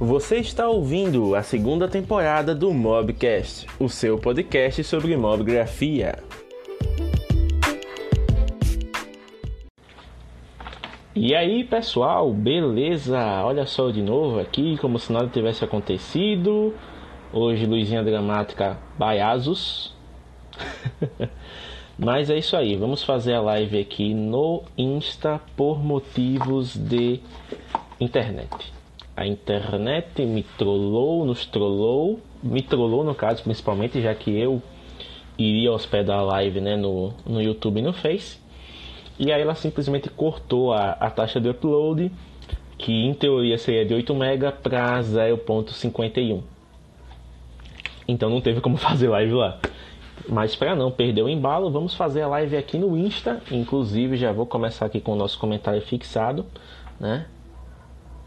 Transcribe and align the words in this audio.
Você 0.00 0.36
está 0.36 0.68
ouvindo 0.68 1.34
a 1.34 1.42
segunda 1.42 1.88
temporada 1.88 2.54
do 2.54 2.72
Mobcast, 2.72 3.66
o 3.80 3.88
seu 3.88 4.16
podcast 4.16 4.84
sobre 4.84 5.16
mobgrafia. 5.16 6.20
E 11.16 11.34
aí, 11.34 11.64
pessoal, 11.64 12.32
beleza? 12.32 13.18
Olha 13.42 13.66
só 13.66 13.90
de 13.90 14.00
novo 14.00 14.38
aqui, 14.38 14.78
como 14.78 15.00
se 15.00 15.12
nada 15.12 15.26
tivesse 15.26 15.64
acontecido. 15.64 16.72
Hoje, 17.32 17.66
Luizinha 17.66 18.04
Dramática 18.04 18.78
Baiasos. 18.96 19.96
Mas 21.98 22.30
é 22.30 22.38
isso 22.38 22.56
aí, 22.56 22.76
vamos 22.76 23.02
fazer 23.02 23.34
a 23.34 23.40
live 23.40 23.80
aqui 23.80 24.14
no 24.14 24.62
Insta 24.76 25.40
por 25.56 25.82
motivos 25.82 26.76
de 26.76 27.18
internet. 27.98 28.77
A 29.18 29.26
internet 29.26 30.24
me 30.24 30.44
trollou, 30.56 31.26
nos 31.26 31.44
trollou, 31.44 32.20
me 32.40 32.62
trollou 32.62 33.02
no 33.02 33.16
caso 33.16 33.42
principalmente, 33.42 34.00
já 34.00 34.14
que 34.14 34.30
eu 34.30 34.62
iria 35.36 35.72
hospedar 35.72 36.20
a 36.20 36.22
live 36.22 36.60
né, 36.60 36.76
no, 36.76 37.12
no 37.26 37.42
YouTube 37.42 37.80
e 37.80 37.82
no 37.82 37.92
Face. 37.92 38.38
E 39.18 39.32
aí 39.32 39.42
ela 39.42 39.56
simplesmente 39.56 40.08
cortou 40.08 40.72
a, 40.72 40.90
a 40.90 41.10
taxa 41.10 41.40
de 41.40 41.48
upload, 41.48 42.12
que 42.78 42.92
em 42.92 43.12
teoria 43.12 43.58
seria 43.58 43.84
de 43.84 43.92
8 43.92 44.14
MB 44.14 44.52
para 44.62 45.00
0.51. 45.00 46.40
Então 48.06 48.30
não 48.30 48.40
teve 48.40 48.60
como 48.60 48.76
fazer 48.78 49.08
live 49.08 49.32
lá. 49.32 49.58
Mas 50.28 50.54
para 50.54 50.76
não 50.76 50.92
perder 50.92 51.22
o 51.22 51.28
embalo, 51.28 51.72
vamos 51.72 51.92
fazer 51.92 52.22
a 52.22 52.28
live 52.28 52.56
aqui 52.56 52.78
no 52.78 52.96
Insta. 52.96 53.42
Inclusive 53.50 54.16
já 54.16 54.30
vou 54.30 54.46
começar 54.46 54.86
aqui 54.86 55.00
com 55.00 55.14
o 55.14 55.16
nosso 55.16 55.40
comentário 55.40 55.82
fixado, 55.82 56.46
né? 57.00 57.26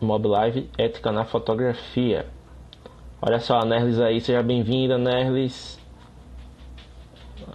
Mob 0.02 0.28
Live 0.28 0.68
Ética 0.80 1.12
na 1.12 1.26
Fotografia. 1.26 2.26
Olha 3.22 3.40
só, 3.40 3.60
a 3.60 3.66
Nerlis 3.66 4.00
aí, 4.00 4.20
seja 4.20 4.42
bem-vinda, 4.42 4.98
Nerlis. 4.98 5.80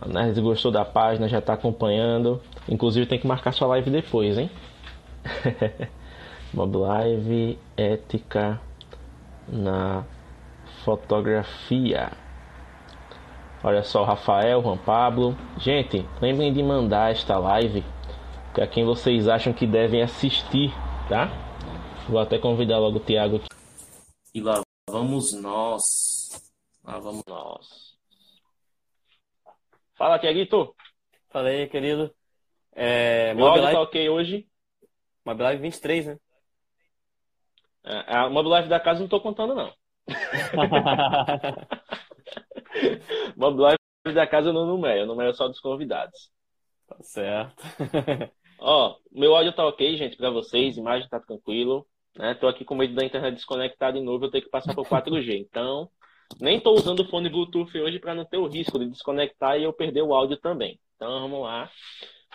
A 0.01 0.07
Nerlis 0.07 0.39
gostou 0.39 0.71
da 0.71 0.85
página, 0.85 1.29
já 1.29 1.41
está 1.41 1.55
acompanhando. 1.55 2.41
Inclusive 2.69 3.05
tem 3.05 3.19
que 3.19 3.27
marcar 3.27 3.51
sua 3.51 3.67
live 3.67 3.91
depois, 3.91 4.39
hein? 4.39 4.49
Mob 6.55 6.77
Live 6.77 7.59
Ética 7.77 8.61
na 9.49 10.05
Fotografia. 10.85 12.13
Olha 13.65 13.83
só, 13.83 14.05
Rafael, 14.05 14.63
Juan 14.63 14.79
Pablo. 14.79 15.37
Gente, 15.59 16.07
lembrem 16.21 16.53
de 16.53 16.63
mandar 16.63 17.11
esta 17.11 17.37
live 17.39 17.85
para 18.55 18.69
quem 18.69 18.85
vocês 18.85 19.27
acham 19.27 19.53
que 19.53 19.67
devem 19.67 20.01
assistir, 20.01 20.73
tá? 21.09 21.46
Vou 22.09 22.21
até 22.21 22.39
convidar 22.39 22.79
logo 22.79 22.99
o 22.99 23.05
Thiago 23.05 23.37
aqui. 23.37 23.49
E 24.33 24.41
lá 24.41 24.63
vamos 24.89 25.33
nós. 25.33 25.83
Lá 26.85 27.01
vamos 27.01 27.25
nós. 27.27 27.97
Fala, 29.95 30.19
Tiaguito. 30.19 30.75
Fala 31.31 31.49
aí, 31.49 31.67
querido. 31.69 32.15
É, 32.73 33.35
tá 33.35 33.81
ok 33.81 34.09
hoje? 34.09 34.49
Mob 35.25 35.43
Live 35.43 35.63
23, 35.63 36.07
né? 36.07 36.19
É, 37.83 38.15
a 38.15 38.31
Mob 38.31 38.49
Live 38.49 38.69
da 38.69 38.79
casa 38.79 39.01
não 39.01 39.09
tô 39.09 39.21
contando, 39.21 39.53
não. 39.55 39.73
Mob 43.37 43.59
Live 43.59 43.79
da 44.15 44.29
casa 44.29 44.51
eu 44.51 44.53
não 44.53 44.67
numero, 44.67 45.01
eu 45.01 45.07
numero 45.07 45.35
só 45.35 45.49
dos 45.49 45.59
convidados. 45.59 46.31
Tá 46.87 46.97
certo. 47.01 47.65
Ó, 48.61 48.97
meu 49.11 49.35
áudio 49.35 49.53
tá 49.53 49.67
ok, 49.67 49.97
gente, 49.97 50.17
para 50.17 50.31
vocês, 50.31 50.77
imagem 50.77 51.09
tá 51.09 51.19
tranquilo. 51.19 51.85
Né? 52.19 52.35
Tô 52.35 52.49
aqui 52.49 52.65
com 52.65 52.75
medo 52.75 52.95
da 52.95 53.05
internet 53.05 53.35
desconectar 53.35 53.93
de 53.93 54.01
novo, 54.01 54.25
eu 54.25 54.31
tenho 54.31 54.45
que 54.45 54.51
passar 54.51 54.75
por 54.75 54.87
4G. 54.87 55.39
Então, 55.39 55.91
nem 56.41 56.61
tô 56.61 56.73
usando 56.73 57.01
o 57.01 57.09
fone 57.09 57.29
Bluetooth 57.29 57.79
hoje 57.79 57.99
para 57.99 58.15
não 58.15 58.25
ter 58.25 58.39
o 58.39 58.47
risco 58.47 58.79
de 58.79 58.89
desconectar 58.89 59.59
e 59.59 59.65
eu 59.65 59.73
perder 59.73 60.03
o 60.03 60.15
áudio 60.15 60.37
também. 60.39 60.81
Então, 60.97 61.21
vamos 61.21 61.43
lá. 61.43 61.71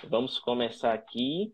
Vamos 0.07 0.39
começar 0.39 0.93
aqui. 0.93 1.53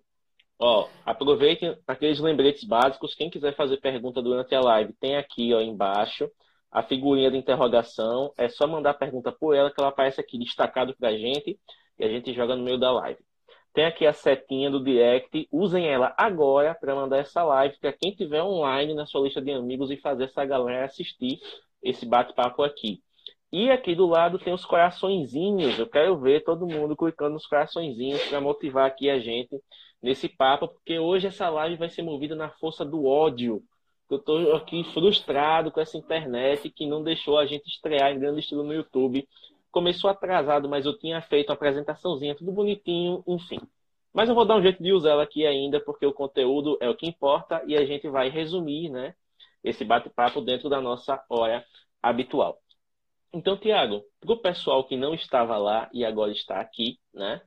Ó, 0.60 0.88
aproveitem 1.06 1.78
aqueles 1.88 2.20
lembretes 2.20 2.64
básicos. 2.64 3.14
Quem 3.14 3.30
quiser 3.30 3.56
fazer 3.56 3.78
pergunta 3.78 4.22
durante 4.22 4.54
a 4.56 4.62
live, 4.62 4.94
tem 4.94 5.16
aqui 5.16 5.54
ó, 5.54 5.62
embaixo 5.62 6.30
a 6.72 6.84
figurinha 6.84 7.32
de 7.32 7.38
interrogação. 7.38 8.34
É 8.38 8.50
só 8.50 8.68
mandar 8.68 8.96
pergunta 8.96 9.32
por 9.32 9.56
ela 9.56 9.72
que 9.72 9.80
ela 9.80 9.90
aparece 9.90 10.20
aqui 10.20 10.38
destacado 10.38 10.96
para 10.98 11.10
a 11.10 11.18
gente 11.18 11.60
e 11.98 12.04
a 12.04 12.10
gente 12.10 12.34
joga 12.34 12.56
no 12.56 12.64
meio 12.64 12.78
da 12.78 12.92
live. 12.92 13.27
Tem 13.78 13.86
aqui 13.86 14.08
a 14.08 14.12
setinha 14.12 14.72
do 14.72 14.84
direct. 14.84 15.48
Usem 15.52 15.88
ela 15.88 16.12
agora 16.18 16.74
para 16.74 16.96
mandar 16.96 17.20
essa 17.20 17.44
live 17.44 17.78
para 17.80 17.94
quem 17.94 18.12
tiver 18.12 18.42
online 18.42 18.96
na 18.96 19.06
sua 19.06 19.22
lista 19.22 19.40
de 19.40 19.52
amigos 19.52 19.92
e 19.92 19.98
fazer 19.98 20.24
essa 20.24 20.44
galera 20.44 20.86
assistir 20.86 21.40
esse 21.84 22.04
bate-papo 22.04 22.64
aqui. 22.64 23.04
E 23.52 23.70
aqui 23.70 23.94
do 23.94 24.08
lado 24.08 24.40
tem 24.40 24.52
os 24.52 24.66
coraçõezinhos. 24.66 25.78
Eu 25.78 25.88
quero 25.88 26.18
ver 26.18 26.44
todo 26.44 26.66
mundo 26.66 26.98
clicando 26.98 27.34
nos 27.34 27.46
coraçõezinhos 27.46 28.24
para 28.24 28.42
motivar 28.42 28.88
aqui 28.88 29.12
a 29.12 29.20
gente 29.20 29.62
nesse 30.02 30.28
papo, 30.28 30.70
porque 30.70 30.98
hoje 30.98 31.28
essa 31.28 31.48
live 31.48 31.76
vai 31.76 31.92
ser 31.92 32.02
movida 32.02 32.36
na 32.36 32.50
força 32.50 32.84
do 32.84 33.06
ódio. 33.06 33.62
Eu 34.10 34.18
estou 34.18 34.56
aqui 34.56 34.86
frustrado 34.86 35.72
com 35.72 35.80
essa 35.80 36.00
internet 36.00 36.68
que 36.72 36.88
não 36.88 37.04
deixou 37.04 37.38
a 37.38 37.46
gente 37.46 37.68
estrear 37.68 38.12
em 38.12 38.18
grande 38.18 38.40
estilo 38.40 38.64
no 38.64 38.74
YouTube 38.74 39.28
começou 39.72 40.10
atrasado, 40.10 40.68
mas 40.70 40.86
eu 40.86 40.98
tinha 40.98 41.22
feito 41.22 41.50
a 41.50 41.54
apresentaçãozinha, 41.54 42.36
tudo 42.36 42.52
bonitinho, 42.52 43.24
enfim. 43.28 43.60
Mas 44.14 44.30
eu 44.30 44.36
vou 44.36 44.46
dar 44.46 44.56
um 44.56 44.62
jeito 44.62 44.82
de 44.82 44.92
usar 44.92 45.12
ela 45.12 45.24
aqui 45.24 45.46
ainda, 45.46 45.80
porque 45.80 46.06
o 46.06 46.14
conteúdo 46.14 46.78
é 46.82 46.90
o 46.90 46.96
que 46.96 47.08
importa 47.08 47.62
e 47.68 47.76
a 47.76 47.86
gente 47.86 48.10
vai 48.10 48.30
resumir, 48.30 48.90
né, 48.90 49.14
esse 49.64 49.86
bate-papo 49.86 50.42
dentro 50.42 50.70
da 50.70 50.82
nossa 50.82 51.24
hora 51.30 51.64
habitual. 52.02 52.60
Então, 53.34 53.58
Tiago, 53.58 54.04
para 54.20 54.34
o 54.34 54.42
pessoal 54.42 54.84
que 54.86 54.96
não 54.96 55.14
estava 55.14 55.58
lá 55.58 55.90
e 55.94 56.04
agora 56.06 56.32
está 56.32 56.60
aqui, 56.60 56.98
né, 57.14 57.42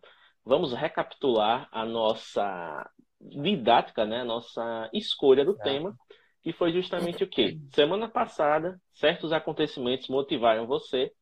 vamos 0.44 0.72
recapitular 0.72 1.68
a 1.72 1.84
nossa 1.84 2.88
didática, 3.20 4.04
né, 4.04 4.20
a 4.20 4.24
nossa 4.24 4.88
escolha 4.92 5.44
do 5.44 5.56
é. 5.60 5.62
tema, 5.62 5.96
que 6.42 6.52
foi 6.52 6.72
justamente 6.72 7.24
o 7.24 7.28
quê? 7.28 7.58
Semana 7.74 8.08
passada, 8.08 8.80
certos 8.94 9.32
acontecimentos 9.32 10.08
motivaram 10.08 10.66
você 10.66 11.12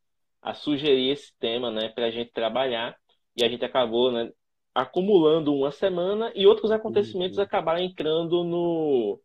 a 0.42 0.54
sugerir 0.54 1.10
esse 1.12 1.32
tema, 1.38 1.70
né, 1.70 1.88
para 1.90 2.06
a 2.06 2.10
gente 2.10 2.32
trabalhar 2.32 2.96
e 3.36 3.44
a 3.44 3.48
gente 3.48 3.64
acabou, 3.64 4.12
né, 4.12 4.30
acumulando 4.74 5.54
uma 5.54 5.70
semana 5.72 6.32
e 6.34 6.46
outros 6.46 6.70
acontecimentos 6.70 7.38
uhum. 7.38 7.44
acabaram 7.44 7.80
entrando 7.80 8.44
no 8.44 9.20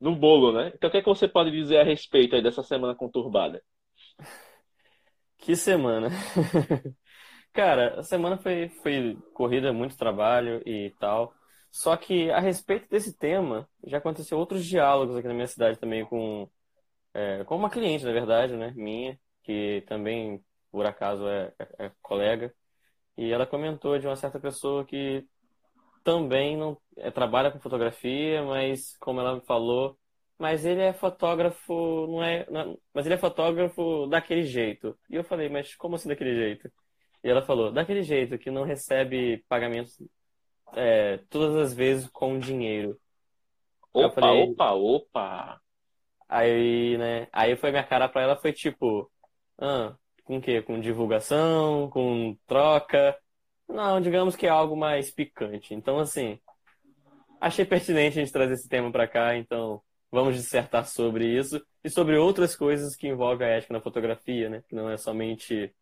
no 0.00 0.14
bolo, 0.14 0.52
né? 0.52 0.72
Então, 0.74 0.88
o 0.88 0.90
que 0.90 0.98
é 0.98 1.02
que 1.02 1.08
você 1.08 1.26
pode 1.28 1.50
dizer 1.50 1.78
a 1.78 1.84
respeito 1.84 2.34
aí 2.36 2.42
dessa 2.42 2.62
semana 2.62 2.94
conturbada? 2.94 3.62
Que 5.38 5.56
semana! 5.56 6.08
Cara, 7.52 8.00
a 8.00 8.02
semana 8.02 8.36
foi, 8.36 8.68
foi 8.82 9.16
corrida, 9.32 9.72
muito 9.72 9.96
trabalho 9.96 10.62
e 10.66 10.92
tal. 10.98 11.32
Só 11.70 11.96
que 11.96 12.30
a 12.30 12.40
respeito 12.40 12.88
desse 12.88 13.16
tema, 13.16 13.68
já 13.86 13.98
aconteceu 13.98 14.38
outros 14.38 14.64
diálogos 14.64 15.16
aqui 15.16 15.28
na 15.28 15.34
minha 15.34 15.46
cidade 15.46 15.78
também 15.78 16.04
com, 16.06 16.48
é, 17.14 17.44
com 17.44 17.56
uma 17.56 17.70
cliente, 17.70 18.04
na 18.04 18.12
verdade, 18.12 18.56
né, 18.56 18.72
minha, 18.76 19.18
que 19.44 19.84
também, 19.86 20.42
por 20.72 20.86
acaso, 20.86 21.28
é, 21.28 21.52
é, 21.58 21.86
é 21.86 21.92
colega, 22.02 22.52
e 23.16 23.30
ela 23.32 23.46
comentou 23.46 23.98
de 23.98 24.06
uma 24.06 24.16
certa 24.16 24.40
pessoa 24.40 24.84
que 24.84 25.24
também 26.02 26.56
não 26.56 26.76
é, 26.96 27.10
trabalha 27.10 27.50
com 27.50 27.60
fotografia, 27.60 28.42
mas 28.42 28.96
como 28.98 29.20
ela 29.20 29.36
me 29.36 29.40
falou, 29.42 29.98
mas 30.38 30.64
ele 30.64 30.82
é 30.82 30.92
fotógrafo, 30.92 32.06
não 32.08 32.22
é, 32.22 32.46
não 32.50 32.60
é, 32.60 32.76
mas 32.92 33.06
ele 33.06 33.14
é 33.14 33.18
fotógrafo 33.18 34.06
daquele 34.08 34.42
jeito. 34.44 34.98
E 35.08 35.14
eu 35.14 35.24
falei, 35.24 35.48
mas 35.48 35.74
como 35.76 35.94
assim 35.96 36.08
daquele 36.08 36.34
jeito? 36.34 36.70
E 37.22 37.28
ela 37.30 37.42
falou, 37.42 37.72
daquele 37.72 38.02
jeito 38.02 38.38
que 38.38 38.50
não 38.50 38.64
recebe 38.64 39.44
pagamentos 39.48 39.96
é, 40.74 41.18
todas 41.30 41.56
as 41.56 41.74
vezes 41.74 42.08
com 42.10 42.38
dinheiro. 42.38 42.98
Opa, 43.92 44.10
falei, 44.10 44.42
opa, 44.42 44.72
opa. 44.72 45.60
Aí, 46.28 46.98
né? 46.98 47.28
Aí 47.32 47.56
foi 47.56 47.70
minha 47.70 47.84
cara 47.84 48.08
para 48.08 48.22
ela 48.22 48.36
foi 48.36 48.52
tipo, 48.52 49.10
ah, 49.58 49.94
com 50.24 50.38
o 50.38 50.40
quê? 50.40 50.62
Com 50.62 50.80
divulgação, 50.80 51.88
com 51.90 52.36
troca? 52.46 53.16
Não, 53.68 54.00
digamos 54.00 54.36
que 54.36 54.46
é 54.46 54.50
algo 54.50 54.76
mais 54.76 55.10
picante. 55.10 55.74
Então, 55.74 55.98
assim, 55.98 56.38
achei 57.40 57.64
pertinente 57.64 58.18
a 58.18 58.22
gente 58.22 58.32
trazer 58.32 58.54
esse 58.54 58.68
tema 58.68 58.90
para 58.90 59.08
cá, 59.08 59.36
então 59.36 59.82
vamos 60.10 60.36
dissertar 60.36 60.86
sobre 60.86 61.26
isso 61.26 61.64
e 61.82 61.90
sobre 61.90 62.16
outras 62.16 62.54
coisas 62.54 62.96
que 62.96 63.08
envolvem 63.08 63.46
a 63.46 63.50
ética 63.50 63.74
na 63.74 63.80
fotografia, 63.80 64.48
né? 64.48 64.62
Que 64.68 64.74
não 64.74 64.88
é 64.88 64.96
somente 64.96 65.74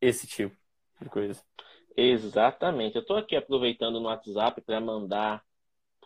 esse 0.00 0.26
tipo 0.26 0.56
de 1.00 1.08
coisa. 1.08 1.40
Exatamente. 1.96 2.96
Eu 2.96 3.02
estou 3.02 3.16
aqui 3.16 3.36
aproveitando 3.36 4.00
no 4.00 4.08
WhatsApp 4.08 4.60
para 4.60 4.80
mandar 4.80 5.42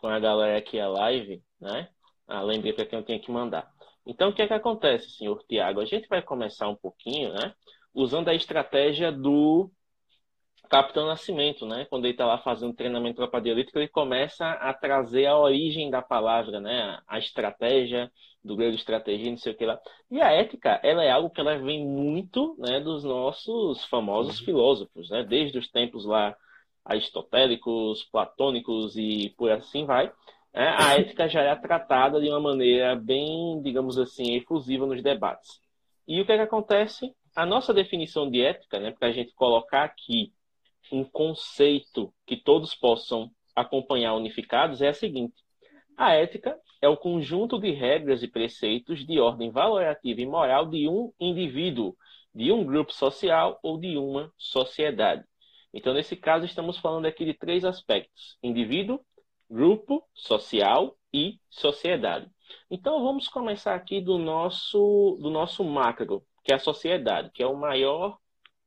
para 0.01 0.15
a 0.15 0.19
galera 0.19 0.57
aqui 0.57 0.79
a 0.79 0.87
live, 0.87 1.43
né? 1.59 1.89
Ah, 2.27 2.41
lembrei 2.41 2.73
para 2.73 2.85
quem 2.85 2.99
eu 2.99 3.05
tenho 3.05 3.21
que 3.21 3.31
mandar. 3.31 3.72
Então, 4.05 4.29
o 4.29 4.33
que 4.33 4.41
é 4.41 4.47
que 4.47 4.53
acontece, 4.53 5.09
senhor 5.11 5.41
Tiago? 5.47 5.79
A 5.79 5.85
gente 5.85 6.07
vai 6.07 6.21
começar 6.21 6.67
um 6.67 6.75
pouquinho, 6.75 7.33
né? 7.33 7.53
Usando 7.93 8.29
a 8.29 8.35
estratégia 8.35 9.11
do 9.11 9.71
Capitão 10.69 11.05
Nascimento, 11.05 11.65
né? 11.65 11.85
Quando 11.85 12.05
ele 12.05 12.13
está 12.13 12.25
lá 12.25 12.37
fazendo 12.39 12.73
treinamento 12.73 13.17
tropa 13.17 13.39
de 13.39 13.49
elite, 13.49 13.71
ele 13.75 13.87
começa 13.87 14.45
a 14.45 14.73
trazer 14.73 15.27
a 15.27 15.37
origem 15.37 15.89
da 15.89 16.01
palavra, 16.01 16.59
né? 16.59 16.99
A 17.07 17.19
estratégia, 17.19 18.11
do 18.43 18.55
grego 18.55 18.75
estratégia, 18.75 19.29
não 19.29 19.37
sei 19.37 19.53
o 19.53 19.55
que 19.55 19.65
lá. 19.65 19.79
E 20.11 20.19
a 20.21 20.31
ética, 20.31 20.79
ela 20.83 21.03
é 21.03 21.11
algo 21.11 21.29
que 21.29 21.39
ela 21.39 21.57
vem 21.57 21.85
muito, 21.85 22.55
né, 22.59 22.79
dos 22.79 23.03
nossos 23.03 23.85
famosos 23.85 24.39
uhum. 24.39 24.45
filósofos, 24.45 25.09
né? 25.09 25.23
Desde 25.23 25.57
os 25.57 25.69
tempos 25.69 26.05
lá 26.05 26.35
aristotélicos, 26.83 28.03
platônicos 28.11 28.97
e 28.97 29.33
por 29.37 29.51
assim 29.51 29.85
vai. 29.85 30.11
É, 30.53 30.67
a 30.67 30.99
ética 30.99 31.27
já 31.27 31.41
é 31.41 31.55
tratada 31.55 32.21
de 32.21 32.29
uma 32.29 32.39
maneira 32.39 32.95
bem, 32.95 33.59
digamos 33.63 33.97
assim, 33.97 34.35
efusiva 34.35 34.85
nos 34.85 35.01
debates. 35.01 35.59
E 36.07 36.21
o 36.21 36.25
que, 36.25 36.31
é 36.31 36.35
que 36.35 36.43
acontece? 36.43 37.11
A 37.35 37.45
nossa 37.45 37.73
definição 37.73 38.29
de 38.29 38.41
ética, 38.41 38.79
né, 38.79 38.91
para 38.91 39.07
a 39.07 39.11
gente 39.11 39.33
colocar 39.33 39.83
aqui 39.83 40.31
um 40.91 41.03
conceito 41.03 42.13
que 42.25 42.37
todos 42.37 42.75
possam 42.75 43.31
acompanhar 43.55 44.13
unificados, 44.13 44.81
é 44.81 44.89
a 44.89 44.93
seguinte: 44.93 45.33
a 45.97 46.13
ética 46.13 46.55
é 46.81 46.87
o 46.87 46.97
conjunto 46.97 47.59
de 47.59 47.71
regras 47.71 48.21
e 48.21 48.27
preceitos 48.27 49.05
de 49.05 49.19
ordem 49.19 49.49
valorativa 49.49 50.21
e 50.21 50.25
moral 50.25 50.67
de 50.67 50.87
um 50.87 51.11
indivíduo, 51.19 51.95
de 52.33 52.51
um 52.51 52.63
grupo 52.63 52.93
social 52.93 53.59
ou 53.63 53.79
de 53.79 53.97
uma 53.97 54.31
sociedade. 54.37 55.23
Então, 55.73 55.93
nesse 55.93 56.15
caso, 56.15 56.45
estamos 56.45 56.77
falando 56.77 57.07
aqui 57.07 57.25
de 57.25 57.33
três 57.33 57.65
aspectos: 57.65 58.37
indivíduo, 58.43 58.99
grupo, 59.53 60.03
social 60.15 60.97
e 61.13 61.39
sociedade. 61.47 62.27
Então, 62.71 63.03
vamos 63.03 63.27
começar 63.27 63.75
aqui 63.75 64.01
do 64.01 64.17
nosso, 64.17 65.17
do 65.21 65.29
nosso 65.29 65.63
macro, 65.63 66.25
que 66.43 66.51
é 66.51 66.55
a 66.55 66.59
sociedade, 66.59 67.29
que 67.31 67.43
é 67.43 67.47
o 67.47 67.55
maior 67.55 68.17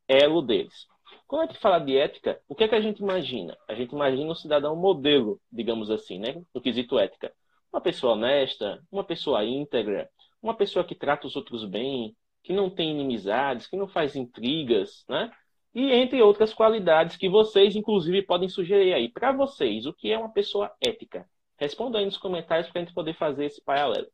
elo 0.06 0.40
deles. 0.40 0.86
Quando 1.26 1.42
a 1.42 1.46
gente 1.46 1.58
fala 1.58 1.80
de 1.80 1.96
ética, 1.96 2.40
o 2.48 2.54
que 2.54 2.62
é 2.62 2.68
que 2.68 2.74
a 2.76 2.80
gente 2.80 3.00
imagina? 3.00 3.58
A 3.68 3.74
gente 3.74 3.92
imagina 3.92 4.30
um 4.30 4.34
cidadão 4.34 4.76
modelo, 4.76 5.40
digamos 5.50 5.90
assim, 5.90 6.20
né? 6.20 6.40
No 6.54 6.60
quesito 6.60 6.98
ética. 7.00 7.32
Uma 7.72 7.80
pessoa 7.80 8.12
honesta, 8.12 8.80
uma 8.90 9.02
pessoa 9.02 9.44
íntegra, 9.44 10.08
uma 10.40 10.54
pessoa 10.54 10.84
que 10.84 10.94
trata 10.94 11.26
os 11.26 11.34
outros 11.34 11.64
bem, 11.64 12.16
que 12.44 12.52
não 12.52 12.70
tem 12.70 12.92
inimizades, 12.92 13.66
que 13.66 13.76
não 13.76 13.88
faz 13.88 14.14
intrigas, 14.14 15.04
né? 15.08 15.32
E 15.76 15.92
entre 15.92 16.22
outras 16.22 16.54
qualidades 16.54 17.18
que 17.18 17.28
vocês, 17.28 17.76
inclusive, 17.76 18.22
podem 18.22 18.48
sugerir 18.48 18.94
aí. 18.94 19.10
Para 19.10 19.30
vocês, 19.30 19.84
o 19.84 19.92
que 19.92 20.10
é 20.10 20.18
uma 20.18 20.32
pessoa 20.32 20.74
ética? 20.80 21.28
Responda 21.58 21.98
aí 21.98 22.06
nos 22.06 22.16
comentários 22.16 22.70
para 22.70 22.80
a 22.80 22.84
gente 22.86 22.94
poder 22.94 23.12
fazer 23.14 23.44
esse 23.44 23.62
paralelo. 23.62 24.06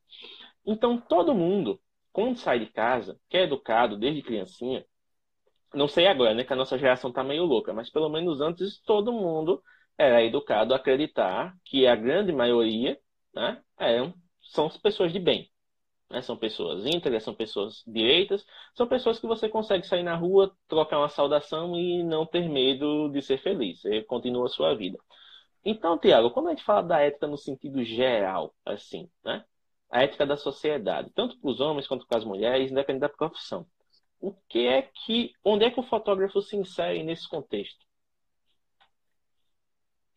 Então, 0.65 0.99
todo 0.99 1.33
mundo, 1.33 1.79
quando 2.11 2.37
sai 2.37 2.59
de 2.59 2.65
casa, 2.65 3.17
que 3.29 3.37
é 3.37 3.43
educado 3.43 3.97
desde 3.97 4.21
criancinha, 4.21 4.85
não 5.73 5.87
sei 5.87 6.05
agora, 6.05 6.33
né? 6.33 6.43
Que 6.43 6.51
a 6.51 6.55
nossa 6.57 6.77
geração 6.77 7.13
tá 7.13 7.23
meio 7.23 7.45
louca, 7.45 7.71
mas 7.71 7.89
pelo 7.89 8.09
menos 8.09 8.41
antes 8.41 8.81
todo 8.81 9.13
mundo 9.13 9.63
era 9.97 10.21
educado 10.21 10.73
a 10.73 10.77
acreditar 10.77 11.55
que 11.63 11.87
a 11.87 11.95
grande 11.95 12.33
maioria, 12.33 12.99
né? 13.33 13.63
Eram, 13.79 14.13
são 14.41 14.69
pessoas 14.69 15.13
de 15.13 15.19
bem. 15.19 15.49
Né? 16.13 16.21
São 16.21 16.37
pessoas 16.37 16.85
íntegras, 16.85 17.23
são 17.23 17.33
pessoas 17.33 17.83
direitas, 17.85 18.45
são 18.73 18.87
pessoas 18.87 19.19
que 19.19 19.27
você 19.27 19.49
consegue 19.49 19.85
sair 19.85 20.03
na 20.03 20.15
rua, 20.15 20.55
trocar 20.67 20.99
uma 20.99 21.09
saudação 21.09 21.75
e 21.77 22.03
não 22.03 22.25
ter 22.25 22.47
medo 22.47 23.09
de 23.09 23.21
ser 23.21 23.39
feliz. 23.39 23.81
Você 23.81 24.01
continua 24.03 24.45
a 24.45 24.49
sua 24.49 24.73
vida. 24.75 24.97
Então, 25.65 25.97
Tiago, 25.97 26.31
quando 26.31 26.47
a 26.47 26.51
gente 26.51 26.63
fala 26.63 26.83
da 26.83 26.99
ética 27.01 27.27
no 27.27 27.37
sentido 27.37 27.83
geral, 27.83 28.53
assim, 28.65 29.09
né? 29.25 29.43
A 29.89 30.03
ética 30.03 30.25
da 30.25 30.37
sociedade, 30.37 31.09
tanto 31.15 31.37
para 31.39 31.49
os 31.49 31.59
homens 31.59 31.87
quanto 31.87 32.07
para 32.07 32.17
as 32.17 32.25
mulheres, 32.25 32.71
independente 32.71 33.01
da 33.01 33.09
profissão 33.09 33.65
o 34.23 34.33
que 34.47 34.67
é 34.67 34.81
que, 34.81 35.33
onde 35.43 35.65
é 35.65 35.69
que 35.69 35.81
o 35.81 35.83
fotógrafo 35.83 36.41
se 36.41 36.55
insere 36.55 37.03
nesse 37.03 37.27
contexto? 37.27 37.85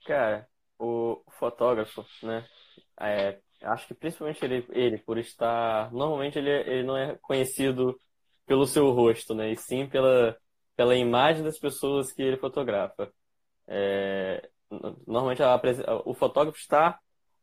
Cara, 0.05 0.49
o 0.79 1.21
fotógrafo, 1.41 2.07
né? 2.23 2.49
É, 3.01 3.41
acho 3.67 3.87
que 3.87 3.95
principalmente 3.95 4.45
ele, 4.45 4.67
ele, 4.71 4.99
por 4.99 5.19
estar, 5.19 5.93
normalmente 5.93 6.39
ele, 6.39 6.51
ele 6.51 6.83
não 6.85 6.97
é 6.97 7.17
conhecido 7.23 7.99
pelo 8.47 8.67
seu 8.67 8.91
rosto, 8.91 9.35
né? 9.35 9.53
E 9.53 9.57
sim 9.57 9.87
pela, 9.89 10.37
pela 10.77 10.97
imagem 10.97 11.43
das 11.45 11.59
pessoas 11.59 12.13
que 12.13 12.23
ele 12.23 12.37
fotografa. 12.37 13.13
É, 13.69 14.49
normalmente 15.07 15.43
a, 15.43 15.61
o 16.05 16.15
fotógrafo 16.15 16.59
está 16.59 16.99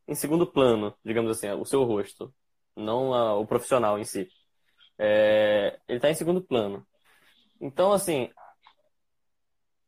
em 0.07 0.15
segundo 0.15 0.45
plano, 0.47 0.95
digamos 1.03 1.31
assim, 1.31 1.49
o 1.51 1.65
seu 1.65 1.83
rosto, 1.83 2.33
não 2.75 3.13
a, 3.13 3.35
o 3.37 3.45
profissional 3.45 3.99
em 3.99 4.03
si 4.03 4.27
é, 4.97 5.79
ele 5.87 5.97
está 5.97 6.09
em 6.09 6.15
segundo 6.15 6.41
plano. 6.41 6.85
Então, 7.59 7.91
assim, 7.91 8.29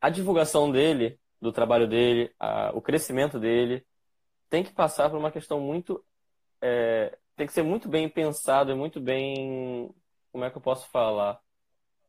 a 0.02 0.10
divulgação 0.10 0.72
dele, 0.72 1.20
do 1.42 1.52
trabalho 1.52 1.88
dele, 1.88 2.34
a, 2.40 2.72
o 2.74 2.82
crescimento 2.82 3.40
dele, 3.40 3.86
tem 4.50 4.64
que 4.64 4.74
passar 4.74 5.10
por 5.10 5.18
uma 5.18 5.32
questão 5.32 5.60
muito. 5.60 6.04
É, 6.66 7.18
tem 7.36 7.48
que 7.48 7.54
ser 7.54 7.64
muito 7.64 7.88
bem 7.90 8.10
pensado 8.10 8.72
e 8.72 8.76
muito 8.76 9.00
bem. 9.00 9.94
Como 10.32 10.44
é 10.44 10.50
que 10.50 10.58
eu 10.58 10.62
posso 10.62 10.90
falar? 10.90 11.40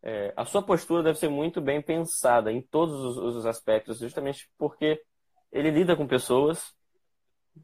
É, 0.02 0.32
a 0.36 0.44
sua 0.44 0.62
postura 0.62 1.02
deve 1.02 1.18
ser 1.18 1.28
muito 1.28 1.60
bem 1.60 1.82
pensada 1.82 2.52
em 2.52 2.62
todos 2.62 2.94
os, 2.94 3.36
os 3.36 3.46
aspectos, 3.46 3.98
justamente 3.98 4.48
porque 4.58 5.00
ele 5.52 5.70
lida 5.70 5.96
com 5.96 6.06
pessoas, 6.06 6.74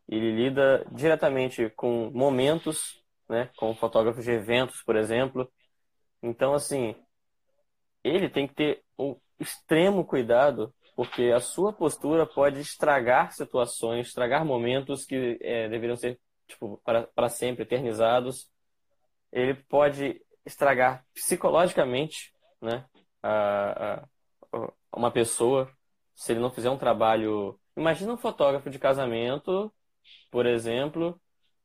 ele 0.08 0.32
lida 0.32 0.84
diretamente 0.92 1.70
com 1.70 2.10
momentos 2.10 3.02
né? 3.32 3.50
Como 3.56 3.74
fotógrafos 3.74 4.24
de 4.24 4.30
eventos, 4.30 4.82
por 4.82 4.94
exemplo. 4.94 5.50
Então, 6.22 6.52
assim, 6.52 6.94
ele 8.04 8.28
tem 8.28 8.46
que 8.46 8.54
ter 8.54 8.82
um 8.98 9.16
extremo 9.40 10.04
cuidado, 10.04 10.72
porque 10.94 11.32
a 11.34 11.40
sua 11.40 11.72
postura 11.72 12.26
pode 12.26 12.60
estragar 12.60 13.32
situações, 13.32 14.08
estragar 14.08 14.44
momentos 14.44 15.04
que 15.04 15.38
é, 15.40 15.68
deveriam 15.68 15.96
ser 15.96 16.20
tipo, 16.52 16.80
para, 16.84 17.06
para 17.08 17.28
sempre 17.28 17.62
eternizados. 17.62 18.50
Ele 19.32 19.54
pode 19.54 20.20
estragar 20.44 21.04
psicologicamente 21.14 22.32
né, 22.60 22.84
a, 23.22 24.04
a, 24.52 24.72
uma 24.94 25.10
pessoa 25.10 25.70
se 26.14 26.32
ele 26.32 26.40
não 26.40 26.50
fizer 26.50 26.70
um 26.70 26.78
trabalho. 26.78 27.58
Imagina 27.76 28.12
um 28.12 28.18
fotógrafo 28.18 28.70
de 28.70 28.78
casamento, 28.78 29.72
por 30.30 30.46
exemplo, 30.46 31.20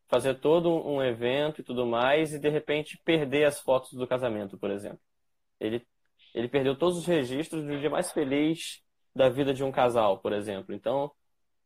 fazer 0.08 0.36
todo 0.36 0.70
um 0.70 1.04
evento 1.04 1.62
e 1.62 1.64
tudo 1.64 1.86
mais 1.86 2.34
e 2.34 2.40
de 2.40 2.50
repente 2.50 3.00
perder 3.04 3.46
as 3.46 3.60
fotos 3.60 3.92
do 3.94 4.08
casamento, 4.08 4.58
por 4.58 4.72
exemplo. 4.72 5.00
Ele, 5.60 5.86
ele 6.34 6.48
perdeu 6.48 6.78
todos 6.78 6.98
os 6.98 7.06
registros 7.06 7.64
do 7.66 7.80
dia 7.80 7.90
mais 7.90 8.12
feliz 8.12 8.82
da 9.14 9.30
vida 9.30 9.54
de 9.54 9.64
um 9.64 9.72
casal, 9.72 10.20
por 10.20 10.32
exemplo. 10.32 10.74
Então, 10.74 11.12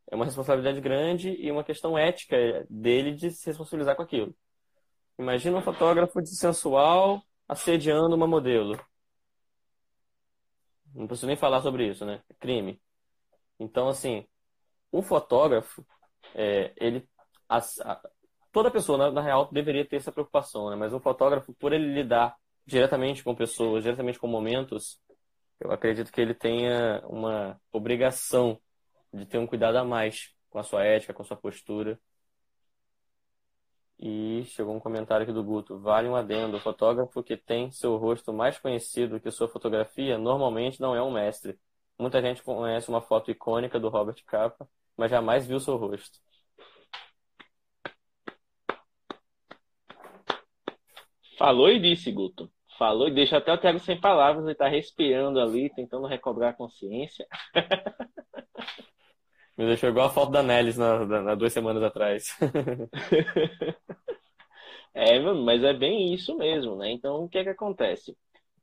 é 0.10 0.16
uma 0.16 0.26
responsabilidade 0.26 0.82
grande 0.82 1.30
e 1.32 1.52
uma 1.52 1.64
questão 1.64 1.98
ética 1.98 2.66
dele 2.70 3.14
de 3.14 3.32
se 3.32 3.48
responsabilizar 3.48 3.96
com 3.96 4.02
aquilo. 4.02 4.36
Imagina 5.18 5.58
um 5.58 5.62
fotógrafo 5.62 6.22
de 6.22 6.36
sensual 6.36 7.22
assediando 7.48 8.16
uma 8.16 8.28
modelo. 8.28 8.80
Não 10.94 11.08
preciso 11.08 11.28
nem 11.28 11.36
falar 11.36 11.62
sobre 11.62 11.88
isso, 11.88 12.06
né? 12.06 12.22
É 12.30 12.34
crime. 12.34 12.82
Então, 13.60 13.88
assim, 13.88 14.28
um 14.92 15.02
fotógrafo, 15.02 15.86
é, 16.34 16.74
ele, 16.76 17.08
a, 17.48 17.62
toda 18.52 18.72
pessoa, 18.72 18.98
na, 18.98 19.12
na, 19.12 19.22
real, 19.22 19.50
deveria 19.52 19.88
ter 19.88 19.98
essa 19.98 20.12
preocupação, 20.12 20.70
né? 20.70 20.76
Mas 20.76 20.94
um 20.94 21.00
fotógrafo, 21.00 21.54
por 21.54 21.72
ele 21.72 21.94
lidar 21.94 22.36
diretamente 22.66 23.24
com 23.24 23.36
pessoas, 23.36 23.84
diretamente 23.84 24.20
com 24.20 24.28
momentos, 24.28 25.00
eu 25.60 25.72
acredito 25.72 26.12
que 26.12 26.20
ele 26.20 26.34
tenha 26.34 27.02
uma 27.08 27.60
obrigação 27.72 28.60
de 29.14 29.26
ter 29.26 29.38
um 29.38 29.48
cuidado 29.48 29.78
a 29.78 29.84
mais 29.84 30.34
com 30.50 30.60
a 30.60 30.64
sua 30.64 30.84
ética, 30.84 31.14
com 31.14 31.22
a 31.22 31.26
sua 31.26 31.38
postura. 31.38 32.00
E 34.00 34.44
chegou 34.46 34.76
um 34.76 34.80
comentário 34.80 35.24
aqui 35.24 35.32
do 35.32 35.44
Guto. 35.44 35.80
Vale 35.80 36.08
um 36.10 36.16
adendo. 36.16 36.58
O 36.58 36.60
fotógrafo 36.60 37.24
que 37.24 37.38
tem 37.38 37.72
seu 37.72 37.98
rosto 37.98 38.34
mais 38.34 38.58
conhecido 38.60 39.20
que 39.20 39.30
sua 39.32 39.48
fotografia 39.48 40.18
normalmente 40.18 40.82
não 40.82 40.96
é 40.96 41.02
um 41.02 41.12
mestre. 41.12 41.60
Muita 42.00 42.22
gente 42.22 42.42
conhece 42.42 42.90
uma 42.90 43.02
foto 43.02 43.30
icônica 43.30 43.80
do 43.80 43.90
Robert 43.90 44.24
Capa, 44.26 44.68
mas 44.98 45.12
jamais 45.12 45.46
viu 45.48 45.60
seu 45.60 45.78
rosto. 45.78 46.20
Falou 51.38 51.70
e 51.70 51.80
disse, 51.80 52.12
Guto. 52.12 52.52
Falou 52.78 53.08
e 53.08 53.14
deixa 53.14 53.38
até 53.38 53.54
o 53.54 53.58
Thiago 53.58 53.80
sem 53.80 54.00
palavras, 54.00 54.46
ele 54.46 54.56
tá 54.56 54.68
respirando 54.68 55.40
ali, 55.40 55.70
tentando 55.76 56.08
recobrar 56.08 56.52
a 56.52 56.54
consciência. 56.54 57.28
Me 59.62 59.68
deixou 59.68 59.90
igual 59.90 60.08
a 60.08 60.10
foto 60.10 60.32
da 60.32 60.42
Nelis 60.42 60.76
na, 60.76 61.06
na, 61.06 61.36
duas 61.36 61.54
semanas 61.54 61.84
atrás. 61.84 62.36
é, 64.92 65.20
mas 65.20 65.64
é 65.64 65.72
bem 65.72 66.12
isso 66.12 66.36
mesmo, 66.36 66.76
né? 66.76 66.92
Então, 66.92 67.24
o 67.24 67.30
que 67.30 67.38
é 67.38 67.44
que 67.44 67.50
acontece? 67.50 68.18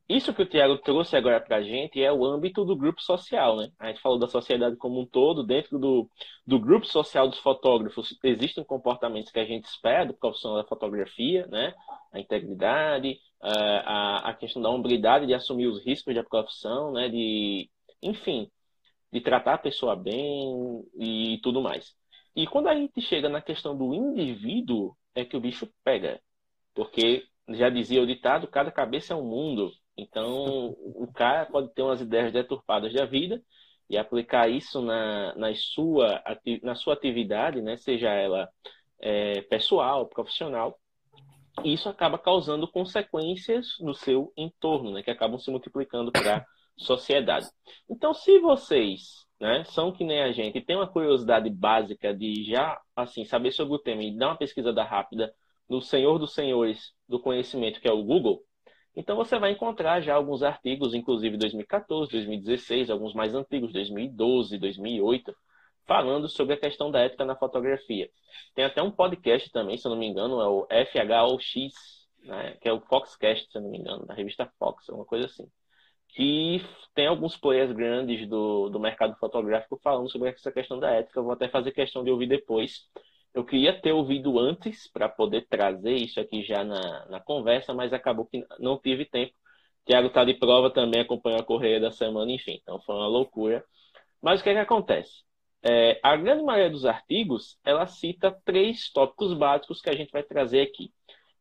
Isso 0.08 0.34
que 0.34 0.42
o 0.42 0.46
Tiago 0.46 0.76
trouxe 0.78 1.16
agora 1.16 1.40
para 1.40 1.58
a 1.58 1.62
gente 1.62 2.02
é 2.02 2.12
o 2.12 2.24
âmbito 2.24 2.64
do 2.64 2.74
grupo 2.74 3.00
social, 3.00 3.58
né? 3.58 3.70
A 3.78 3.86
gente 3.86 4.00
falou 4.00 4.18
da 4.18 4.26
sociedade 4.26 4.74
como 4.74 5.00
um 5.00 5.06
todo, 5.06 5.44
dentro 5.44 5.78
do, 5.78 6.10
do 6.44 6.58
grupo 6.58 6.84
social 6.84 7.28
dos 7.28 7.38
fotógrafos 7.38 8.18
existem 8.24 8.64
comportamentos 8.64 9.30
que 9.30 9.38
a 9.38 9.44
gente 9.44 9.66
espera 9.66 10.04
do 10.04 10.14
profissional 10.14 10.60
da 10.60 10.68
fotografia, 10.68 11.46
né? 11.46 11.74
A 12.12 12.18
integridade, 12.18 13.20
a, 13.40 14.30
a 14.30 14.34
questão 14.34 14.60
da 14.60 14.68
hombridade 14.68 15.26
de 15.26 15.34
assumir 15.34 15.68
os 15.68 15.80
riscos 15.84 16.12
da 16.12 16.24
profissão, 16.24 16.90
né? 16.90 17.08
De, 17.08 17.70
enfim, 18.02 18.50
de 19.12 19.20
tratar 19.20 19.54
a 19.54 19.58
pessoa 19.58 19.96
bem 19.96 20.84
e 20.98 21.38
tudo 21.42 21.60
mais. 21.60 21.94
E 22.36 22.46
quando 22.46 22.68
a 22.68 22.74
gente 22.74 23.00
chega 23.00 23.28
na 23.28 23.40
questão 23.40 23.76
do 23.76 23.94
indivíduo, 23.94 24.96
é 25.14 25.24
que 25.24 25.36
o 25.36 25.40
bicho 25.40 25.68
pega. 25.82 26.20
Porque, 26.74 27.26
já 27.48 27.68
dizia 27.68 28.02
o 28.02 28.06
ditado, 28.06 28.46
cada 28.46 28.70
cabeça 28.70 29.12
é 29.12 29.16
um 29.16 29.24
mundo. 29.24 29.72
Então, 29.96 30.76
o 30.94 31.10
cara 31.12 31.46
pode 31.46 31.74
ter 31.74 31.82
umas 31.82 32.00
ideias 32.00 32.32
deturpadas 32.32 32.92
da 32.92 33.04
vida 33.04 33.42
e 33.90 33.96
aplicar 33.96 34.48
isso 34.48 34.80
na, 34.80 35.34
na, 35.34 35.54
sua, 35.54 36.22
na 36.62 36.74
sua 36.74 36.94
atividade, 36.94 37.60
né? 37.60 37.76
seja 37.76 38.10
ela 38.10 38.48
é, 39.00 39.40
pessoal, 39.42 40.06
profissional, 40.06 40.78
e 41.64 41.72
isso 41.72 41.88
acaba 41.88 42.18
causando 42.18 42.68
consequências 42.68 43.76
no 43.80 43.94
seu 43.94 44.32
entorno, 44.36 44.92
né? 44.92 45.02
que 45.02 45.10
acabam 45.10 45.38
se 45.38 45.50
multiplicando 45.50 46.12
para 46.12 46.46
sociedade. 46.78 47.46
Então, 47.90 48.14
se 48.14 48.38
vocês 48.38 49.26
né, 49.40 49.64
são 49.64 49.92
que 49.92 50.04
nem 50.04 50.22
a 50.22 50.32
gente 50.32 50.58
e 50.58 50.64
têm 50.64 50.76
uma 50.76 50.88
curiosidade 50.88 51.48
básica 51.50 52.14
de 52.14 52.44
já 52.44 52.80
assim 52.96 53.24
saber 53.24 53.52
sobre 53.52 53.74
o 53.74 53.78
tema 53.78 54.02
e 54.02 54.16
dar 54.16 54.28
uma 54.28 54.36
pesquisada 54.36 54.82
rápida 54.82 55.32
no 55.68 55.80
Senhor 55.80 56.18
dos 56.18 56.32
Senhores 56.34 56.92
do 57.08 57.20
Conhecimento, 57.20 57.80
que 57.80 57.88
é 57.88 57.92
o 57.92 58.02
Google, 58.02 58.42
então 58.98 59.16
você 59.16 59.38
vai 59.38 59.52
encontrar 59.52 60.00
já 60.00 60.16
alguns 60.16 60.42
artigos, 60.42 60.92
inclusive 60.92 61.36
2014, 61.36 62.10
2016, 62.10 62.90
alguns 62.90 63.14
mais 63.14 63.32
antigos, 63.32 63.72
2012, 63.72 64.58
2008, 64.58 65.32
falando 65.86 66.28
sobre 66.28 66.54
a 66.54 66.60
questão 66.60 66.90
da 66.90 66.98
ética 66.98 67.24
na 67.24 67.36
fotografia. 67.36 68.10
Tem 68.56 68.64
até 68.64 68.82
um 68.82 68.90
podcast 68.90 69.52
também, 69.52 69.76
se 69.78 69.86
eu 69.86 69.90
não 69.90 69.98
me 69.98 70.06
engano, 70.06 70.40
é 70.40 70.48
o 70.48 70.66
FHOX, 70.84 72.08
né, 72.24 72.56
que 72.60 72.68
é 72.68 72.72
o 72.72 72.80
Foxcast, 72.80 73.48
se 73.48 73.56
eu 73.56 73.62
não 73.62 73.70
me 73.70 73.78
engano, 73.78 74.04
da 74.04 74.14
revista 74.14 74.50
Fox, 74.58 74.88
uma 74.88 75.04
coisa 75.04 75.26
assim. 75.26 75.48
Que 76.08 76.60
tem 76.94 77.06
alguns 77.06 77.36
players 77.36 77.72
grandes 77.72 78.28
do, 78.28 78.68
do 78.68 78.80
mercado 78.80 79.16
fotográfico 79.18 79.78
falando 79.82 80.10
sobre 80.10 80.30
essa 80.30 80.50
questão 80.50 80.78
da 80.78 80.90
ética. 80.90 81.20
Eu 81.20 81.24
vou 81.24 81.32
até 81.32 81.48
fazer 81.48 81.72
questão 81.72 82.02
de 82.02 82.10
ouvir 82.10 82.26
depois 82.26 82.88
eu 83.34 83.44
queria 83.44 83.78
ter 83.80 83.92
ouvido 83.92 84.38
antes 84.38 84.90
para 84.90 85.08
poder 85.08 85.46
trazer 85.48 85.94
isso 85.94 86.18
aqui 86.18 86.42
já 86.42 86.64
na, 86.64 87.06
na 87.06 87.20
conversa, 87.20 87.74
mas 87.74 87.92
acabou 87.92 88.26
que 88.26 88.44
não 88.58 88.78
tive 88.78 89.04
tempo. 89.04 89.32
Tiago 89.86 90.08
está 90.08 90.24
de 90.24 90.34
prova 90.34 90.70
também, 90.70 91.00
acompanhou 91.00 91.40
a 91.40 91.44
correia 91.44 91.80
da 91.80 91.90
semana, 91.90 92.30
enfim, 92.32 92.58
então 92.60 92.80
foi 92.82 92.94
uma 92.94 93.06
loucura. 93.06 93.64
Mas 94.20 94.40
o 94.40 94.42
que, 94.42 94.50
é 94.50 94.54
que 94.54 94.58
acontece? 94.58 95.22
É, 95.62 96.00
a 96.02 96.16
grande 96.16 96.42
maioria 96.42 96.70
dos 96.70 96.84
artigos, 96.84 97.58
ela 97.64 97.86
cita 97.86 98.36
três 98.44 98.90
tópicos 98.92 99.34
básicos 99.34 99.80
que 99.80 99.90
a 99.90 99.94
gente 99.94 100.10
vai 100.10 100.22
trazer 100.22 100.62
aqui. 100.62 100.92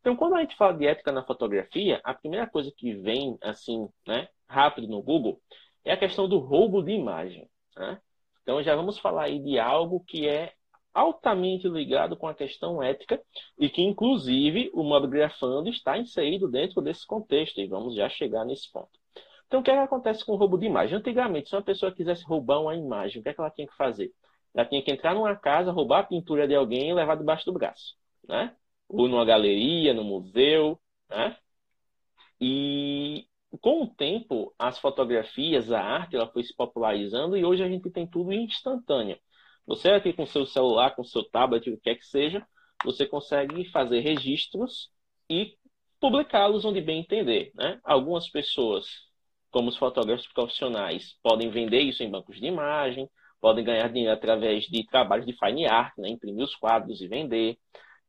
Então, 0.08 0.16
quando 0.16 0.36
a 0.36 0.40
gente 0.40 0.56
fala 0.56 0.72
de 0.72 0.88
ética 0.88 1.12
na 1.12 1.22
fotografia, 1.22 2.00
a 2.02 2.14
primeira 2.14 2.48
coisa 2.48 2.72
que 2.72 2.94
vem, 2.94 3.38
assim, 3.42 3.90
né, 4.08 4.30
rápido 4.48 4.88
no 4.88 5.02
Google, 5.02 5.42
é 5.84 5.92
a 5.92 5.98
questão 5.98 6.30
do 6.30 6.38
roubo 6.38 6.82
de 6.82 6.94
imagem. 6.94 7.50
Né? 7.76 8.00
Então, 8.42 8.64
já 8.64 8.74
vamos 8.74 8.98
falar 8.98 9.24
aí 9.24 9.38
de 9.38 9.60
algo 9.60 10.02
que 10.08 10.26
é 10.26 10.54
altamente 10.94 11.68
ligado 11.68 12.16
com 12.16 12.26
a 12.26 12.34
questão 12.34 12.82
ética 12.82 13.22
e 13.60 13.70
que, 13.70 13.82
inclusive, 13.82 14.72
o 14.74 14.82
modo 14.82 15.10
grafando 15.10 15.68
está 15.68 15.98
inserido 15.98 16.48
dentro 16.48 16.82
desse 16.82 17.06
contexto 17.06 17.60
e 17.60 17.68
vamos 17.68 17.94
já 17.94 18.08
chegar 18.08 18.46
nesse 18.46 18.72
ponto. 18.72 18.98
Então, 19.48 19.60
o 19.60 19.64
que, 19.64 19.72
é 19.72 19.74
que 19.74 19.82
acontece 19.82 20.26
com 20.26 20.32
o 20.32 20.38
roubo 20.38 20.58
de 20.58 20.68
imagem? 20.68 20.98
Antigamente, 20.98 21.50
se 21.50 21.56
uma 21.58 21.62
pessoa 21.62 21.92
quisesse 21.92 22.24
roubar 22.24 22.62
uma 22.62 22.78
imagem, 22.78 23.20
o 23.20 23.24
que, 23.24 23.28
é 23.28 23.34
que 23.34 23.42
ela 23.42 23.52
tinha 23.52 23.68
que 23.68 23.76
fazer? 23.76 24.14
Ela 24.56 24.66
tinha 24.66 24.82
que 24.82 24.90
entrar 24.90 25.14
numa 25.14 25.36
casa, 25.36 25.70
roubar 25.70 26.00
a 26.00 26.04
pintura 26.04 26.48
de 26.48 26.56
alguém 26.56 26.92
e 26.92 26.94
levar 26.94 27.18
debaixo 27.18 27.44
do 27.44 27.52
braço, 27.52 27.98
né? 28.26 28.56
Ou 28.90 29.08
numa 29.08 29.26
galeria, 29.26 29.94
no 29.94 30.04
museu, 30.04 30.80
né? 31.10 31.38
E 32.40 33.28
com 33.62 33.84
o 33.84 33.88
tempo, 33.88 34.54
as 34.60 34.78
fotografias, 34.80 35.72
a 35.72 35.82
arte, 35.82 36.16
ela 36.16 36.28
foi 36.32 36.44
se 36.44 36.56
popularizando 36.56 37.38
e 37.38 37.46
hoje 37.46 37.64
a 37.64 37.70
gente 37.70 37.90
tem 37.90 38.06
tudo 38.06 38.34
instantâneo. 38.34 39.18
Você 39.66 39.90
aqui 39.90 40.14
com 40.14 40.26
seu 40.26 40.46
celular, 40.46 40.96
com 40.96 41.04
seu 41.04 41.24
tablet, 41.24 41.70
o 41.70 41.76
que 41.76 41.84
quer 41.84 41.96
que 41.96 42.06
seja, 42.06 42.46
você 42.84 43.06
consegue 43.06 43.66
fazer 43.72 44.00
registros 44.00 44.90
e 45.30 45.58
publicá-los 46.00 46.64
onde 46.64 46.82
bem 46.82 47.02
entender. 47.02 47.52
Né? 47.56 47.80
Algumas 47.84 48.30
pessoas, 48.30 48.86
como 49.52 49.70
os 49.70 49.78
fotógrafos 49.78 50.28
profissionais, 50.28 51.18
podem 51.24 51.50
vender 51.50 51.82
isso 51.82 52.04
em 52.04 52.10
bancos 52.10 52.40
de 52.40 52.46
imagem, 52.46 53.10
podem 53.42 53.64
ganhar 53.64 53.90
dinheiro 53.90 54.14
através 54.14 54.66
de 54.66 54.86
trabalhos 54.86 55.26
de 55.26 55.34
fine 55.34 55.66
art, 55.66 55.94
né? 55.98 56.10
imprimir 56.10 56.44
os 56.44 56.56
quadros 56.56 57.02
e 57.02 57.08
vender. 57.08 57.58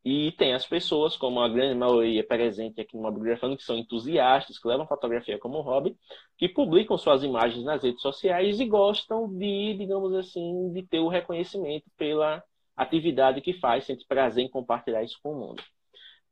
E 0.04 0.32
tem 0.32 0.54
as 0.54 0.64
pessoas, 0.64 1.16
como 1.16 1.40
a 1.40 1.48
grande 1.48 1.74
maioria 1.74 2.26
presente 2.26 2.80
aqui 2.80 2.96
no 2.96 3.02
Mobigrafando, 3.02 3.56
que 3.56 3.62
são 3.62 3.76
entusiastas, 3.76 4.58
que 4.58 4.68
levam 4.68 4.86
fotografia 4.86 5.38
como 5.38 5.60
hobby, 5.60 5.96
que 6.36 6.48
publicam 6.48 6.96
suas 6.96 7.22
imagens 7.22 7.64
nas 7.64 7.82
redes 7.82 8.00
sociais 8.00 8.60
e 8.60 8.64
gostam 8.64 9.28
de, 9.28 9.74
digamos 9.74 10.14
assim, 10.14 10.72
de 10.72 10.82
ter 10.82 11.00
o 11.00 11.08
reconhecimento 11.08 11.84
pela 11.96 12.42
atividade 12.76 13.40
que 13.40 13.52
faz, 13.52 13.84
sente 13.84 14.06
prazer 14.06 14.44
em 14.44 14.48
compartilhar 14.48 15.02
isso 15.02 15.18
com 15.22 15.32
o 15.32 15.40
mundo. 15.40 15.62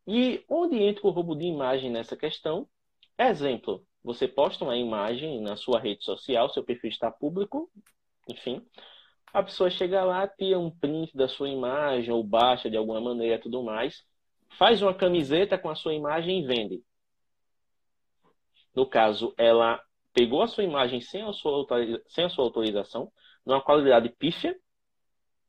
E 0.06 0.44
onde 0.48 0.76
entra 0.80 1.06
o 1.06 1.10
roubo 1.10 1.34
de 1.34 1.44
imagem 1.44 1.90
nessa 1.90 2.16
questão? 2.16 2.68
Exemplo, 3.18 3.84
você 4.02 4.28
posta 4.28 4.62
uma 4.62 4.76
imagem 4.76 5.40
na 5.40 5.56
sua 5.56 5.80
rede 5.80 6.04
social, 6.04 6.48
seu 6.48 6.62
perfil 6.62 6.88
está 6.88 7.10
público, 7.10 7.68
enfim, 8.28 8.64
a 9.36 9.42
pessoa 9.42 9.68
chega 9.68 10.02
lá, 10.02 10.26
tira 10.26 10.58
um 10.58 10.70
print 10.70 11.14
da 11.14 11.28
sua 11.28 11.50
imagem, 11.50 12.10
ou 12.10 12.24
baixa 12.24 12.70
de 12.70 12.76
alguma 12.78 13.02
maneira 13.02 13.38
tudo 13.38 13.62
mais, 13.62 14.02
faz 14.58 14.80
uma 14.80 14.94
camiseta 14.94 15.58
com 15.58 15.68
a 15.68 15.74
sua 15.74 15.92
imagem 15.92 16.42
e 16.42 16.46
vende. 16.46 16.82
No 18.74 18.86
caso, 18.86 19.34
ela 19.36 19.78
pegou 20.14 20.40
a 20.40 20.46
sua 20.48 20.64
imagem 20.64 21.02
sem 21.02 21.20
a 21.20 21.34
sua, 21.34 21.66
sem 22.08 22.24
a 22.24 22.30
sua 22.30 22.44
autorização, 22.44 23.12
numa 23.44 23.60
qualidade 23.60 24.08
pífia, 24.08 24.58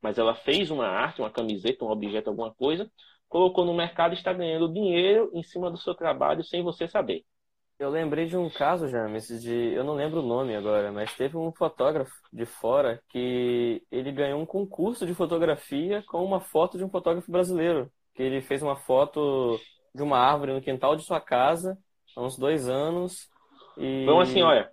mas 0.02 0.18
ela 0.18 0.36
fez 0.36 0.70
uma 0.70 0.86
arte, 0.86 1.22
uma 1.22 1.32
camiseta, 1.32 1.86
um 1.86 1.90
objeto, 1.90 2.30
alguma 2.30 2.54
coisa, 2.54 2.92
colocou 3.30 3.64
no 3.64 3.74
mercado 3.74 4.12
e 4.12 4.18
está 4.18 4.34
ganhando 4.34 4.68
dinheiro 4.68 5.32
em 5.34 5.44
cima 5.44 5.72
do 5.72 5.78
seu 5.78 5.96
trabalho 5.96 6.44
sem 6.44 6.62
você 6.62 6.90
saber. 6.90 7.24
Eu 7.80 7.92
lembrei 7.92 8.26
de 8.26 8.36
um 8.36 8.50
caso, 8.50 8.88
James, 8.88 9.28
de. 9.28 9.74
Eu 9.74 9.84
não 9.84 9.94
lembro 9.94 10.22
o 10.22 10.26
nome 10.26 10.56
agora, 10.56 10.92
mas 10.92 11.16
teve 11.16 11.38
um 11.38 11.52
fotógrafo 11.52 12.12
de 12.34 12.44
fora 12.44 13.00
que 13.10 13.84
ele 13.92 14.12
ganhou 14.12 14.42
um 14.42 14.48
concurso 14.48 15.06
de 15.06 15.14
fotografia 15.14 16.04
com 16.08 16.26
uma 16.26 16.40
foto 16.40 16.78
de 16.78 16.84
um 16.84 16.90
fotógrafo 16.90 17.32
brasileiro. 17.32 17.92
Que 18.16 18.24
ele 18.24 18.42
fez 18.42 18.64
uma 18.64 18.76
foto 18.76 19.60
de 19.94 20.02
uma 20.02 20.18
árvore 20.18 20.54
no 20.54 20.62
quintal 20.62 20.96
de 20.96 21.04
sua 21.04 21.22
casa 21.22 21.78
há 22.16 22.22
uns 22.24 22.36
dois 22.36 22.68
anos. 22.68 23.30
E... 23.78 24.06
Foi 24.06 24.14
uma 24.14 24.26
senhora. 24.26 24.72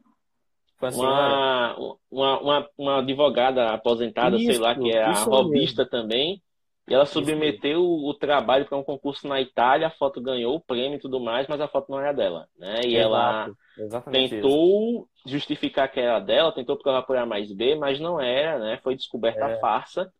Foi 0.78 0.88
uma, 0.90 1.76
uma, 2.10 2.40
uma, 2.40 2.68
uma, 2.76 2.98
advogada 3.00 3.70
aposentada, 3.70 4.36
isso, 4.36 4.52
sei 4.52 4.58
lá, 4.58 4.74
que 4.74 4.90
é 4.90 5.02
a 5.02 5.12
robista 5.12 5.86
também. 5.86 6.42
E 6.86 6.92
ela 6.92 7.06
submeteu 7.06 7.80
o, 7.80 8.10
o 8.10 8.14
trabalho 8.14 8.66
para 8.66 8.76
um 8.76 8.84
concurso 8.84 9.26
na 9.26 9.40
Itália, 9.40 9.86
a 9.86 9.90
foto 9.90 10.20
ganhou 10.20 10.54
o 10.54 10.60
prêmio 10.60 10.96
e 10.96 11.00
tudo 11.00 11.18
mais, 11.18 11.46
mas 11.48 11.60
a 11.60 11.68
foto 11.68 11.90
não 11.90 11.98
era 11.98 12.12
dela, 12.12 12.46
né? 12.58 12.80
E 12.84 12.96
Exato, 12.96 13.56
ela 13.76 14.02
tentou 14.10 15.08
isso. 15.16 15.32
justificar 15.32 15.90
que 15.90 15.98
era 15.98 16.20
dela, 16.20 16.52
tentou 16.52 16.76
provar 16.76 17.02
por 17.02 17.16
A 17.16 17.24
mais 17.24 17.50
B, 17.52 17.74
mas 17.74 17.98
não 17.98 18.20
era, 18.20 18.58
né? 18.58 18.78
Foi 18.82 18.94
descoberta 18.94 19.40
é. 19.40 19.54
a 19.54 19.60
farsa 19.60 20.12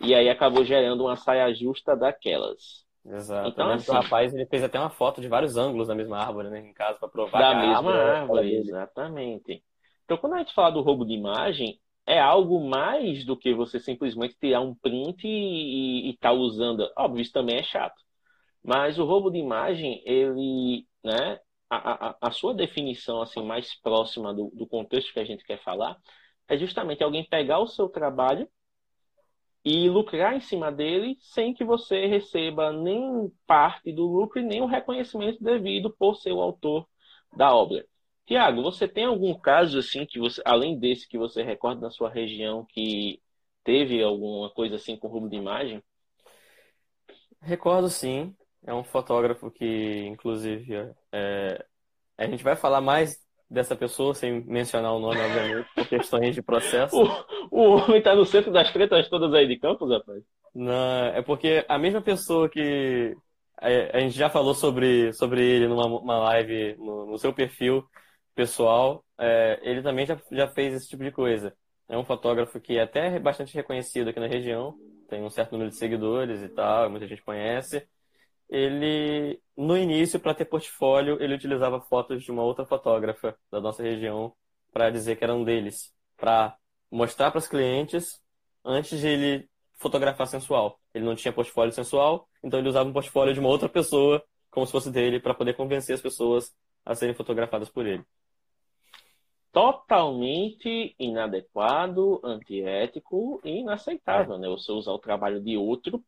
e 0.00 0.14
aí 0.14 0.28
acabou 0.28 0.64
gerando 0.64 1.04
uma 1.04 1.16
saia 1.16 1.52
justa 1.52 1.96
daquelas. 1.96 2.82
Exato. 3.04 3.48
Então, 3.48 3.70
assim, 3.70 3.90
o 3.90 3.94
rapaz 3.94 4.32
ele 4.32 4.46
fez 4.46 4.62
até 4.62 4.78
uma 4.78 4.90
foto 4.90 5.20
de 5.20 5.26
vários 5.26 5.56
ângulos 5.56 5.88
da 5.88 5.94
mesma 5.94 6.18
árvore, 6.18 6.50
né, 6.50 6.60
em 6.60 6.72
casa, 6.72 7.00
para 7.00 7.08
provar 7.08 7.40
da 7.40 7.54
mesma 7.54 7.92
árvore. 7.92 8.10
árvore 8.10 8.56
exatamente. 8.56 9.64
Então, 10.04 10.16
quando 10.16 10.34
a 10.34 10.38
gente 10.38 10.54
fala 10.54 10.70
do 10.70 10.82
roubo 10.82 11.04
de 11.04 11.14
imagem, 11.14 11.80
é 12.06 12.20
algo 12.20 12.60
mais 12.68 13.24
do 13.24 13.36
que 13.36 13.54
você 13.54 13.78
simplesmente 13.78 14.36
tirar 14.38 14.60
um 14.60 14.74
print 14.74 15.26
e 15.26 16.10
estar 16.10 16.30
tá 16.30 16.32
usando. 16.32 16.90
Óbvio, 16.96 17.22
isso 17.22 17.32
também 17.32 17.56
é 17.58 17.62
chato. 17.62 18.00
Mas 18.62 18.98
o 18.98 19.04
roubo 19.04 19.30
de 19.30 19.38
imagem, 19.38 20.02
ele, 20.06 20.86
né, 21.04 21.40
a, 21.70 22.08
a, 22.10 22.16
a 22.20 22.30
sua 22.30 22.54
definição 22.54 23.22
assim 23.22 23.42
mais 23.42 23.74
próxima 23.80 24.34
do, 24.34 24.50
do 24.54 24.66
contexto 24.66 25.12
que 25.12 25.20
a 25.20 25.24
gente 25.24 25.44
quer 25.44 25.62
falar 25.62 25.98
é 26.48 26.56
justamente 26.56 27.02
alguém 27.02 27.24
pegar 27.24 27.60
o 27.60 27.66
seu 27.66 27.88
trabalho 27.88 28.48
e 29.64 29.88
lucrar 29.88 30.36
em 30.36 30.40
cima 30.40 30.70
dele 30.72 31.16
sem 31.20 31.54
que 31.54 31.64
você 31.64 32.06
receba 32.06 32.72
nem 32.72 33.32
parte 33.46 33.92
do 33.92 34.06
lucro 34.06 34.40
e 34.40 34.44
nem 34.44 34.60
o 34.60 34.66
reconhecimento 34.66 35.42
devido 35.42 35.90
por 35.90 36.16
ser 36.16 36.32
o 36.32 36.40
autor 36.40 36.86
da 37.36 37.54
obra. 37.54 37.86
Tiago, 38.26 38.62
você 38.62 38.86
tem 38.86 39.04
algum 39.04 39.34
caso 39.38 39.78
assim 39.78 40.06
que 40.06 40.18
você, 40.18 40.40
além 40.44 40.78
desse 40.78 41.08
que 41.08 41.18
você 41.18 41.42
recorda 41.42 41.80
na 41.80 41.90
sua 41.90 42.08
região 42.08 42.64
que 42.64 43.20
teve 43.64 44.02
alguma 44.02 44.50
coisa 44.50 44.76
assim 44.76 44.96
com 44.96 45.08
roubo 45.08 45.28
de 45.28 45.36
imagem? 45.36 45.82
Recordo 47.40 47.88
sim. 47.88 48.34
É 48.64 48.72
um 48.72 48.84
fotógrafo 48.84 49.50
que, 49.50 50.06
inclusive, 50.06 50.92
é... 51.10 51.64
a 52.16 52.26
gente 52.26 52.44
vai 52.44 52.54
falar 52.54 52.80
mais 52.80 53.20
dessa 53.50 53.76
pessoa 53.76 54.14
sem 54.14 54.44
mencionar 54.46 54.94
o 54.94 55.00
nome, 55.00 55.20
obviamente, 55.20 55.68
por 55.74 55.86
questões 55.86 56.34
de 56.34 56.42
processo. 56.42 56.96
o, 57.50 57.60
o 57.60 57.76
homem 57.76 57.98
está 57.98 58.14
no 58.14 58.24
centro 58.24 58.52
das 58.52 58.72
tretas 58.72 59.08
todas 59.08 59.34
aí 59.34 59.46
de 59.46 59.58
Campos, 59.58 59.90
rapaz? 59.90 60.22
Não, 60.54 61.06
é 61.06 61.22
porque 61.22 61.64
a 61.68 61.78
mesma 61.78 62.00
pessoa 62.00 62.48
que 62.48 63.14
a, 63.60 63.96
a 63.96 64.00
gente 64.00 64.16
já 64.16 64.30
falou 64.30 64.54
sobre, 64.54 65.12
sobre 65.12 65.44
ele 65.44 65.68
numa 65.68 66.18
live 66.18 66.76
no, 66.78 67.06
no 67.06 67.18
seu 67.18 67.32
perfil 67.32 67.84
pessoal, 68.34 69.04
é, 69.18 69.60
ele 69.62 69.82
também 69.82 70.06
já, 70.06 70.20
já 70.30 70.48
fez 70.48 70.74
esse 70.74 70.88
tipo 70.88 71.04
de 71.04 71.10
coisa. 71.12 71.54
É 71.88 71.96
um 71.96 72.04
fotógrafo 72.04 72.60
que 72.60 72.78
é 72.78 72.82
até 72.82 73.18
bastante 73.18 73.54
reconhecido 73.54 74.08
aqui 74.08 74.20
na 74.20 74.26
região, 74.26 74.74
tem 75.08 75.22
um 75.22 75.30
certo 75.30 75.52
número 75.52 75.70
de 75.70 75.76
seguidores 75.76 76.42
e 76.42 76.48
tal, 76.48 76.88
muita 76.90 77.06
gente 77.06 77.22
conhece. 77.22 77.86
Ele, 78.48 79.40
no 79.56 79.76
início, 79.76 80.20
para 80.20 80.34
ter 80.34 80.44
portfólio, 80.44 81.22
ele 81.22 81.34
utilizava 81.34 81.80
fotos 81.80 82.22
de 82.22 82.30
uma 82.30 82.42
outra 82.42 82.64
fotógrafa 82.66 83.36
da 83.50 83.60
nossa 83.60 83.82
região 83.82 84.34
para 84.72 84.90
dizer 84.90 85.16
que 85.16 85.24
eram 85.24 85.44
deles, 85.44 85.92
para 86.16 86.56
mostrar 86.90 87.30
para 87.30 87.38
os 87.38 87.48
clientes 87.48 88.20
antes 88.64 88.98
de 89.00 89.06
ele 89.06 89.48
fotografar 89.74 90.26
sensual. 90.26 90.78
Ele 90.94 91.04
não 91.04 91.14
tinha 91.14 91.32
portfólio 91.32 91.72
sensual, 91.72 92.28
então 92.42 92.58
ele 92.58 92.68
usava 92.68 92.88
um 92.88 92.92
portfólio 92.92 93.34
de 93.34 93.40
uma 93.40 93.48
outra 93.48 93.68
pessoa, 93.68 94.22
como 94.50 94.66
se 94.66 94.72
fosse 94.72 94.90
dele, 94.90 95.20
para 95.20 95.34
poder 95.34 95.54
convencer 95.54 95.94
as 95.94 96.00
pessoas 96.00 96.54
a 96.84 96.94
serem 96.94 97.14
fotografadas 97.14 97.68
por 97.70 97.86
ele. 97.86 98.04
Totalmente 99.52 100.96
inadequado, 100.98 102.20
antiético 102.24 103.38
e 103.44 103.58
inaceitável, 103.58 104.36
é. 104.36 104.38
né? 104.38 104.48
Você 104.48 104.72
usar 104.72 104.92
o 104.92 104.98
trabalho 104.98 105.42
de 105.42 105.58
outro 105.58 106.02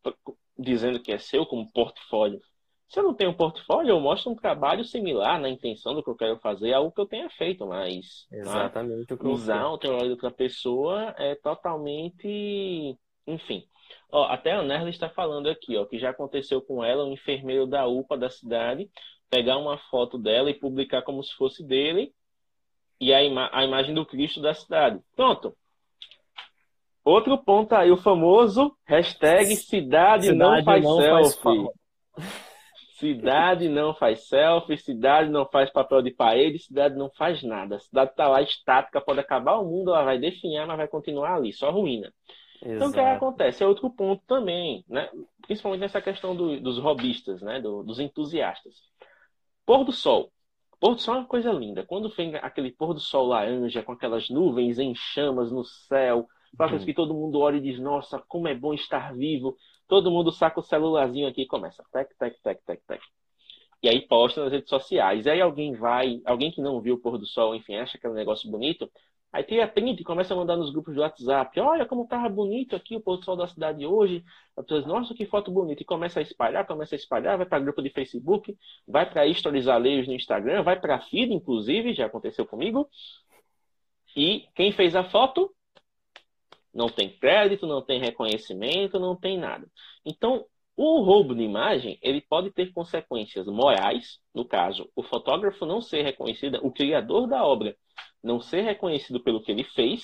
dizendo 0.59 0.99
que 0.99 1.13
é 1.13 1.19
seu 1.19 1.45
como 1.45 1.71
portfólio. 1.71 2.41
Se 2.89 3.01
eu 3.01 3.05
não 3.05 3.15
tenho 3.15 3.31
um 3.31 3.37
portfólio, 3.37 3.91
eu 3.91 4.01
mostro 4.01 4.31
um 4.31 4.37
trabalho 4.37 4.85
similar 4.85 5.41
na 5.41 5.49
intenção 5.49 5.95
do 5.95 6.03
que 6.03 6.09
eu 6.09 6.17
quero 6.17 6.39
fazer, 6.39 6.73
algo 6.73 6.93
que 6.93 7.01
eu 7.01 7.07
tenha 7.07 7.29
feito, 7.29 7.67
mas 7.67 8.27
né, 8.31 8.39
Exatamente 8.39 9.13
né? 9.13 9.19
usar 9.29 9.67
o 9.69 9.79
trabalho 9.79 10.05
de 10.05 10.11
outra 10.13 10.31
pessoa 10.31 11.15
é 11.19 11.35
totalmente. 11.35 12.97
Enfim. 13.27 13.67
Ó, 14.11 14.25
até 14.25 14.53
a 14.53 14.63
Nerla 14.63 14.91
está 14.91 15.09
falando 15.09 15.49
aqui, 15.49 15.77
ó, 15.77 15.85
que 15.85 15.99
já 15.99 16.11
aconteceu 16.11 16.63
com 16.63 16.85
ela, 16.85 17.05
um 17.05 17.13
enfermeiro 17.13 17.67
da 17.67 17.87
UPA 17.87 18.17
da 18.17 18.31
cidade, 18.31 18.89
pegar 19.29 19.59
uma 19.59 19.77
foto 19.91 20.17
dela 20.17 20.49
e 20.49 20.55
publicar 20.55 21.03
como 21.03 21.23
se 21.23 21.35
fosse 21.35 21.67
dele, 21.67 22.15
e 23.05 23.13
a, 23.13 23.23
ima 23.23 23.51
a 23.53 23.65
imagem 23.65 23.95
do 23.95 24.07
Cristo 24.07 24.41
da 24.41 24.55
cidade. 24.55 24.99
Pronto. 25.15 25.55
Outro 27.05 27.37
ponto 27.37 27.75
aí, 27.75 27.91
o 27.91 27.99
famoso 27.99 28.75
hashtag 28.87 29.57
cidade, 29.57 30.27
cidade 30.27 30.33
não 30.33 30.65
faz 30.65 30.85
não 30.85 30.97
selfie. 30.97 31.69
Faz 32.15 32.25
cidade 32.97 33.69
não 33.69 33.95
faz 33.95 34.27
selfie, 34.27 34.79
cidade 34.79 35.29
não 35.29 35.45
faz 35.45 35.71
papel 35.71 36.01
de 36.01 36.11
parede, 36.11 36.59
cidade 36.59 36.97
não 36.97 37.11
faz 37.11 37.43
nada. 37.43 37.77
A 37.77 37.81
cidade 37.81 38.11
está 38.13 38.27
lá 38.27 38.41
estática, 38.41 39.03
pode 39.03 39.21
acabar 39.21 39.59
o 39.59 39.65
mundo, 39.67 39.91
ela 39.91 40.05
vai 40.05 40.19
definhar, 40.19 40.67
mas 40.67 40.79
vai 40.79 40.89
continuar 40.89 41.35
ali, 41.35 41.53
só 41.53 41.71
ruína. 41.71 42.11
Exato. 42.63 42.75
Então 42.75 42.89
o 42.89 42.93
que 42.93 43.01
acontece? 43.01 43.63
É 43.63 43.67
outro 43.67 43.91
ponto 43.91 44.23
também, 44.27 44.83
né? 44.89 45.11
principalmente 45.43 45.81
nessa 45.81 46.01
questão 46.01 46.35
do, 46.35 46.59
dos 46.59 46.79
robistas, 46.79 47.43
né? 47.43 47.61
Do, 47.61 47.83
dos 47.83 48.01
entusiastas. 48.01 48.75
Pôr 49.67 49.85
do 49.85 49.93
sol. 49.93 50.31
Pôr 50.85 50.95
do 50.97 51.01
sol 51.01 51.15
é 51.15 51.19
uma 51.21 51.27
coisa 51.27 51.51
linda. 51.51 51.83
Quando 51.83 52.11
vem 52.11 52.37
aquele 52.37 52.71
pôr 52.71 52.93
do 52.93 53.01
sol 53.01 53.29
laranja, 53.29 53.83
com 53.83 53.93
aquelas 53.93 54.29
nuvens 54.29 54.79
em 54.79 54.95
chamas 54.95 55.51
no 55.51 55.65
céu, 55.65 56.29
Faz 56.57 56.73
uhum. 56.73 56.85
que 56.85 56.95
todo 56.95 57.15
mundo 57.15 57.41
olha 57.41 57.57
e 57.57 57.61
diz, 57.61 57.79
nossa, 57.81 58.23
como 58.29 58.49
é 58.49 58.55
bom 58.55 58.75
estar 58.75 59.15
vivo. 59.15 59.57
Todo 59.89 60.11
mundo 60.11 60.31
saca 60.31 60.61
o 60.61 60.63
celularzinho 60.63 61.27
aqui 61.27 61.43
e 61.43 61.47
começa, 61.47 61.85
tec, 61.93 62.11
tec, 62.19 62.37
tec, 62.43 62.61
tec, 62.65 62.81
tec. 62.87 63.03
E 63.83 63.89
aí 63.89 64.01
posta 64.07 64.43
nas 64.43 64.53
redes 64.53 64.69
sociais. 64.69 65.27
E 65.27 65.31
aí 65.31 65.41
alguém 65.41 65.75
vai, 65.75 66.21
alguém 66.25 66.51
que 66.51 66.61
não 66.61 66.81
viu 66.81 66.95
o 66.95 66.99
pôr 66.99 67.19
do 67.19 67.27
sol, 67.27 67.55
enfim, 67.55 67.77
acha 67.77 67.99
aquele 67.99 68.15
negócio 68.15 68.51
bonito, 68.51 68.91
Aí 69.35 69.43
tira 69.43 69.67
print 69.67 70.01
e 70.01 70.05
começa 70.05 70.33
a 70.33 70.37
mandar 70.37 70.57
nos 70.57 70.71
grupos 70.71 70.95
do 70.95 71.01
WhatsApp. 71.01 71.59
Olha 71.59 71.85
como 71.85 72.07
tava 72.07 72.29
bonito 72.29 72.77
aqui 72.77 72.95
o 72.95 73.01
pôr 73.01 73.17
do 73.17 73.25
sol 73.25 73.35
da 73.35 73.49
cidade 73.49 73.85
hoje. 73.85 74.25
Pessoas, 74.55 74.87
Nossa, 74.87 75.13
que 75.13 75.27
foto 75.27 75.51
bonita. 75.51 75.83
E 75.83 75.85
começa 75.85 76.21
a 76.21 76.23
espalhar, 76.23 76.65
começa 76.65 76.95
a 76.95 76.97
espalhar, 76.97 77.37
vai 77.37 77.45
para 77.45 77.59
grupo 77.59 77.83
de 77.83 77.91
Facebook, 77.91 78.57
vai 78.87 79.11
para 79.11 79.29
stories 79.35 79.67
alheios 79.67 80.07
no 80.07 80.15
Instagram, 80.15 80.63
vai 80.63 80.79
para 80.79 81.01
feed, 81.01 81.35
inclusive, 81.35 81.95
já 81.95 82.07
aconteceu 82.07 82.47
comigo. 82.47 82.89
E 84.15 84.47
quem 84.55 84.71
fez 84.71 84.95
a 84.95 85.03
foto 85.03 85.53
não 86.73 86.89
tem 86.89 87.09
crédito, 87.19 87.67
não 87.67 87.83
tem 87.83 87.99
reconhecimento, 87.99 89.01
não 89.01 89.17
tem 89.17 89.37
nada. 89.37 89.67
Então, 90.07 90.47
o 90.77 91.01
roubo 91.03 91.35
de 91.35 91.43
imagem 91.43 91.99
ele 92.03 92.21
pode 92.21 92.51
ter 92.51 92.73
consequências 92.73 93.47
morais, 93.47 94.19
no 94.35 94.45
caso, 94.45 94.91
o 94.95 95.03
fotógrafo 95.03 95.65
não 95.65 95.81
ser 95.81 96.03
reconhecido, 96.03 96.59
o 96.63 96.73
criador 96.73 97.29
da 97.29 97.45
obra 97.45 97.77
não 98.23 98.41
ser 98.41 98.63
reconhecido 98.63 99.23
pelo 99.23 99.43
que 99.43 99.53
ele 99.53 99.65
fez, 99.65 100.03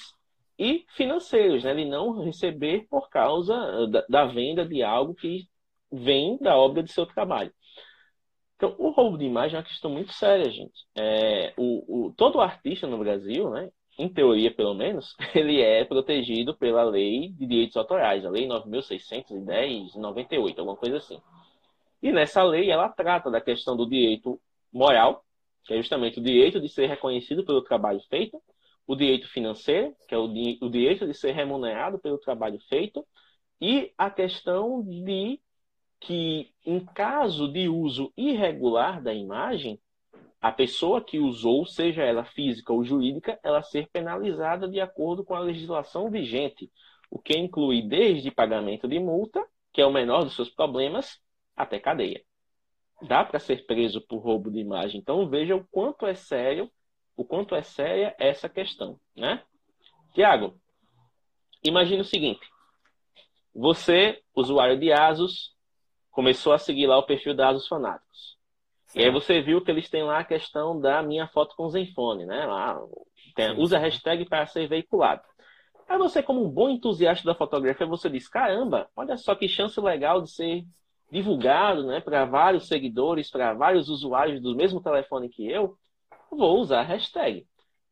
e 0.58 0.84
financeiros, 0.90 1.64
né? 1.64 1.70
ele 1.70 1.86
não 1.86 2.22
receber 2.22 2.86
por 2.90 3.08
causa 3.08 3.86
da, 3.86 4.04
da 4.06 4.26
venda 4.26 4.62
de 4.62 4.82
algo 4.82 5.14
que 5.14 5.48
vem 5.90 6.36
da 6.36 6.54
obra 6.54 6.82
de 6.82 6.92
seu 6.92 7.06
trabalho. 7.06 7.50
Então, 8.56 8.76
o 8.78 8.90
roubo 8.90 9.16
de 9.16 9.24
imagem 9.24 9.56
é 9.56 9.58
uma 9.58 9.66
questão 9.66 9.90
muito 9.90 10.12
séria, 10.12 10.50
gente. 10.50 10.86
É, 10.94 11.54
o, 11.56 12.08
o, 12.08 12.12
todo 12.12 12.42
artista 12.42 12.86
no 12.86 12.98
Brasil, 12.98 13.48
né, 13.48 13.70
em 14.00 14.08
teoria 14.08 14.50
pelo 14.50 14.74
menos, 14.74 15.14
ele 15.34 15.60
é 15.60 15.84
protegido 15.84 16.56
pela 16.56 16.82
lei 16.82 17.28
de 17.28 17.46
direitos 17.46 17.76
autorais, 17.76 18.24
a 18.24 18.30
lei 18.30 18.46
9.610 18.48 19.94
98, 19.94 20.58
alguma 20.58 20.76
coisa 20.76 20.96
assim. 20.96 21.20
E 22.02 22.10
nessa 22.10 22.42
lei 22.42 22.70
ela 22.70 22.88
trata 22.88 23.30
da 23.30 23.40
questão 23.40 23.76
do 23.76 23.86
direito 23.88 24.40
moral, 24.72 25.24
que 25.64 25.74
é 25.74 25.76
justamente 25.76 26.18
o 26.18 26.22
direito 26.22 26.60
de 26.60 26.68
ser 26.68 26.86
reconhecido 26.86 27.44
pelo 27.44 27.62
trabalho 27.62 28.00
feito, 28.08 28.42
o 28.86 28.96
direito 28.96 29.28
financeiro, 29.28 29.94
que 30.08 30.14
é 30.14 30.18
o, 30.18 30.26
di 30.26 30.58
o 30.62 30.70
direito 30.70 31.06
de 31.06 31.12
ser 31.14 31.32
remunerado 31.32 31.98
pelo 31.98 32.18
trabalho 32.18 32.58
feito, 32.68 33.06
e 33.60 33.92
a 33.98 34.10
questão 34.10 34.82
de 34.82 35.38
que, 36.00 36.50
em 36.64 36.80
caso 36.80 37.52
de 37.52 37.68
uso 37.68 38.10
irregular 38.16 39.02
da 39.02 39.12
imagem, 39.12 39.78
a 40.40 40.50
pessoa 40.50 41.04
que 41.04 41.18
usou, 41.18 41.66
seja 41.66 42.02
ela 42.02 42.24
física 42.24 42.72
ou 42.72 42.82
jurídica, 42.82 43.38
ela 43.42 43.62
ser 43.62 43.88
penalizada 43.88 44.66
de 44.66 44.80
acordo 44.80 45.22
com 45.22 45.34
a 45.34 45.40
legislação 45.40 46.10
vigente, 46.10 46.70
o 47.10 47.18
que 47.18 47.36
inclui 47.36 47.82
desde 47.82 48.30
pagamento 48.30 48.88
de 48.88 48.98
multa, 48.98 49.44
que 49.72 49.82
é 49.82 49.86
o 49.86 49.92
menor 49.92 50.24
dos 50.24 50.34
seus 50.34 50.48
problemas, 50.48 51.20
até 51.54 51.78
cadeia. 51.78 52.22
Dá 53.02 53.24
para 53.24 53.38
ser 53.38 53.66
preso 53.66 54.00
por 54.00 54.18
roubo 54.18 54.50
de 54.50 54.58
imagem. 54.58 55.00
Então 55.00 55.28
veja 55.28 55.54
o 55.54 55.66
quanto 55.70 56.06
é 56.06 56.14
sério, 56.14 56.70
o 57.16 57.24
quanto 57.24 57.54
é 57.54 57.62
séria 57.62 58.14
essa 58.18 58.48
questão, 58.48 58.98
né? 59.14 59.42
Tiago, 60.14 60.58
imagine 61.62 62.00
o 62.00 62.04
seguinte: 62.04 62.46
você, 63.54 64.22
usuário 64.34 64.78
de 64.78 64.90
Asus, 64.90 65.54
começou 66.10 66.52
a 66.52 66.58
seguir 66.58 66.86
lá 66.86 66.98
o 66.98 67.06
perfil 67.06 67.34
da 67.34 67.48
Asus 67.48 67.68
Fanáticos. 67.68 68.39
E 68.94 69.04
aí 69.04 69.10
você 69.10 69.40
viu 69.40 69.62
que 69.62 69.70
eles 69.70 69.88
têm 69.88 70.02
lá 70.02 70.18
a 70.18 70.24
questão 70.24 70.80
da 70.80 71.02
minha 71.02 71.28
foto 71.28 71.54
com 71.54 71.68
Zenfone, 71.68 72.26
né? 72.26 72.44
Lá, 72.44 72.80
tem, 73.36 73.56
usa 73.56 73.76
a 73.76 73.80
hashtag 73.80 74.24
para 74.24 74.46
ser 74.46 74.68
veiculado. 74.68 75.22
Aí 75.88 75.96
você, 75.98 76.22
como 76.22 76.44
um 76.44 76.50
bom 76.50 76.68
entusiasta 76.68 77.24
da 77.24 77.34
fotografia, 77.34 77.86
você 77.86 78.08
diz, 78.08 78.28
caramba, 78.28 78.88
olha 78.96 79.16
só 79.16 79.34
que 79.34 79.48
chance 79.48 79.80
legal 79.80 80.22
de 80.22 80.30
ser 80.30 80.64
divulgado 81.10 81.86
né, 81.86 82.00
para 82.00 82.24
vários 82.24 82.68
seguidores, 82.68 83.30
para 83.30 83.52
vários 83.54 83.88
usuários 83.88 84.40
do 84.40 84.54
mesmo 84.54 84.80
telefone 84.80 85.28
que 85.28 85.48
eu, 85.48 85.76
vou 86.30 86.58
usar 86.60 86.80
a 86.80 86.84
hashtag. 86.84 87.44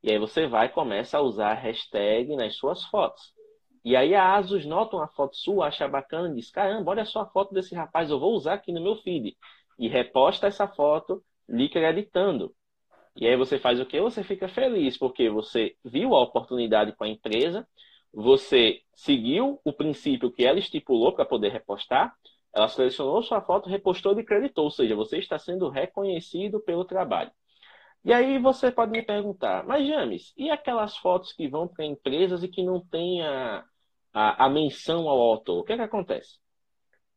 E 0.02 0.12
aí 0.12 0.18
você 0.18 0.46
vai 0.46 0.68
começa 0.68 1.18
a 1.18 1.20
usar 1.20 1.50
a 1.50 1.54
hashtag 1.54 2.36
nas 2.36 2.56
suas 2.56 2.84
fotos. 2.84 3.32
E 3.84 3.96
aí 3.96 4.14
a 4.14 4.36
Asus 4.36 4.64
nota 4.64 4.96
uma 4.96 5.08
foto 5.08 5.36
sua, 5.36 5.66
acha 5.66 5.88
bacana 5.88 6.28
e 6.28 6.34
diz, 6.34 6.50
caramba, 6.50 6.90
olha 6.90 7.04
só 7.04 7.22
a 7.22 7.26
foto 7.26 7.52
desse 7.52 7.74
rapaz, 7.74 8.10
eu 8.10 8.20
vou 8.20 8.34
usar 8.34 8.54
aqui 8.54 8.72
no 8.72 8.82
meu 8.82 8.96
feed 8.96 9.36
e 9.78 9.88
reposta 9.88 10.46
essa 10.46 10.66
foto 10.66 11.22
lhe 11.48 11.66
acreditando. 11.66 12.54
E 13.16 13.26
aí 13.26 13.36
você 13.36 13.58
faz 13.58 13.80
o 13.80 13.86
quê? 13.86 14.00
Você 14.00 14.22
fica 14.22 14.48
feliz, 14.48 14.96
porque 14.96 15.28
você 15.28 15.76
viu 15.84 16.14
a 16.14 16.22
oportunidade 16.22 16.92
com 16.92 17.04
a 17.04 17.08
empresa, 17.08 17.66
você 18.12 18.80
seguiu 18.94 19.60
o 19.64 19.72
princípio 19.72 20.30
que 20.30 20.44
ela 20.44 20.58
estipulou 20.58 21.12
para 21.12 21.24
poder 21.24 21.50
repostar, 21.50 22.14
ela 22.54 22.68
selecionou 22.68 23.22
sua 23.22 23.40
foto, 23.42 23.68
repostou 23.68 24.18
e 24.18 24.24
creditou, 24.24 24.64
ou 24.64 24.70
seja, 24.70 24.94
você 24.96 25.18
está 25.18 25.38
sendo 25.38 25.68
reconhecido 25.68 26.60
pelo 26.60 26.84
trabalho. 26.84 27.30
E 28.04 28.12
aí 28.12 28.38
você 28.38 28.70
pode 28.70 28.92
me 28.92 29.02
perguntar, 29.02 29.66
mas 29.66 29.86
James, 29.86 30.32
e 30.36 30.50
aquelas 30.50 30.96
fotos 30.96 31.32
que 31.32 31.48
vão 31.48 31.68
para 31.68 31.84
empresas 31.84 32.42
e 32.42 32.48
que 32.48 32.62
não 32.62 32.80
tem 32.80 33.22
a, 33.22 33.64
a, 34.12 34.46
a 34.46 34.48
menção 34.48 35.08
ao 35.08 35.20
autor? 35.20 35.60
O 35.60 35.64
que, 35.64 35.72
é 35.72 35.76
que 35.76 35.82
acontece? 35.82 36.38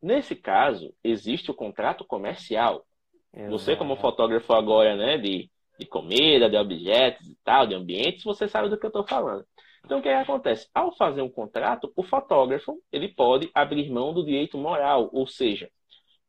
Nesse 0.02 0.36
caso, 0.36 0.94
existe 1.04 1.52
o 1.52 1.54
contrato 1.54 2.04
comercial. 2.06 2.86
Exato. 3.34 3.52
Você, 3.52 3.76
como 3.76 3.96
fotógrafo 3.96 4.54
agora, 4.54 4.96
né, 4.96 5.18
de, 5.18 5.50
de 5.80 5.86
comida, 5.86 6.50
de 6.50 6.58
objetos 6.58 7.28
e 7.28 7.38
tal, 7.44 7.68
de 7.68 7.76
ambientes, 7.76 8.24
você 8.24 8.48
sabe 8.48 8.70
do 8.70 8.78
que 8.78 8.86
eu 8.86 8.90
estou 8.90 9.06
falando. 9.08 9.46
Então, 9.86 10.00
o 10.00 10.02
que, 10.02 10.10
é 10.10 10.16
que 10.16 10.30
acontece? 10.30 10.68
Ao 10.74 10.96
fazer 10.96 11.22
um 11.22 11.30
contrato, 11.30 11.92
o 11.96 12.04
fotógrafo 12.04 12.80
ele 12.92 13.10
pode 13.10 13.50
abrir 13.54 13.90
mão 13.90 14.14
do 14.14 14.24
direito 14.24 14.58
moral, 14.58 15.10
ou 15.12 15.28
seja, 15.28 15.70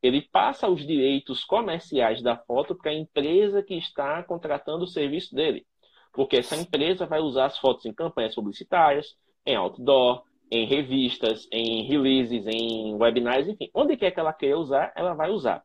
ele 0.03 0.21
passa 0.21 0.69
os 0.69 0.87
direitos 0.87 1.45
comerciais 1.45 2.23
da 2.23 2.37
foto 2.37 2.75
para 2.75 2.91
a 2.91 2.95
empresa 2.95 3.63
que 3.63 3.75
está 3.75 4.23
contratando 4.23 4.85
o 4.85 4.89
serviço 4.89 5.35
dele. 5.35 5.65
Porque 6.13 6.39
essa 6.39 6.57
empresa 6.57 7.07
vai 7.07 7.21
usar 7.21 7.47
as 7.47 7.59
fotos 7.59 7.87
em 7.87 7.95
campanhas 7.95 8.35
publicitárias, 8.35 9.17
em 9.47 9.55
outdoor, 9.55 10.25
em 10.53 10.67
revistas, 10.67 11.49
em 11.51 11.83
releases, 11.85 12.47
em 12.47 12.95
webinars, 12.95 13.49
enfim, 13.49 13.71
onde 13.75 13.97
quer 13.97 14.11
que 14.11 14.21
ela 14.21 14.35
queira 14.35 14.59
usar, 14.59 14.93
ela 14.95 15.15
vai 15.15 15.31
usar. 15.31 15.65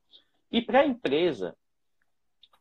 E 0.49 0.61
para 0.61 0.79
a 0.79 0.85
empresa, 0.85 1.57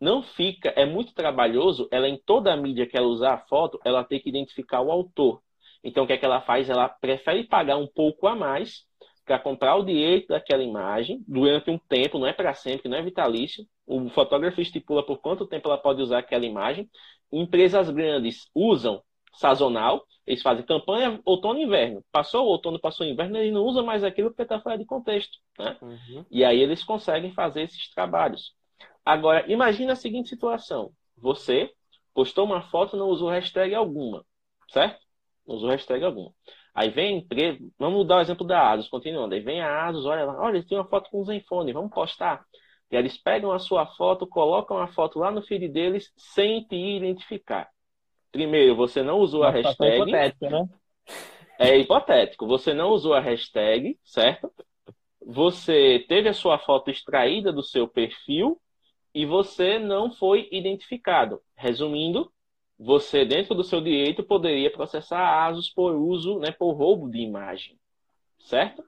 não 0.00 0.24
fica, 0.24 0.70
é 0.70 0.84
muito 0.84 1.14
trabalhoso, 1.14 1.88
ela 1.88 2.08
em 2.08 2.18
toda 2.18 2.52
a 2.52 2.56
mídia 2.56 2.84
que 2.84 2.96
ela 2.96 3.06
usar 3.06 3.34
a 3.34 3.38
foto, 3.38 3.80
ela 3.84 4.02
tem 4.02 4.18
que 4.18 4.28
identificar 4.28 4.80
o 4.80 4.90
autor. 4.90 5.40
Então, 5.84 6.02
o 6.02 6.06
que 6.06 6.14
é 6.14 6.18
que 6.18 6.24
ela 6.24 6.40
faz? 6.40 6.68
Ela 6.68 6.88
prefere 6.88 7.44
pagar 7.44 7.76
um 7.76 7.86
pouco 7.86 8.26
a 8.26 8.34
mais 8.34 8.84
para 9.24 9.38
comprar 9.38 9.76
o 9.76 9.84
direito 9.84 10.28
daquela 10.28 10.64
imagem 10.64 11.22
durante 11.28 11.70
um 11.70 11.78
tempo, 11.78 12.18
não 12.18 12.26
é 12.26 12.32
para 12.32 12.54
sempre, 12.54 12.88
não 12.88 12.98
é 12.98 13.02
vitalício. 13.02 13.64
O 13.86 14.08
fotógrafo 14.08 14.60
estipula 14.60 15.06
por 15.06 15.18
quanto 15.18 15.46
tempo 15.46 15.68
ela 15.68 15.78
pode 15.78 16.02
usar 16.02 16.18
aquela 16.18 16.44
imagem. 16.44 16.90
Empresas 17.30 17.88
grandes 17.88 18.50
usam 18.52 19.00
sazonal, 19.37 20.05
eles 20.27 20.42
fazem 20.42 20.64
campanha 20.64 21.20
outono 21.25 21.61
e 21.61 21.62
inverno. 21.62 22.05
Passou 22.11 22.44
o 22.44 22.49
outono, 22.49 22.81
passou 22.81 23.07
o 23.07 23.09
inverno, 23.09 23.37
eles 23.37 23.53
não 23.53 23.62
usam 23.62 23.85
mais 23.85 24.03
aquilo 24.03 24.31
porque 24.31 24.42
está 24.42 24.61
fora 24.61 24.77
de 24.77 24.85
contexto. 24.85 25.38
Né? 25.59 25.77
Uhum. 25.81 26.25
E 26.31 26.44
aí 26.44 26.61
eles 26.61 26.83
conseguem 26.83 27.33
fazer 27.33 27.62
esses 27.62 27.90
trabalhos. 27.90 28.55
Agora, 29.05 29.44
imagine 29.51 29.90
a 29.92 29.96
seguinte 29.96 30.29
situação. 30.29 30.90
Você 31.16 31.72
postou 32.12 32.44
uma 32.44 32.62
foto 32.62 32.96
não 32.96 33.09
usou 33.09 33.29
hashtag 33.29 33.75
alguma, 33.75 34.25
certo? 34.68 34.99
Não 35.46 35.55
usou 35.55 35.68
hashtag 35.70 36.05
alguma. 36.05 36.33
Aí 36.75 36.90
vem 36.90 37.14
a 37.14 37.18
empresa, 37.18 37.59
vamos 37.79 38.07
dar 38.07 38.16
o 38.16 38.20
exemplo 38.20 38.46
da 38.46 38.70
ASUS, 38.70 38.88
continuando. 38.88 39.35
Aí 39.35 39.40
vem 39.40 39.61
a 39.61 39.87
ASUS, 39.87 40.05
olha 40.07 40.25
lá, 40.25 40.40
olha, 40.40 40.64
tem 40.66 40.77
uma 40.77 40.88
foto 40.88 41.09
com 41.11 41.20
o 41.20 41.25
Zenfone, 41.25 41.72
vamos 41.72 41.90
postar. 41.90 42.44
E 42.90 42.96
eles 42.96 43.16
pegam 43.16 43.53
a 43.53 43.59
sua 43.59 43.87
foto, 43.87 44.27
colocam 44.27 44.79
a 44.79 44.87
foto 44.88 45.18
lá 45.18 45.31
no 45.31 45.42
feed 45.42 45.68
deles 45.68 46.12
sem 46.16 46.62
te 46.64 46.77
identificar. 46.77 47.68
Primeiro, 48.32 48.76
você 48.76 49.02
não 49.02 49.18
usou 49.18 49.42
a 49.44 49.50
hashtag. 49.50 49.96
Hipotético, 49.96 50.50
né? 50.50 50.68
É 51.58 51.76
hipotético. 51.78 52.46
Você 52.46 52.74
não 52.74 52.90
usou 52.90 53.14
a 53.14 53.20
hashtag, 53.20 53.98
certo? 54.04 54.50
Você 55.24 56.04
teve 56.08 56.28
a 56.28 56.34
sua 56.34 56.58
foto 56.58 56.90
extraída 56.90 57.52
do 57.52 57.62
seu 57.62 57.88
perfil 57.88 58.60
e 59.14 59.24
você 59.24 59.78
não 59.78 60.10
foi 60.12 60.48
identificado. 60.52 61.40
Resumindo, 61.56 62.30
você, 62.78 63.24
dentro 63.24 63.54
do 63.54 63.64
seu 63.64 63.80
direito, 63.80 64.22
poderia 64.22 64.70
processar 64.70 65.18
a 65.18 65.46
ASUS 65.46 65.70
por 65.70 65.94
uso, 65.94 66.38
né, 66.38 66.52
por 66.52 66.72
roubo 66.72 67.10
de 67.10 67.18
imagem. 67.18 67.78
Certo? 68.38 68.84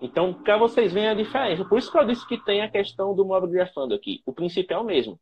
Então, 0.00 0.32
para 0.32 0.56
vocês 0.56 0.92
verem 0.92 1.10
a 1.10 1.14
diferença. 1.14 1.64
Por 1.64 1.78
isso 1.78 1.90
que 1.90 1.98
eu 1.98 2.06
disse 2.06 2.26
que 2.26 2.42
tem 2.44 2.62
a 2.62 2.70
questão 2.70 3.14
do 3.14 3.24
mobigrafando 3.24 3.94
aqui. 3.94 4.22
O 4.24 4.32
princípio 4.32 4.74
é 4.74 4.78
o 4.78 4.84
mesmo. 4.84 5.18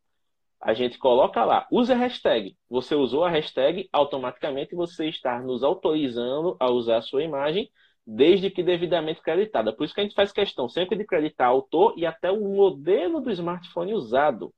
A 0.62 0.74
gente 0.74 0.96
coloca 0.96 1.44
lá, 1.44 1.66
usa 1.72 1.94
a 1.94 1.96
hashtag. 1.96 2.56
Você 2.70 2.94
usou 2.94 3.24
a 3.24 3.28
hashtag, 3.28 3.88
automaticamente 3.92 4.76
você 4.76 5.08
está 5.08 5.40
nos 5.42 5.64
autorizando 5.64 6.56
a 6.60 6.70
usar 6.70 6.98
a 6.98 7.02
sua 7.02 7.24
imagem, 7.24 7.68
desde 8.06 8.48
que 8.48 8.62
devidamente 8.62 9.20
creditada. 9.20 9.72
Por 9.72 9.84
isso 9.84 9.92
que 9.92 10.00
a 10.00 10.04
gente 10.04 10.14
faz 10.14 10.30
questão 10.30 10.68
sempre 10.68 10.96
de 10.96 11.04
creditar 11.04 11.48
autor 11.48 11.94
e 11.96 12.06
até 12.06 12.30
o 12.30 12.40
modelo 12.40 13.20
do 13.20 13.32
smartphone 13.32 13.92
usado 13.92 14.54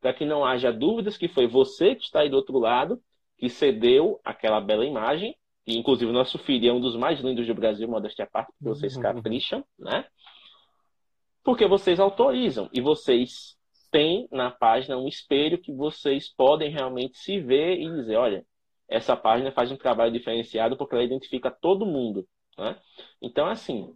para 0.00 0.14
que 0.14 0.24
não 0.24 0.44
haja 0.44 0.72
dúvidas 0.72 1.16
que 1.16 1.28
foi 1.28 1.46
você 1.46 1.94
que 1.94 2.04
está 2.04 2.20
aí 2.20 2.30
do 2.30 2.36
outro 2.36 2.58
lado, 2.58 3.00
que 3.36 3.48
cedeu 3.48 4.20
aquela 4.24 4.60
bela 4.60 4.86
imagem, 4.86 5.36
e 5.66 5.76
inclusive 5.76 6.10
nosso 6.10 6.38
filho 6.38 6.70
é 6.70 6.72
um 6.72 6.80
dos 6.80 6.96
mais 6.96 7.20
lindos 7.20 7.46
do 7.46 7.54
Brasil, 7.54 7.88
modéstia 7.88 8.24
à 8.24 8.28
parte, 8.28 8.52
porque 8.52 8.68
vocês 8.68 8.96
capricham, 8.96 9.64
né? 9.78 10.06
Porque 11.42 11.66
vocês 11.66 11.98
autorizam 11.98 12.68
e 12.72 12.80
vocês 12.80 13.58
têm 13.90 14.28
na 14.30 14.50
página 14.50 14.96
um 14.96 15.08
espelho 15.08 15.60
que 15.60 15.72
vocês 15.72 16.28
podem 16.28 16.70
realmente 16.70 17.18
se 17.18 17.40
ver 17.40 17.78
e 17.78 17.90
dizer, 17.90 18.16
olha, 18.16 18.46
essa 18.88 19.16
página 19.16 19.52
faz 19.52 19.70
um 19.70 19.76
trabalho 19.76 20.12
diferenciado 20.12 20.76
porque 20.76 20.94
ela 20.94 21.04
identifica 21.04 21.50
todo 21.50 21.86
mundo, 21.86 22.26
né? 22.58 22.78
Então, 23.22 23.46
assim, 23.46 23.94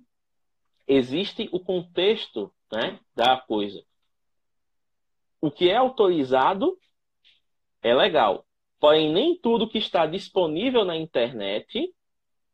existe 0.86 1.48
o 1.52 1.60
contexto 1.60 2.52
né, 2.72 2.98
da 3.14 3.36
coisa 3.36 3.82
o 5.44 5.50
que 5.50 5.68
é 5.68 5.76
autorizado 5.76 6.78
é 7.82 7.94
legal. 7.94 8.46
Porém, 8.80 9.12
nem 9.12 9.38
tudo 9.38 9.68
que 9.68 9.76
está 9.76 10.06
disponível 10.06 10.86
na 10.86 10.96
internet 10.96 11.94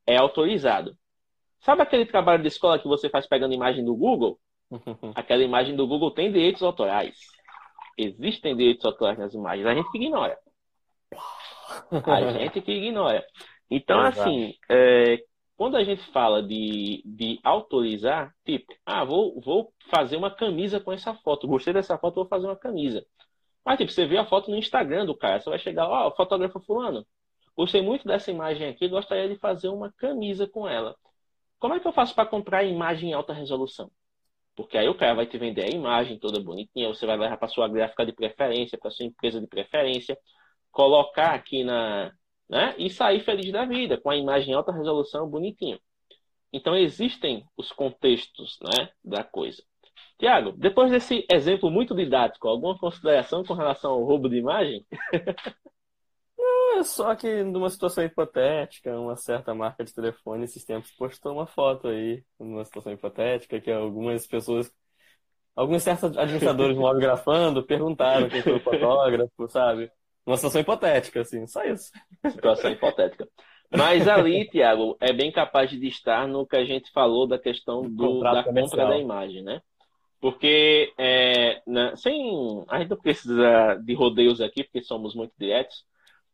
é 0.04 0.16
autorizado. 0.16 0.98
Sabe 1.60 1.82
aquele 1.82 2.04
trabalho 2.04 2.42
de 2.42 2.48
escola 2.48 2.80
que 2.80 2.88
você 2.88 3.08
faz 3.08 3.28
pegando 3.28 3.54
imagem 3.54 3.84
do 3.84 3.94
Google? 3.94 4.40
Aquela 5.14 5.42
imagem 5.42 5.76
do 5.76 5.86
Google 5.86 6.10
tem 6.10 6.32
direitos 6.32 6.62
autorais. 6.62 7.18
Existem 7.96 8.56
direitos 8.56 8.84
autorais 8.84 9.18
nas 9.18 9.34
imagens. 9.34 9.66
A 9.66 9.74
gente 9.74 9.90
que 9.90 9.98
ignora. 9.98 10.38
A 12.06 12.32
gente 12.38 12.60
que 12.60 12.72
ignora. 12.72 13.24
Então, 13.70 14.00
assim, 14.00 14.54
é, 14.68 15.22
quando 15.56 15.76
a 15.76 15.84
gente 15.84 16.02
fala 16.10 16.42
de, 16.42 17.02
de 17.04 17.38
autorizar, 17.44 18.34
tipo, 18.44 18.74
ah, 18.84 19.04
vou, 19.04 19.40
vou 19.40 19.72
fazer 19.94 20.16
uma 20.16 20.30
camisa 20.30 20.80
com 20.80 20.92
essa 20.92 21.14
foto. 21.14 21.46
Gostei 21.46 21.72
dessa 21.72 21.98
foto, 21.98 22.16
vou 22.16 22.26
fazer 22.26 22.46
uma 22.46 22.56
camisa. 22.56 23.04
Mas, 23.64 23.78
tipo, 23.78 23.92
você 23.92 24.06
vê 24.06 24.16
a 24.16 24.24
foto 24.24 24.50
no 24.50 24.56
Instagram 24.56 25.04
do 25.04 25.16
cara, 25.16 25.38
você 25.40 25.50
vai 25.50 25.58
chegar, 25.58 25.86
ó, 25.86 26.08
oh, 26.08 26.16
fotógrafo 26.16 26.60
fulano. 26.60 27.06
Gostei 27.54 27.82
muito 27.82 28.06
dessa 28.06 28.30
imagem 28.30 28.68
aqui, 28.68 28.88
gostaria 28.88 29.28
de 29.28 29.38
fazer 29.38 29.68
uma 29.68 29.92
camisa 29.92 30.48
com 30.48 30.66
ela. 30.66 30.96
Como 31.58 31.74
é 31.74 31.80
que 31.80 31.86
eu 31.86 31.92
faço 31.92 32.14
para 32.14 32.24
comprar 32.24 32.64
imagem 32.64 33.10
em 33.10 33.12
alta 33.12 33.34
resolução? 33.34 33.90
Porque 34.60 34.76
aí 34.76 34.88
o 34.88 34.94
cara 34.94 35.14
vai 35.14 35.26
te 35.26 35.38
vender 35.38 35.64
a 35.64 35.68
imagem 35.68 36.18
toda 36.18 36.40
bonitinha, 36.40 36.88
você 36.88 37.06
vai 37.06 37.16
levar 37.16 37.36
para 37.36 37.48
sua 37.48 37.68
gráfica 37.68 38.04
de 38.04 38.12
preferência, 38.12 38.78
para 38.78 38.90
sua 38.90 39.06
empresa 39.06 39.40
de 39.40 39.46
preferência, 39.46 40.18
colocar 40.70 41.34
aqui 41.34 41.64
na, 41.64 42.12
né? 42.48 42.74
E 42.78 42.90
sair 42.90 43.20
feliz 43.20 43.50
da 43.52 43.64
vida, 43.64 43.98
com 44.00 44.10
a 44.10 44.16
imagem 44.16 44.50
em 44.50 44.54
alta 44.54 44.72
resolução 44.72 45.28
bonitinho. 45.28 45.80
Então 46.52 46.76
existem 46.76 47.44
os 47.56 47.72
contextos 47.72 48.58
né, 48.62 48.90
da 49.04 49.24
coisa. 49.24 49.62
Tiago, 50.18 50.52
depois 50.52 50.90
desse 50.90 51.26
exemplo 51.30 51.70
muito 51.70 51.94
didático, 51.94 52.48
alguma 52.48 52.76
consideração 52.78 53.42
com 53.44 53.54
relação 53.54 53.92
ao 53.92 54.04
roubo 54.04 54.28
de 54.28 54.36
imagem? 54.36 54.84
É 56.78 56.82
só 56.82 57.14
que 57.14 57.42
numa 57.42 57.68
situação 57.68 58.04
hipotética, 58.04 58.98
uma 58.98 59.16
certa 59.16 59.54
marca 59.54 59.84
de 59.84 59.94
telefone 59.94 60.44
esses 60.44 60.64
tempos 60.64 60.90
postou 60.92 61.32
uma 61.32 61.46
foto 61.46 61.88
aí, 61.88 62.24
numa 62.38 62.64
situação 62.64 62.92
hipotética, 62.92 63.60
que 63.60 63.70
algumas 63.70 64.26
pessoas, 64.26 64.72
alguns 65.54 65.82
certos 65.82 66.16
administradores 66.16 66.76
grafando 66.98 67.64
perguntaram 67.64 68.28
quem 68.28 68.42
foi 68.42 68.54
o 68.54 68.60
fotógrafo, 68.60 69.48
sabe? 69.48 69.90
Uma 70.24 70.36
situação 70.36 70.60
hipotética, 70.60 71.20
assim, 71.20 71.46
só 71.46 71.64
isso. 71.64 71.90
Situação 72.30 72.70
hipotética. 72.70 73.28
Mas 73.70 74.08
ali, 74.08 74.48
Tiago, 74.48 74.96
é 75.00 75.12
bem 75.12 75.30
capaz 75.30 75.70
de 75.70 75.86
estar 75.86 76.26
no 76.26 76.46
que 76.46 76.56
a 76.56 76.64
gente 76.64 76.90
falou 76.90 77.26
da 77.26 77.38
questão 77.38 77.82
do, 77.82 78.20
da 78.20 78.42
compra 78.42 78.86
da 78.86 78.98
imagem, 78.98 79.42
né? 79.42 79.60
Porque 80.20 80.92
é, 80.98 81.62
sem, 81.96 82.64
a 82.68 82.78
gente 82.78 82.90
não 82.90 82.96
precisa 82.96 83.74
de 83.76 83.94
rodeios 83.94 84.40
aqui, 84.40 84.64
porque 84.64 84.82
somos 84.82 85.14
muito 85.14 85.32
diretos. 85.38 85.84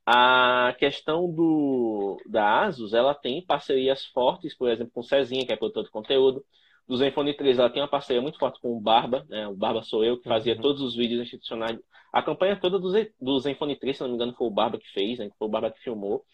A 0.07 0.75
questão 0.79 1.29
do, 1.31 2.17
da 2.27 2.65
Asus, 2.65 2.95
ela 2.95 3.13
tem 3.15 3.45
parcerias 3.45 4.07
fortes, 4.07 4.57
por 4.57 4.71
exemplo, 4.71 4.93
com 4.95 5.01
o 5.01 5.05
Cezinha, 5.05 5.45
que 5.45 5.53
é 5.53 5.57
produtor 5.57 5.85
de 5.85 5.91
conteúdo. 5.91 6.45
Do 6.87 6.97
Zenfone 6.97 7.35
3, 7.35 7.59
ela 7.59 7.69
tem 7.69 7.83
uma 7.83 7.89
parceria 7.89 8.23
muito 8.23 8.39
forte 8.39 8.61
com 8.61 8.77
o 8.77 8.81
Barba, 8.81 9.27
né? 9.29 9.49
O 9.49 9.57
Barba 9.57 9.83
sou 9.83 10.05
eu, 10.05 10.19
que 10.19 10.29
fazia 10.29 10.55
uhum. 10.55 10.61
todos 10.61 10.81
os 10.81 10.95
vídeos 10.95 11.21
institucionais 11.21 11.77
a 12.17 12.23
campanha 12.23 12.59
toda 12.59 12.79
do, 12.79 12.89
Z, 12.89 13.13
do 13.21 13.39
Zenfone 13.39 13.77
3, 13.77 13.95
se 13.95 14.03
não 14.03 14.09
me 14.09 14.15
engano, 14.15 14.33
foi 14.33 14.47
o 14.47 14.51
Barba 14.51 14.79
que 14.79 14.91
fez, 14.91 15.19
né? 15.19 15.29
Foi 15.39 15.49
o 15.49 15.51
Barba 15.51 15.71
que 15.71 15.83
filmou. 15.83 16.25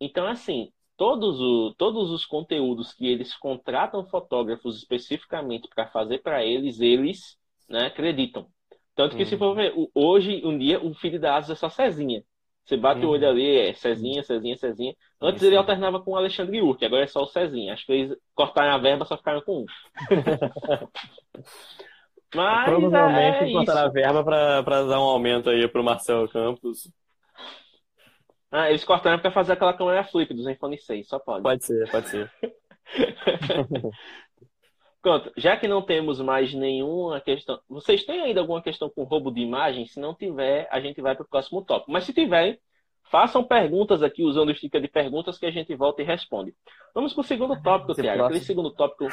Então, 0.00 0.26
assim, 0.26 0.72
todos, 0.96 1.40
o, 1.40 1.72
todos 1.78 2.10
os 2.10 2.26
conteúdos 2.26 2.92
que 2.92 3.06
eles 3.06 3.36
contratam 3.36 4.04
fotógrafos 4.06 4.76
especificamente 4.76 5.68
para 5.72 5.86
fazer 5.86 6.18
para 6.18 6.44
eles, 6.44 6.80
eles 6.80 7.38
né, 7.68 7.86
acreditam. 7.86 8.48
Tanto 8.96 9.14
que, 9.14 9.22
uhum. 9.22 9.28
se 9.28 9.36
for 9.36 9.54
ver, 9.54 9.72
hoje, 9.94 10.42
um 10.44 10.58
dia, 10.58 10.84
o 10.84 10.92
filho 10.92 11.20
da 11.20 11.36
Asa 11.36 11.52
é 11.52 11.56
só 11.56 11.68
Cezinha. 11.68 12.24
Você 12.68 12.76
bate 12.76 13.00
uhum. 13.00 13.06
o 13.06 13.10
olho 13.12 13.24
uhum. 13.24 13.30
ali, 13.30 13.56
é 13.56 13.72
Cezinha, 13.72 14.22
Cezinha, 14.22 14.58
Cezinha. 14.58 14.94
Antes 15.18 15.42
ele 15.42 15.56
alternava 15.56 16.00
com 16.00 16.10
o 16.10 16.16
Alexandre 16.16 16.60
Urque, 16.60 16.84
agora 16.84 17.04
é 17.04 17.06
só 17.06 17.22
o 17.22 17.26
Cezinha. 17.26 17.72
Acho 17.72 17.86
que 17.86 17.92
eles 17.92 18.14
cortaram 18.34 18.74
a 18.74 18.78
verba, 18.78 19.06
só 19.06 19.16
ficaram 19.16 19.40
com 19.40 19.60
um. 19.60 19.66
Mas 22.34 22.68
Provavelmente 22.68 23.44
é 23.44 23.48
encontrará 23.48 23.84
a 23.84 23.88
verba 23.88 24.22
para 24.22 24.84
dar 24.84 25.00
um 25.00 25.04
aumento 25.04 25.48
aí 25.48 25.66
pro 25.66 25.82
Marcelo 25.82 26.28
Campos. 26.28 26.92
Ah, 28.52 28.68
eles 28.68 28.84
cortaram 28.84 29.18
para 29.18 29.30
fazer 29.30 29.54
aquela 29.54 29.72
câmera 29.72 30.04
flip 30.04 30.34
do 30.34 30.42
Zenfone 30.42 30.76
6, 30.76 31.08
só 31.08 31.18
pode. 31.18 31.42
Pode 31.42 31.64
ser, 31.64 31.90
pode 31.90 32.06
ser. 32.10 32.30
Pronto, 35.00 35.32
já 35.36 35.56
que 35.56 35.68
não 35.68 35.80
temos 35.80 36.20
mais 36.20 36.52
nenhuma 36.52 37.20
questão. 37.20 37.60
Vocês 37.68 38.04
têm 38.04 38.20
ainda 38.20 38.40
alguma 38.40 38.60
questão 38.60 38.90
com 38.90 39.04
roubo 39.04 39.30
de 39.30 39.40
imagem? 39.40 39.86
Se 39.86 40.00
não 40.00 40.14
tiver, 40.14 40.68
a 40.70 40.80
gente 40.80 41.00
vai 41.00 41.14
para 41.14 41.24
o 41.24 41.28
próximo 41.28 41.62
tópico. 41.62 41.92
Mas 41.92 42.04
se 42.04 42.12
tiverem, 42.12 42.58
Façam 43.10 43.42
perguntas 43.42 44.02
aqui 44.02 44.22
usando 44.22 44.50
o 44.50 44.54
sticker 44.54 44.80
de 44.80 44.88
perguntas 44.88 45.38
que 45.38 45.46
a 45.46 45.50
gente 45.50 45.74
volta 45.74 46.02
e 46.02 46.04
responde. 46.04 46.54
Vamos 46.94 47.14
para 47.14 47.20
o 47.22 47.24
segundo 47.24 47.60
tópico, 47.62 47.92
Esse 47.92 48.02
Tiago. 48.02 48.24
Aquele 48.24 48.40
segundo 48.40 48.70
tópico 48.70 49.06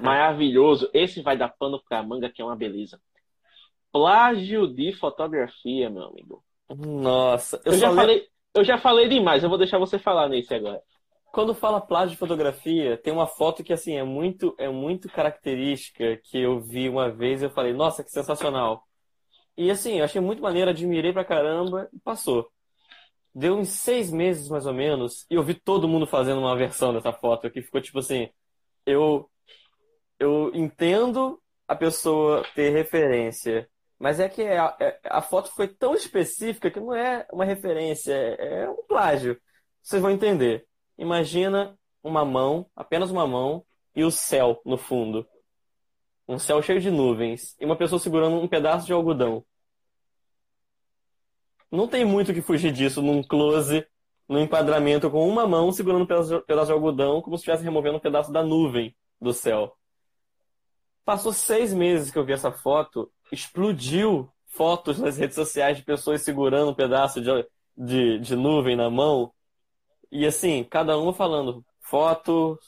maravilhoso. 0.00 0.88
Esse 0.94 1.20
vai 1.20 1.36
dar 1.36 1.48
pano 1.48 1.82
para 1.88 1.98
a 1.98 2.02
manga, 2.02 2.30
que 2.30 2.40
é 2.40 2.44
uma 2.44 2.54
beleza. 2.54 3.00
Plágio 3.92 4.68
de 4.68 4.92
fotografia, 4.92 5.90
meu 5.90 6.04
amigo. 6.04 6.44
Nossa, 6.68 7.60
eu, 7.64 7.72
eu 7.72 7.78
já 7.78 7.88
falei... 7.88 8.04
falei... 8.04 8.28
eu 8.54 8.64
já 8.64 8.78
falei 8.78 9.08
demais. 9.08 9.42
Eu 9.42 9.48
vou 9.48 9.58
deixar 9.58 9.78
você 9.78 9.98
falar 9.98 10.28
nesse 10.28 10.54
agora. 10.54 10.80
Quando 11.32 11.54
fala 11.54 11.80
plágio 11.80 12.10
de 12.10 12.16
fotografia, 12.16 12.96
tem 12.98 13.12
uma 13.12 13.26
foto 13.26 13.62
que 13.62 13.72
assim 13.72 13.96
é 13.96 14.02
muito 14.04 14.54
é 14.58 14.68
muito 14.68 15.08
característica 15.08 16.16
que 16.24 16.38
eu 16.38 16.60
vi 16.60 16.88
uma 16.88 17.10
vez 17.10 17.40
e 17.42 17.44
eu 17.46 17.50
falei, 17.50 17.72
nossa, 17.72 18.02
que 18.02 18.10
sensacional. 18.10 18.84
E 19.56 19.70
assim, 19.70 19.98
eu 19.98 20.04
achei 20.04 20.20
muito 20.20 20.42
maneiro, 20.42 20.70
admirei 20.70 21.12
pra 21.12 21.24
caramba 21.24 21.88
e 21.92 21.98
passou. 22.00 22.50
Deu 23.34 23.56
uns 23.56 23.68
seis 23.70 24.10
meses 24.10 24.48
mais 24.48 24.66
ou 24.66 24.74
menos, 24.74 25.26
e 25.30 25.34
eu 25.34 25.42
vi 25.42 25.54
todo 25.54 25.88
mundo 25.88 26.06
fazendo 26.06 26.40
uma 26.40 26.56
versão 26.56 26.92
dessa 26.92 27.12
foto 27.12 27.50
que 27.50 27.62
ficou 27.62 27.80
tipo 27.80 27.98
assim: 28.00 28.28
eu, 28.86 29.30
eu 30.18 30.50
entendo 30.54 31.40
a 31.68 31.76
pessoa 31.76 32.44
ter 32.54 32.70
referência, 32.70 33.68
mas 33.98 34.20
é 34.20 34.28
que 34.28 34.42
a, 34.42 34.76
é, 34.80 35.00
a 35.04 35.22
foto 35.22 35.50
foi 35.54 35.68
tão 35.68 35.94
específica 35.94 36.70
que 36.70 36.80
não 36.80 36.94
é 36.94 37.26
uma 37.32 37.44
referência, 37.44 38.12
é, 38.12 38.62
é 38.64 38.70
um 38.70 38.82
plágio. 38.86 39.40
Vocês 39.82 40.02
vão 40.02 40.10
entender. 40.10 40.66
Imagina 41.00 41.78
uma 42.02 42.26
mão, 42.26 42.66
apenas 42.76 43.10
uma 43.10 43.26
mão, 43.26 43.64
e 43.96 44.04
o 44.04 44.10
céu 44.10 44.60
no 44.66 44.76
fundo. 44.76 45.26
Um 46.28 46.38
céu 46.38 46.60
cheio 46.60 46.78
de 46.78 46.90
nuvens 46.90 47.56
e 47.58 47.64
uma 47.64 47.74
pessoa 47.74 47.98
segurando 47.98 48.36
um 48.36 48.46
pedaço 48.46 48.86
de 48.86 48.92
algodão. 48.92 49.42
Não 51.72 51.88
tem 51.88 52.04
muito 52.04 52.34
que 52.34 52.42
fugir 52.42 52.70
disso 52.70 53.00
num 53.00 53.22
close, 53.22 53.86
num 54.28 54.40
enquadramento 54.40 55.10
com 55.10 55.26
uma 55.26 55.46
mão 55.46 55.72
segurando 55.72 56.02
um 56.02 56.06
pedaço, 56.06 56.44
de 56.66 56.72
algodão, 56.72 57.22
como 57.22 57.34
se 57.38 57.40
estivesse 57.40 57.64
removendo 57.64 57.96
um 57.96 58.00
pedaço 58.00 58.30
da 58.30 58.42
nuvem 58.42 58.94
do 59.18 59.32
céu. 59.32 59.74
Passou 61.02 61.32
seis 61.32 61.72
meses 61.72 62.10
que 62.10 62.18
eu 62.18 62.26
vi 62.26 62.34
essa 62.34 62.52
foto, 62.52 63.10
explodiu 63.32 64.30
fotos 64.48 64.98
nas 64.98 65.16
redes 65.16 65.34
sociais 65.34 65.78
de 65.78 65.82
pessoas 65.82 66.20
segurando 66.20 66.72
um 66.72 66.74
pedaço 66.74 67.22
de, 67.22 67.30
de, 67.74 68.18
de 68.18 68.36
nuvem 68.36 68.76
na 68.76 68.90
mão. 68.90 69.32
E 70.10 70.26
assim, 70.26 70.64
cada 70.64 70.98
uma 70.98 71.12
falando 71.14 71.64
foto 71.80 72.58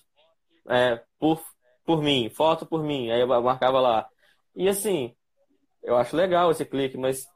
é, 0.69 1.03
por, 1.19 1.43
por 1.85 2.03
mim, 2.03 2.31
foto 2.31 2.67
por 2.67 2.83
mim. 2.85 3.11
Aí 3.11 3.21
eu 3.23 3.29
marcava 3.29 3.81
lá. 3.81 4.09
E 4.57 4.69
assim, 4.69 5.15
eu 5.83 5.97
acho 5.97 6.17
legal 6.17 6.51
esse 6.51 6.65
clique, 6.67 6.99
mas 6.99 7.27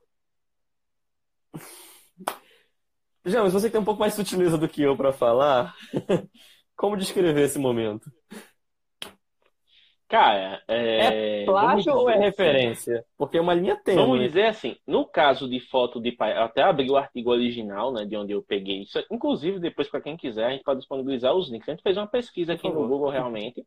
James, 3.24 3.52
você 3.52 3.66
que 3.66 3.72
tem 3.72 3.80
um 3.80 3.84
pouco 3.84 4.00
mais 4.00 4.14
sutileza 4.14 4.56
do 4.56 4.68
que 4.68 4.82
eu 4.82 4.96
para 4.96 5.12
falar, 5.12 5.74
como 6.76 6.96
descrever 6.96 7.42
esse 7.42 7.58
momento? 7.58 8.10
Cara, 10.08 10.62
é, 10.68 11.42
é 11.42 11.44
plágio 11.44 11.92
ou 11.92 12.08
é 12.08 12.14
assim. 12.14 12.22
referência? 12.22 13.04
Porque 13.18 13.38
é 13.38 13.40
uma 13.40 13.54
linha 13.54 13.76
tênue. 13.76 14.00
Vamos 14.00 14.20
dizer 14.20 14.46
assim, 14.46 14.76
no 14.86 15.04
caso 15.04 15.48
de 15.48 15.58
foto 15.58 16.00
de 16.00 16.12
pai, 16.12 16.32
até 16.32 16.62
abri 16.62 16.88
o 16.88 16.96
artigo 16.96 17.30
original, 17.30 17.92
né, 17.92 18.04
de 18.04 18.16
onde 18.16 18.32
eu 18.32 18.40
peguei 18.40 18.82
isso. 18.82 19.04
Inclusive, 19.10 19.58
depois, 19.58 19.88
para 19.88 20.00
quem 20.00 20.16
quiser, 20.16 20.46
a 20.46 20.50
gente 20.50 20.62
pode 20.62 20.78
disponibilizar 20.78 21.34
os 21.34 21.50
links. 21.50 21.68
A 21.68 21.72
gente 21.72 21.82
fez 21.82 21.96
uma 21.96 22.06
pesquisa 22.06 22.52
aqui 22.52 22.68
no 22.68 22.86
Google 22.86 23.10
realmente 23.10 23.66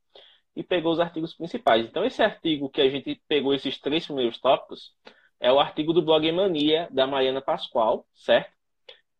e 0.55 0.63
pegou 0.63 0.93
os 0.93 0.99
artigos 0.99 1.33
principais. 1.33 1.85
Então, 1.85 2.05
esse 2.05 2.23
artigo 2.23 2.69
que 2.69 2.81
a 2.81 2.89
gente 2.89 3.21
pegou 3.27 3.53
esses 3.53 3.79
três 3.79 4.05
primeiros 4.05 4.39
tópicos 4.39 4.93
é 5.41 5.51
o 5.51 5.59
artigo 5.59 5.91
do 5.91 6.01
Blog 6.01 6.31
Mania, 6.31 6.87
da 6.89 7.05
Mariana 7.05 7.41
Pascoal, 7.41 8.05
certo? 8.13 8.51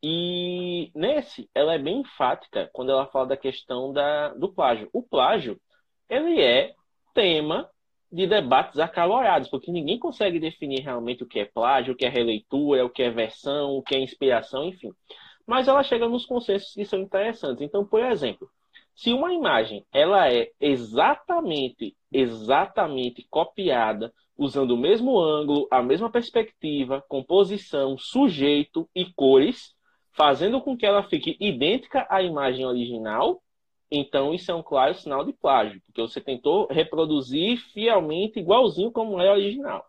E 0.01 0.91
nesse, 0.95 1.49
ela 1.53 1.73
é 1.73 1.77
bem 1.77 1.99
enfática 1.99 2.69
quando 2.71 2.91
ela 2.91 3.07
fala 3.07 3.27
da 3.27 3.37
questão 3.37 3.91
da, 3.91 4.29
do 4.29 4.53
plágio. 4.53 4.89
O 4.93 5.03
plágio, 5.03 5.59
ele 6.09 6.41
é 6.41 6.73
tema 7.13 7.69
de 8.11 8.25
debates 8.25 8.79
acalorados, 8.79 9.49
porque 9.49 9.71
ninguém 9.71 9.99
consegue 9.99 10.39
definir 10.39 10.81
realmente 10.81 11.23
o 11.23 11.27
que 11.27 11.39
é 11.39 11.45
plágio, 11.45 11.93
o 11.93 11.95
que 11.95 12.05
é 12.05 12.09
releitura, 12.09 12.85
o 12.85 12.89
que 12.89 13.03
é 13.03 13.09
versão, 13.09 13.77
o 13.77 13.83
que 13.83 13.95
é 13.95 13.99
inspiração, 13.99 14.65
enfim. 14.65 14.91
Mas 15.45 15.67
ela 15.67 15.83
chega 15.83 16.07
nos 16.07 16.25
consensos 16.25 16.73
que 16.73 16.85
são 16.85 16.99
interessantes. 16.99 17.61
Então, 17.61 17.85
por 17.85 18.03
exemplo, 18.03 18.49
se 18.95 19.13
uma 19.13 19.33
imagem 19.33 19.85
ela 19.93 20.31
é 20.31 20.51
exatamente, 20.59 21.95
exatamente 22.11 23.25
copiada, 23.29 24.13
usando 24.37 24.71
o 24.71 24.77
mesmo 24.77 25.19
ângulo, 25.19 25.67
a 25.69 25.81
mesma 25.81 26.09
perspectiva, 26.09 27.03
composição, 27.07 27.97
sujeito 27.97 28.89
e 28.95 29.05
cores, 29.13 29.75
fazendo 30.11 30.59
com 30.61 30.75
que 30.75 30.85
ela 30.85 31.03
fique 31.03 31.37
idêntica 31.39 32.05
à 32.09 32.21
imagem 32.21 32.65
original, 32.65 33.41
então 33.91 34.33
isso 34.33 34.51
é 34.51 34.55
um 34.55 34.63
claro 34.63 34.93
sinal 34.93 35.25
de 35.25 35.33
plágio, 35.33 35.81
porque 35.85 36.01
você 36.01 36.21
tentou 36.21 36.67
reproduzir 36.67 37.57
fielmente 37.73 38.39
igualzinho 38.39 38.91
como 38.91 39.19
é 39.19 39.31
original. 39.31 39.85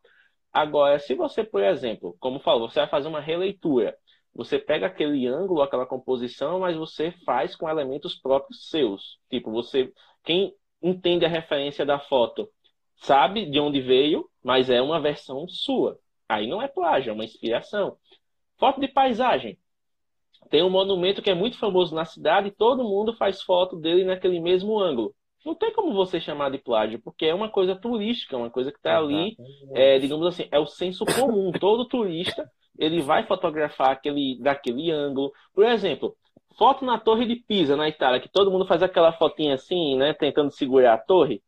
Agora, 0.52 0.98
se 0.98 1.14
você, 1.14 1.44
por 1.44 1.62
exemplo, 1.62 2.16
como 2.18 2.40
falou, 2.40 2.68
você 2.68 2.80
vai 2.80 2.88
fazer 2.88 3.08
uma 3.08 3.20
releitura, 3.20 3.96
você 4.34 4.58
pega 4.58 4.86
aquele 4.86 5.26
ângulo, 5.26 5.62
aquela 5.62 5.86
composição, 5.86 6.60
mas 6.60 6.76
você 6.76 7.12
faz 7.24 7.54
com 7.56 7.68
elementos 7.68 8.16
próprios 8.16 8.68
seus. 8.68 9.18
Tipo, 9.28 9.50
você, 9.50 9.92
quem 10.24 10.54
entende 10.82 11.24
a 11.24 11.28
referência 11.28 11.84
da 11.84 11.98
foto, 11.98 12.48
sabe 12.96 13.46
de 13.46 13.60
onde 13.60 13.80
veio, 13.80 14.28
mas 14.42 14.70
é 14.70 14.80
uma 14.80 15.00
versão 15.00 15.46
sua. 15.48 15.98
Aí 16.28 16.46
não 16.46 16.62
é 16.62 16.68
plágio, 16.68 17.10
é 17.10 17.12
uma 17.12 17.24
inspiração. 17.24 17.96
Foto 18.58 18.80
de 18.80 18.88
paisagem. 18.88 19.58
Tem 20.48 20.62
um 20.62 20.70
monumento 20.70 21.22
que 21.22 21.31
é 21.31 21.35
muito 21.35 21.59
famoso 21.59 21.94
na 21.94 22.05
cidade 22.05 22.48
e 22.48 22.53
todo 22.53 22.85
mundo 22.85 23.14
faz 23.14 23.42
foto 23.42 23.76
dele 23.76 24.05
naquele 24.05 24.40
mesmo 24.40 24.79
ângulo. 24.79 25.14
Não 25.44 25.55
tem 25.55 25.72
como 25.72 25.94
você 25.94 26.20
chamar 26.20 26.50
de 26.50 26.59
plágio, 26.59 27.00
porque 27.03 27.26
é 27.26 27.35
uma 27.35 27.48
coisa 27.48 27.74
turística, 27.74 28.37
uma 28.37 28.50
coisa 28.50 28.70
que 28.70 28.79
está 28.79 28.98
ali, 28.98 29.37
é, 29.74 29.98
digamos 29.98 30.26
assim, 30.26 30.46
é 30.50 30.59
o 30.59 30.66
senso 30.66 31.05
comum. 31.07 31.50
Todo 31.53 31.87
turista 31.87 32.50
ele 32.79 33.00
vai 33.00 33.26
fotografar 33.26 33.90
aquele, 33.90 34.38
daquele 34.40 34.90
ângulo. 34.90 35.33
Por 35.55 35.64
exemplo, 35.64 36.16
foto 36.59 36.85
na 36.85 36.98
Torre 36.98 37.26
de 37.26 37.37
Pisa, 37.37 37.76
na 37.76 37.88
Itália, 37.88 38.20
que 38.20 38.29
todo 38.29 38.50
mundo 38.50 38.66
faz 38.66 38.83
aquela 38.83 39.12
fotinha 39.12 39.55
assim, 39.55 39.96
né, 39.96 40.12
tentando 40.12 40.50
segurar 40.50 40.94
a 40.94 40.98
torre. 40.98 41.42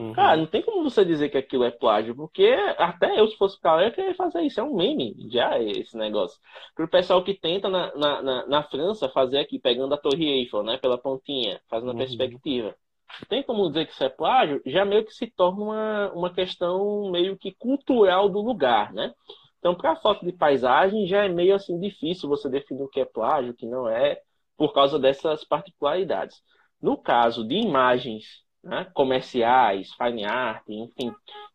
Uhum. 0.00 0.12
Cara, 0.14 0.36
não 0.36 0.46
tem 0.46 0.62
como 0.62 0.82
você 0.82 1.04
dizer 1.04 1.28
que 1.28 1.36
aquilo 1.36 1.64
é 1.64 1.70
plágio, 1.70 2.14
porque 2.14 2.46
até 2.78 3.20
eu, 3.20 3.28
se 3.28 3.36
fosse 3.36 3.58
lá, 3.62 3.84
eu 3.84 3.92
queria 3.92 4.14
fazer 4.14 4.40
isso. 4.42 4.58
É 4.58 4.62
um 4.62 4.74
meme 4.74 5.14
já 5.30 5.58
esse 5.60 5.96
negócio. 5.96 6.40
Pro 6.74 6.88
pessoal 6.88 7.22
que 7.22 7.34
tenta 7.34 7.68
na, 7.68 7.94
na, 7.94 8.22
na, 8.22 8.46
na 8.46 8.62
França 8.62 9.08
fazer 9.10 9.38
aqui, 9.38 9.58
pegando 9.58 9.92
a 9.92 9.98
Torre 9.98 10.26
Eiffel, 10.26 10.62
né, 10.62 10.78
pela 10.78 10.96
pontinha, 10.96 11.60
fazendo 11.68 11.90
a 11.90 11.92
uhum. 11.92 11.98
perspectiva. 11.98 12.74
Não 13.20 13.28
tem 13.28 13.42
como 13.42 13.68
dizer 13.68 13.86
que 13.86 13.92
isso 13.92 14.04
é 14.04 14.08
plágio, 14.08 14.62
já 14.64 14.84
meio 14.84 15.04
que 15.04 15.12
se 15.12 15.26
torna 15.26 15.62
uma, 15.62 16.12
uma 16.12 16.32
questão 16.32 17.10
meio 17.10 17.36
que 17.36 17.52
cultural 17.52 18.28
do 18.28 18.40
lugar, 18.40 18.92
né? 18.92 19.12
Então, 19.58 19.74
para 19.74 19.96
foto 19.96 20.24
de 20.24 20.32
paisagem, 20.32 21.06
já 21.06 21.24
é 21.24 21.28
meio 21.28 21.54
assim 21.54 21.78
difícil 21.78 22.28
você 22.28 22.48
definir 22.48 22.82
o 22.82 22.88
que 22.88 23.00
é 23.00 23.04
plágio, 23.04 23.50
o 23.50 23.54
que 23.54 23.66
não 23.66 23.86
é, 23.88 24.18
por 24.56 24.72
causa 24.72 24.98
dessas 24.98 25.44
particularidades. 25.44 26.42
No 26.80 26.96
caso 26.96 27.46
de 27.46 27.56
imagens 27.56 28.42
né, 28.62 28.86
comerciais, 28.94 29.92
fine 29.94 30.24
art, 30.24 30.62
enfim, 30.68 31.12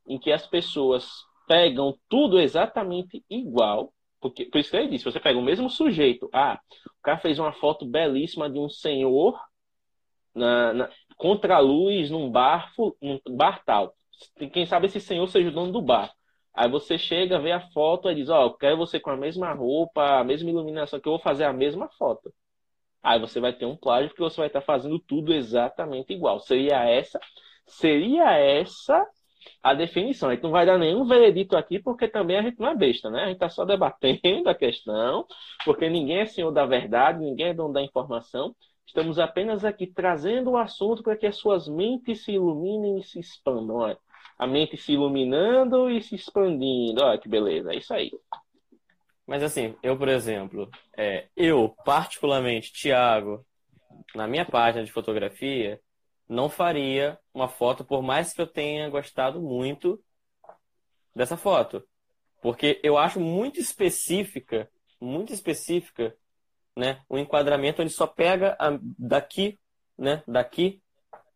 em 0.08 0.20
que 0.20 0.32
as 0.32 0.46
pessoas 0.48 1.08
pegam 1.48 1.98
tudo 2.10 2.39
exatamente 2.39 3.24
igual, 3.30 3.94
porque, 4.20 4.46
por 4.46 4.58
isso 4.58 4.72
que 4.72 4.78
ele 4.78 4.89
disse, 4.89 5.06
você 5.06 5.20
pega 5.20 5.38
o 5.38 5.44
mesmo 5.44 5.70
sujeito, 5.70 6.30
ah, 6.34 6.60
o 6.88 7.02
cara 7.04 7.20
fez 7.20 7.38
uma 7.38 7.54
foto 7.54 7.86
belíssima 7.86 8.50
de 8.50 8.58
um 8.58 8.70
senhor 8.70 9.39
na, 10.34 10.74
na 10.74 10.89
contra 11.18 11.58
a 11.58 11.60
luz 11.60 12.10
num 12.10 12.30
bar, 12.30 12.72
num 13.02 13.20
bar 13.30 13.63
tal. 13.63 13.94
Quem 14.52 14.65
sabe 14.65 14.88
esse 14.88 15.00
senhor 15.00 15.28
seja 15.28 15.50
o 15.50 15.52
dono 15.52 15.72
do 15.72 15.82
bar. 15.82 16.12
Aí 16.54 16.70
você 16.70 16.98
chega, 16.98 17.39
vê 17.39 17.52
a 17.52 17.70
foto 17.72 18.10
e 18.10 18.15
diz, 18.15 18.30
ó, 18.30 18.46
oh, 18.46 18.54
quero 18.54 18.78
você 18.78 19.00
com 19.00 19.10
a 19.10 19.18
mesma 19.18 19.54
roupa, 19.54 20.20
a 20.20 20.24
mesma 20.24 20.50
iluminação, 20.50 21.00
que 21.00 21.08
eu 21.08 21.13
vou 21.13 21.20
fazer 21.20 21.44
a 21.44 21.54
mesma 21.54 21.89
foto. 21.98 22.34
Aí 23.06 23.20
você 23.20 23.39
vai 23.39 23.54
ter 23.54 23.65
um 23.65 23.78
plágio 23.78 24.10
porque 24.10 24.24
você 24.24 24.38
vai 24.38 24.48
estar 24.48 24.62
fazendo 24.62 24.98
tudo 24.98 25.32
exatamente 25.32 26.12
igual. 26.12 26.39
Seria 26.39 26.84
essa, 26.89 27.20
seria 27.68 28.32
essa 28.32 29.06
a 29.62 29.76
definição. 29.76 30.30
A 30.30 30.34
gente 30.34 30.44
não 30.44 30.50
vai 30.50 30.65
dar 30.65 30.80
nenhum 30.80 31.06
veredito 31.06 31.56
aqui 31.56 31.78
porque 31.78 32.08
também 32.08 32.36
a 32.38 32.41
gente 32.41 32.60
não 32.60 32.70
é 32.70 32.76
besta, 32.76 33.12
né? 33.12 33.24
A 33.24 33.26
gente 33.28 33.36
está 33.36 33.48
só 33.48 33.63
debatendo 33.63 34.50
a 34.50 34.56
questão, 34.56 35.28
porque 35.63 35.88
ninguém 35.88 36.22
é 36.22 36.26
senhor 36.26 36.52
da 36.52 36.65
verdade, 36.65 37.20
ninguém 37.20 37.50
é 37.50 37.54
dono 37.54 37.74
da 37.74 37.82
informação. 37.84 38.56
Estamos 38.88 39.20
apenas 39.20 39.63
aqui 39.63 39.86
trazendo 39.86 40.52
o 40.52 40.58
assunto 40.58 41.04
para 41.04 41.15
que 41.15 41.28
as 41.28 41.38
suas 41.38 41.68
mentes 41.68 42.24
se 42.24 42.32
iluminem 42.32 42.98
e 43.00 43.04
se 43.04 43.20
expandam. 43.20 43.76
Olha, 43.76 44.00
a 44.39 44.48
mente 44.48 44.78
se 44.78 44.94
iluminando 44.94 45.91
e 45.91 46.02
se 46.02 46.15
expandindo. 46.15 47.04
Olha 47.04 47.20
que 47.20 47.30
beleza, 47.30 47.72
é 47.72 47.78
isso 47.78 47.94
aí. 47.94 48.12
Mas 49.26 49.42
assim, 49.42 49.76
eu, 49.82 49.98
por 49.98 50.08
exemplo, 50.08 50.70
é, 50.96 51.28
eu, 51.36 51.70
particularmente, 51.84 52.72
Thiago, 52.72 53.46
na 54.14 54.28
minha 54.28 54.46
página 54.46 54.84
de 54.84 54.92
fotografia, 54.92 55.82
não 56.28 56.50
faria 56.50 57.20
uma 57.34 57.48
foto, 57.48 57.84
por 57.84 58.02
mais 58.02 58.34
que 58.34 58.42
eu 58.42 58.48
tenha 58.48 58.90
gostado 58.90 59.42
muito 59.42 60.00
dessa 61.16 61.38
foto. 61.38 61.84
Porque 62.42 62.80
eu 62.84 62.98
acho 62.98 63.20
muito 63.20 63.60
específica, 63.60 64.70
muito 65.00 65.34
específica, 65.34 66.16
né? 66.76 67.02
O 67.10 67.18
enquadramento 67.18 67.82
onde 67.82 67.92
só 67.92 68.06
pega 68.06 68.56
a, 68.60 68.78
daqui, 68.82 69.58
né? 69.98 70.24
Daqui 70.28 70.82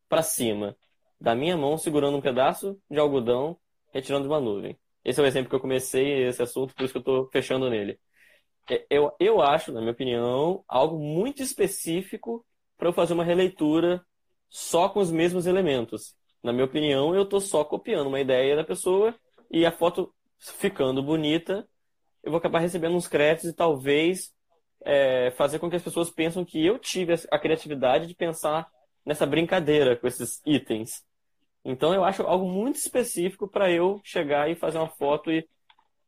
para 0.07 0.21
cima. 0.21 0.75
Da 1.19 1.35
minha 1.35 1.57
mão 1.57 1.77
segurando 1.77 2.17
um 2.17 2.21
pedaço 2.21 2.79
de 2.89 2.99
algodão, 2.99 3.57
retirando 3.91 4.27
uma 4.27 4.39
nuvem. 4.39 4.77
Esse 5.09 5.19
é 5.19 5.23
o 5.23 5.25
exemplo 5.25 5.49
que 5.49 5.55
eu 5.55 5.59
comecei 5.59 6.27
esse 6.27 6.39
assunto, 6.43 6.75
por 6.75 6.83
isso 6.83 6.93
que 6.93 6.97
eu 6.97 7.01
estou 7.01 7.29
fechando 7.31 7.67
nele. 7.67 7.99
É, 8.69 8.85
eu, 8.91 9.11
eu 9.19 9.41
acho, 9.41 9.71
na 9.71 9.79
minha 9.79 9.91
opinião, 9.91 10.63
algo 10.67 10.99
muito 10.99 11.41
específico 11.41 12.45
para 12.77 12.89
eu 12.89 12.93
fazer 12.93 13.15
uma 13.15 13.23
releitura 13.23 14.05
só 14.49 14.87
com 14.87 14.99
os 14.99 15.09
mesmos 15.09 15.47
elementos. 15.47 16.13
Na 16.43 16.53
minha 16.53 16.65
opinião, 16.65 17.15
eu 17.15 17.23
estou 17.23 17.41
só 17.41 17.63
copiando 17.63 18.05
uma 18.05 18.19
ideia 18.19 18.55
da 18.55 18.63
pessoa 18.63 19.15
e 19.49 19.65
a 19.65 19.71
foto 19.71 20.13
ficando 20.37 21.01
bonita, 21.01 21.67
eu 22.21 22.29
vou 22.29 22.37
acabar 22.37 22.59
recebendo 22.59 22.95
uns 22.95 23.07
créditos 23.07 23.49
e 23.49 23.55
talvez 23.55 24.31
é, 24.85 25.31
fazer 25.31 25.57
com 25.57 25.71
que 25.71 25.75
as 25.75 25.83
pessoas 25.83 26.11
pensem 26.11 26.45
que 26.45 26.63
eu 26.63 26.77
tive 26.77 27.15
a 27.31 27.39
criatividade 27.39 28.05
de 28.05 28.13
pensar 28.13 28.69
nessa 29.03 29.25
brincadeira 29.25 29.95
com 29.95 30.05
esses 30.05 30.39
itens. 30.45 31.03
Então 31.63 31.93
eu 31.93 32.03
acho 32.03 32.23
algo 32.23 32.47
muito 32.49 32.77
específico 32.77 33.47
para 33.47 33.71
eu 33.71 33.99
chegar 34.03 34.49
e 34.49 34.55
fazer 34.55 34.77
uma 34.77 34.89
foto 34.89 35.31
e 35.31 35.47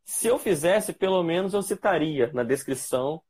se 0.04 0.28
eu 0.28 0.38
fizesse, 0.40 0.94
pelo 0.94 1.22
menos 1.24 1.54
eu 1.54 1.62
citaria 1.62 2.32
na 2.34 2.44
descrição 2.44 3.22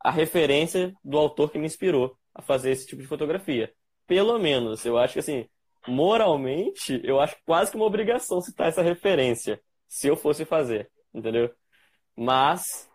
a 0.00 0.10
referência 0.10 0.92
do 1.04 1.16
autor 1.18 1.50
que 1.50 1.58
me 1.58 1.66
inspirou 1.66 2.16
a 2.34 2.42
fazer 2.42 2.70
esse 2.70 2.86
tipo 2.86 3.00
de 3.02 3.08
fotografia. 3.08 3.72
Pelo 4.06 4.38
menos, 4.38 4.84
eu 4.84 4.98
acho 4.98 5.14
que 5.14 5.18
assim, 5.20 5.48
moralmente, 5.86 7.00
eu 7.02 7.20
acho 7.20 7.36
quase 7.44 7.70
que 7.70 7.76
uma 7.76 7.86
obrigação 7.86 8.40
citar 8.40 8.68
essa 8.68 8.82
referência, 8.82 9.60
se 9.88 10.06
eu 10.08 10.16
fosse 10.16 10.44
fazer, 10.44 10.90
entendeu? 11.14 11.50
Mas 12.14 12.88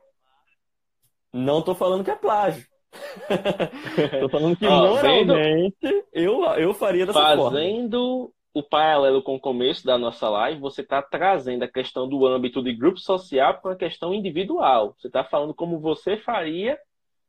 não 1.33 1.61
tô 1.61 1.73
falando 1.73 2.03
que 2.03 2.11
é 2.11 2.15
plágio. 2.15 2.65
tô 4.19 4.29
falando 4.29 4.55
que 4.57 4.67
moralmente 4.67 5.77
vendo... 5.81 6.05
eu, 6.11 6.43
eu 6.55 6.73
faria 6.73 7.05
dessa 7.05 7.19
Fazendo 7.19 7.37
forma. 7.37 7.57
Fazendo 7.57 8.33
o 8.53 8.61
paralelo 8.61 9.21
com 9.21 9.35
o 9.35 9.39
começo 9.39 9.85
da 9.85 9.97
nossa 9.97 10.29
live, 10.29 10.59
você 10.59 10.81
está 10.81 11.01
trazendo 11.01 11.63
a 11.63 11.67
questão 11.67 12.07
do 12.07 12.25
âmbito 12.25 12.61
de 12.61 12.73
grupo 12.73 12.99
social 12.99 13.59
para 13.59 13.71
uma 13.71 13.77
questão 13.77 14.13
individual. 14.13 14.93
Você 14.97 15.07
está 15.07 15.23
falando 15.23 15.53
como 15.53 15.79
você 15.79 16.17
faria 16.17 16.77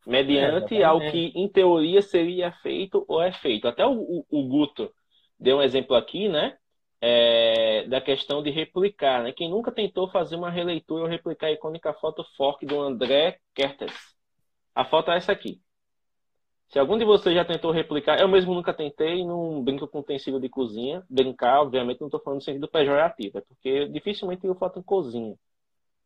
mediante 0.04 0.76
é, 0.76 0.82
algo 0.82 1.08
que, 1.10 1.32
em 1.34 1.48
teoria, 1.48 2.02
seria 2.02 2.50
feito 2.50 3.04
ou 3.06 3.22
é 3.22 3.32
feito. 3.32 3.68
Até 3.68 3.86
o, 3.86 3.92
o, 3.92 4.26
o 4.30 4.48
Guto 4.48 4.92
deu 5.38 5.58
um 5.58 5.62
exemplo 5.62 5.94
aqui, 5.94 6.28
né? 6.28 6.56
É, 7.00 7.84
da 7.88 8.00
questão 8.00 8.42
de 8.42 8.50
replicar. 8.50 9.22
Né? 9.24 9.32
Quem 9.32 9.50
nunca 9.50 9.72
tentou 9.72 10.08
fazer 10.08 10.36
uma 10.36 10.50
releitura 10.50 11.02
ou 11.02 11.08
replicar 11.08 11.48
a 11.48 11.52
icônica 11.52 11.92
foto 11.94 12.24
fork 12.36 12.64
do 12.64 12.80
André 12.80 13.38
Kertes? 13.54 13.92
A 14.74 14.84
foto 14.84 15.10
é 15.10 15.16
essa 15.16 15.32
aqui. 15.32 15.60
Se 16.72 16.78
algum 16.78 16.96
de 16.96 17.04
vocês 17.04 17.34
já 17.34 17.44
tentou 17.44 17.70
replicar, 17.70 18.18
eu 18.18 18.26
mesmo 18.26 18.54
nunca 18.54 18.72
tentei, 18.72 19.22
não 19.26 19.62
brinco 19.62 19.86
com 19.86 20.00
utensílio 20.00 20.40
de 20.40 20.48
cozinha. 20.48 21.04
Brincar, 21.08 21.60
obviamente, 21.60 22.00
não 22.00 22.08
estou 22.08 22.20
falando 22.20 22.38
no 22.38 22.44
sentido 22.44 22.66
pejorativo, 22.66 23.36
é 23.36 23.40
porque 23.42 23.88
dificilmente 23.88 24.46
eu 24.46 24.54
foto 24.54 24.78
em 24.78 24.82
cozinha. 24.82 25.36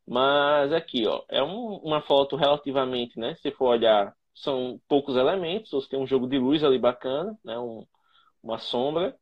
Mas 0.07 0.73
aqui, 0.73 1.07
ó, 1.07 1.25
é 1.29 1.43
um, 1.43 1.77
uma 1.79 2.03
foto 2.03 2.35
relativamente, 2.37 3.19
né? 3.19 3.37
Se 3.37 3.53
for 3.53 3.69
olhar, 3.69 4.13
são 4.35 4.81
poucos 4.89 5.17
elementos, 5.17 5.71
você 5.71 5.89
tem 5.89 6.01
um 6.01 6.07
jogo 6.07 6.27
de 6.29 6.39
luz 6.39 6.65
ali 6.65 6.79
bacana, 6.81 7.39
né? 7.45 7.57
Um, 7.59 7.87
uma 8.43 8.59
sombra. 8.59 9.17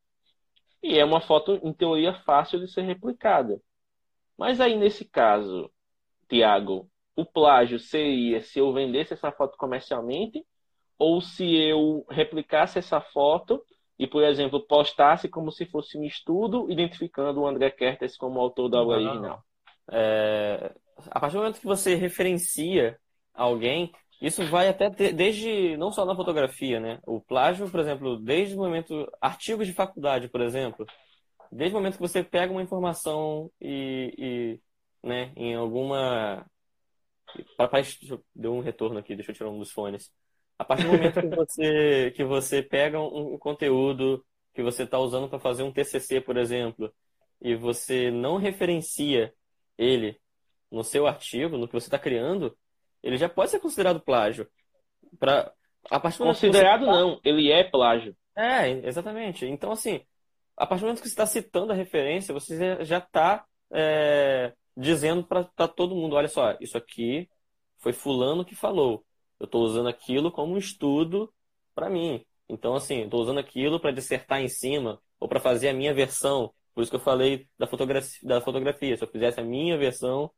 E 0.83 0.99
é 0.99 1.05
uma 1.05 1.21
foto, 1.21 1.61
em 1.63 1.75
teoria, 1.75 2.15
fácil 2.25 2.59
de 2.61 2.69
ser 2.73 2.83
replicada. 2.83 3.61
Mas 4.39 4.61
aí, 4.63 4.77
nesse 4.77 5.05
caso, 5.05 5.71
Tiago, 6.29 6.91
o 7.15 7.25
plágio 7.25 7.79
seria 7.79 8.41
se 8.41 8.59
eu 8.61 8.73
vendesse 8.73 9.13
essa 9.13 9.31
foto 9.31 9.59
comercialmente 9.59 10.45
ou 11.05 11.21
se 11.21 11.45
eu 11.55 12.07
replicasse 12.09 12.79
essa 12.79 12.99
foto 12.99 13.63
e, 13.99 14.07
por 14.07 14.25
exemplo, 14.25 14.67
postasse 14.67 15.29
como 15.29 15.53
se 15.53 15.67
fosse 15.67 15.99
um 15.99 16.03
estudo 16.03 16.67
identificando 16.71 17.43
o 17.43 17.47
André 17.47 17.71
Kertes 17.71 18.17
como 18.17 18.41
autor 18.41 18.71
da 18.71 18.81
obra 18.81 18.97
original. 18.97 19.45
É... 19.93 20.75
A 21.11 21.21
partir 21.21 21.35
do 21.35 21.41
momento 21.41 21.61
que 21.61 21.67
você 21.67 21.95
referencia 21.95 22.99
alguém, 23.35 23.93
isso 24.19 24.43
vai 24.47 24.67
até 24.67 24.89
ter, 24.89 25.13
desde, 25.13 25.77
não 25.77 25.93
só 25.93 26.07
na 26.07 26.17
fotografia, 26.17 26.81
né? 26.81 27.01
O 27.07 27.21
plágio, 27.21 27.71
por 27.71 27.81
exemplo, 27.81 28.17
desde 28.19 28.55
o 28.55 28.59
momento, 28.59 29.07
artigos 29.21 29.67
de 29.67 29.75
faculdade, 29.75 30.29
por 30.29 30.41
exemplo, 30.41 30.87
desde 31.53 31.77
o 31.77 31.79
momento 31.79 31.97
que 31.97 32.09
você 32.09 32.25
pega 32.25 32.51
uma 32.51 32.63
informação 32.63 33.51
e, 33.61 34.15
e 34.17 35.07
né, 35.07 35.33
em 35.37 35.55
alguma... 35.55 36.47
Rapaz, 37.59 37.99
deu 38.35 38.55
um 38.55 38.61
retorno 38.61 38.99
aqui, 38.99 39.15
deixa 39.15 39.33
eu 39.33 39.35
tirar 39.35 39.51
um 39.51 39.59
dos 39.59 39.71
fones. 39.71 40.11
A 40.59 40.65
partir 40.65 40.85
do 40.85 40.93
momento 40.93 41.21
que 41.21 41.35
você, 41.35 42.13
que 42.17 42.25
você 42.25 42.63
pega 42.63 43.01
um, 43.01 43.35
um 43.35 43.39
conteúdo 43.39 44.25
que 44.55 44.63
você 44.63 44.85
está 44.85 44.99
usando 44.99 45.29
para 45.29 45.39
fazer 45.39 45.63
um 45.65 45.73
TCC, 45.73 46.21
por 46.21 46.37
exemplo, 46.37 46.93
e 47.41 47.55
você 47.57 48.11
não 48.11 48.37
referencia 48.37 49.35
ele 49.77 50.19
no 50.71 50.85
seu 50.85 51.07
artigo, 51.07 51.57
no 51.57 51.67
que 51.67 51.75
você 51.75 51.87
está 51.87 51.99
criando, 51.99 52.57
ele 53.03 53.17
já 53.17 53.29
pode 53.29 53.51
ser 53.51 53.61
considerado 53.61 54.01
plágio. 54.01 54.49
Pra, 55.19 55.53
a 55.91 56.01
partir 56.01 56.19
do 56.19 56.25
considerado 56.25 56.87
tá... 56.87 56.93
não, 56.93 57.21
ele 57.25 57.51
é 57.51 57.65
plágio. 57.65 58.17
É, 58.37 58.71
exatamente. 58.87 59.47
Então, 59.47 59.73
assim, 59.73 60.01
a 60.57 60.67
partir 60.67 60.83
do 60.83 60.87
momento 60.87 61.03
que 61.03 61.09
você 61.09 61.13
está 61.13 61.27
citando 61.27 61.73
a 61.73 61.77
referência, 61.77 62.33
você 62.33 62.85
já 62.85 62.99
está 62.99 63.45
é, 63.73 64.53
dizendo 64.77 65.25
para 65.25 65.69
todo 65.69 65.95
mundo: 65.95 66.17
olha 66.17 66.29
só, 66.29 66.57
isso 66.61 66.79
aqui 66.79 67.29
foi 67.79 67.93
Fulano 67.93 68.45
que 68.45 68.55
falou. 68.55 69.05
Eu 69.39 69.47
estou 69.47 69.63
usando 69.65 69.89
aquilo 69.89 70.31
como 70.31 70.55
um 70.55 70.59
estudo 70.59 71.33
para 71.75 71.91
mim. 71.91 72.25
Então, 72.49 72.75
assim, 72.75 73.03
estou 73.03 73.21
usando 73.21 73.39
aquilo 73.39 73.81
para 73.81 73.91
dissertar 73.91 74.41
em 74.41 74.49
cima 74.49 75.01
ou 75.19 75.29
para 75.29 75.41
fazer 75.41 75.69
a 75.69 75.75
minha 75.75 75.95
versão. 75.95 76.53
Por 76.75 76.83
isso 76.83 76.91
que 76.91 76.97
eu 76.97 77.01
falei 77.01 77.49
da 77.59 77.67
fotografia. 77.67 78.29
Da 78.29 78.41
fotografia. 78.41 78.97
Se 78.97 79.05
eu 79.05 79.09
fizesse 79.09 79.41
a 79.41 79.45
minha 79.45 79.77
versão, 79.79 80.31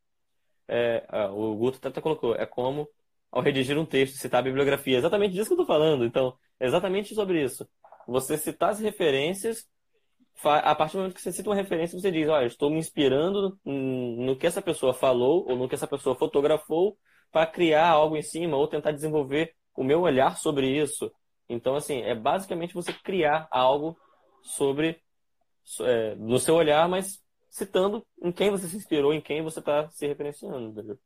é, 0.69 1.05
o 1.31 1.55
Guto 1.57 1.87
até 1.87 2.01
colocou, 2.01 2.35
é 2.35 2.47
como 2.47 2.89
ao 3.31 3.43
redigir 3.43 3.79
um 3.79 3.85
texto, 3.85 4.17
citar 4.17 4.41
a 4.41 4.43
bibliografia. 4.43 4.99
exatamente 4.99 5.33
disso 5.33 5.49
que 5.49 5.53
eu 5.53 5.63
estou 5.63 5.67
falando. 5.67 6.05
Então, 6.05 6.37
exatamente 6.61 7.15
sobre 7.15 7.43
isso. 7.43 7.69
Você 8.07 8.39
citar 8.39 8.71
as 8.71 8.81
referências, 8.81 9.67
a 10.43 10.75
partir 10.75 10.95
do 10.95 10.99
momento 11.01 11.15
que 11.15 11.21
você 11.21 11.33
cita 11.33 11.49
uma 11.51 11.57
referência, 11.57 11.99
você 11.99 12.11
diz, 12.11 12.29
olha, 12.29 12.47
estou 12.47 12.71
me 12.71 12.79
inspirando 12.79 13.59
no 13.65 14.37
que 14.37 14.47
essa 14.47 14.63
pessoa 14.63 14.95
falou 14.95 15.47
ou 15.49 15.57
no 15.57 15.69
que 15.69 15.75
essa 15.75 15.87
pessoa 15.87 16.15
fotografou 16.15 16.97
para 17.31 17.47
criar 17.47 17.89
algo 17.89 18.17
em 18.17 18.23
cima 18.23 18.57
ou 18.57 18.69
tentar 18.69 18.93
desenvolver 18.93 19.55
o 19.75 19.85
meu 19.85 20.01
olhar 20.01 20.37
sobre 20.37 20.69
isso. 20.69 21.13
Então, 21.49 21.77
assim, 21.77 22.03
é 22.03 22.15
basicamente 22.15 22.75
você 22.75 22.93
criar 22.93 23.47
algo 23.51 23.97
sobre 24.43 25.01
é, 25.81 26.15
no 26.17 26.39
seu 26.39 26.55
olhar, 26.55 26.89
mas 26.89 27.23
citando 27.51 28.07
em 28.23 28.33
quem 28.33 28.51
você 28.51 28.69
se 28.69 28.77
inspirou, 28.77 29.13
em 29.13 29.21
quem 29.21 29.43
você 29.43 29.59
está 29.59 29.89
se 29.91 30.07
referenciando? 30.07 30.99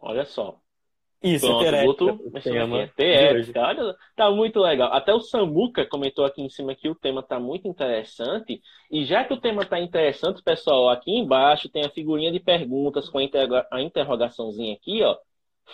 Olha 0.00 0.24
só. 0.24 0.60
Isso, 1.22 1.46
Pronto, 1.46 1.64
é 1.64 1.72
boto, 1.72 2.06
terética. 2.94 3.60
Olha, 3.60 3.96
tá 4.14 4.30
muito 4.30 4.60
legal. 4.60 4.92
Até 4.92 5.12
o 5.12 5.20
Samuca 5.20 5.84
comentou 5.84 6.24
aqui 6.24 6.40
em 6.42 6.48
cima 6.48 6.76
que 6.76 6.88
o 6.88 6.94
tema 6.94 7.22
tá 7.22 7.40
muito 7.40 7.66
interessante. 7.66 8.60
E 8.90 9.04
já 9.04 9.24
que 9.24 9.34
o 9.34 9.40
tema 9.40 9.64
tá 9.64 9.80
interessante, 9.80 10.42
pessoal, 10.42 10.88
aqui 10.88 11.10
embaixo 11.10 11.68
tem 11.68 11.84
a 11.84 11.90
figurinha 11.90 12.30
de 12.30 12.38
perguntas 12.38 13.08
com 13.08 13.18
a 13.18 13.82
interrogaçãozinha 13.82 14.74
aqui, 14.74 15.02
ó. 15.02 15.16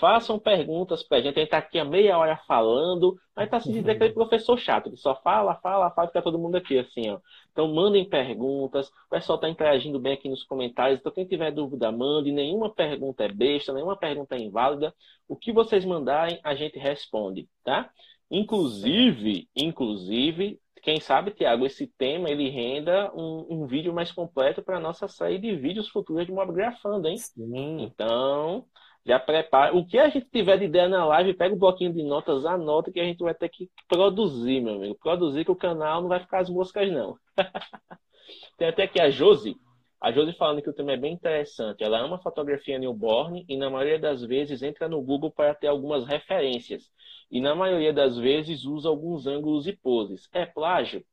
Façam 0.01 0.39
perguntas 0.39 1.03
pra 1.03 1.21
gente. 1.21 1.39
A 1.39 1.41
gente 1.43 1.51
tá 1.51 1.59
aqui 1.59 1.79
a 1.79 1.85
meia 1.85 2.19
hora 2.19 2.37
falando, 2.49 3.17
mas 3.35 3.49
tá 3.49 3.61
se 3.61 3.69
dizendo 3.69 3.91
aquele 3.91 4.13
professor 4.13 4.59
chato, 4.59 4.91
que 4.91 4.97
só 4.97 5.15
fala, 5.23 5.55
fala, 5.57 5.91
fala, 5.91 6.09
fica 6.09 6.23
todo 6.23 6.39
mundo 6.39 6.57
aqui, 6.57 6.79
assim, 6.79 7.11
ó. 7.11 7.21
Então 7.53 7.73
mandem 7.73 8.09
perguntas. 8.09 8.89
O 8.89 9.11
pessoal 9.11 9.39
tá 9.39 9.49
interagindo 9.49 10.01
bem 10.01 10.15
aqui 10.15 10.29
nos 10.29 10.43
comentários. 10.45 10.99
Então, 10.99 11.13
quem 11.13 11.27
tiver 11.27 11.53
dúvida, 11.53 11.93
mande. 11.93 12.33
Nenhuma 12.33 12.71
pergunta 12.75 13.25
é 13.25 13.29
besta, 13.29 13.73
nenhuma 13.73 13.97
pergunta 13.97 14.35
é 14.35 14.41
inválida. 14.41 14.93
O 15.29 15.37
que 15.37 15.53
vocês 15.53 15.85
mandarem, 15.85 16.41
a 16.43 16.55
gente 16.55 16.79
responde, 16.79 17.49
tá? 17.63 17.89
Inclusive, 18.31 19.49
inclusive, 19.55 20.59
quem 20.83 21.01
sabe, 21.01 21.31
Tiago, 21.31 21.65
esse 21.65 21.87
tema 21.87 22.29
ele 22.29 22.51
renda 22.51 23.11
um, 23.15 23.47
um 23.49 23.67
vídeo 23.67 23.95
mais 23.95 24.13
completo 24.13 24.63
para 24.63 24.81
nossa 24.81 25.09
série 25.09 25.39
de 25.39 25.55
vídeos 25.57 25.89
futuros 25.89 26.27
de 26.27 26.33
Mobgrafando, 26.33 27.09
hein? 27.09 27.17
Sim. 27.17 27.83
Então, 27.83 28.67
já 29.05 29.21
prepara. 29.21 29.77
O 29.77 29.87
que 29.87 29.99
a 29.99 30.09
gente 30.09 30.27
tiver 30.31 30.59
de 30.59 30.65
ideia 30.65 30.89
na 30.89 31.05
live, 31.05 31.35
pega 31.35 31.53
o 31.53 31.57
um 31.57 31.61
bloquinho 31.61 31.93
de 31.93 32.03
notas, 32.03 32.47
anota 32.47 32.91
que 32.91 33.01
a 33.01 33.05
gente 33.05 33.23
vai 33.23 33.35
ter 33.35 33.49
que 33.49 33.71
produzir, 33.87 34.61
meu 34.61 34.75
amigo. 34.75 34.95
Produzir 34.95 35.45
que 35.45 35.51
o 35.51 35.57
canal 35.57 36.01
não 36.01 36.09
vai 36.09 36.21
ficar 36.21 36.41
as 36.41 36.49
moscas, 36.49 36.91
não. 36.91 37.19
Tem 38.57 38.69
até 38.69 38.85
aqui 38.85 39.01
a 39.01 39.11
Josi. 39.11 39.57
A 40.01 40.11
Josi 40.11 40.33
falando 40.33 40.63
que 40.63 40.71
o 40.71 40.73
tema 40.73 40.93
é 40.93 40.97
bem 40.97 41.13
interessante. 41.13 41.85
Ela 41.85 41.99
ama 41.99 42.19
fotografia 42.19 42.79
newborn 42.79 43.45
e 43.49 43.57
na 43.57 43.69
maioria 43.69 43.99
das 43.99 44.23
vezes 44.23 44.63
entra 44.63 44.89
no 44.89 45.03
Google 45.03 45.31
para 45.31 45.55
ter 45.55 45.67
algumas 45.67 46.07
referências. 46.07 46.91
E 47.31 47.41
na 47.41 47.55
maioria 47.55 47.93
das 47.93 48.17
vezes 48.17 48.65
usa 48.65 48.89
alguns 48.89 49.27
ângulos 49.27 49.67
e 49.67 49.73
poses. 49.73 50.29
É 50.33 50.47
plágio? 50.47 51.05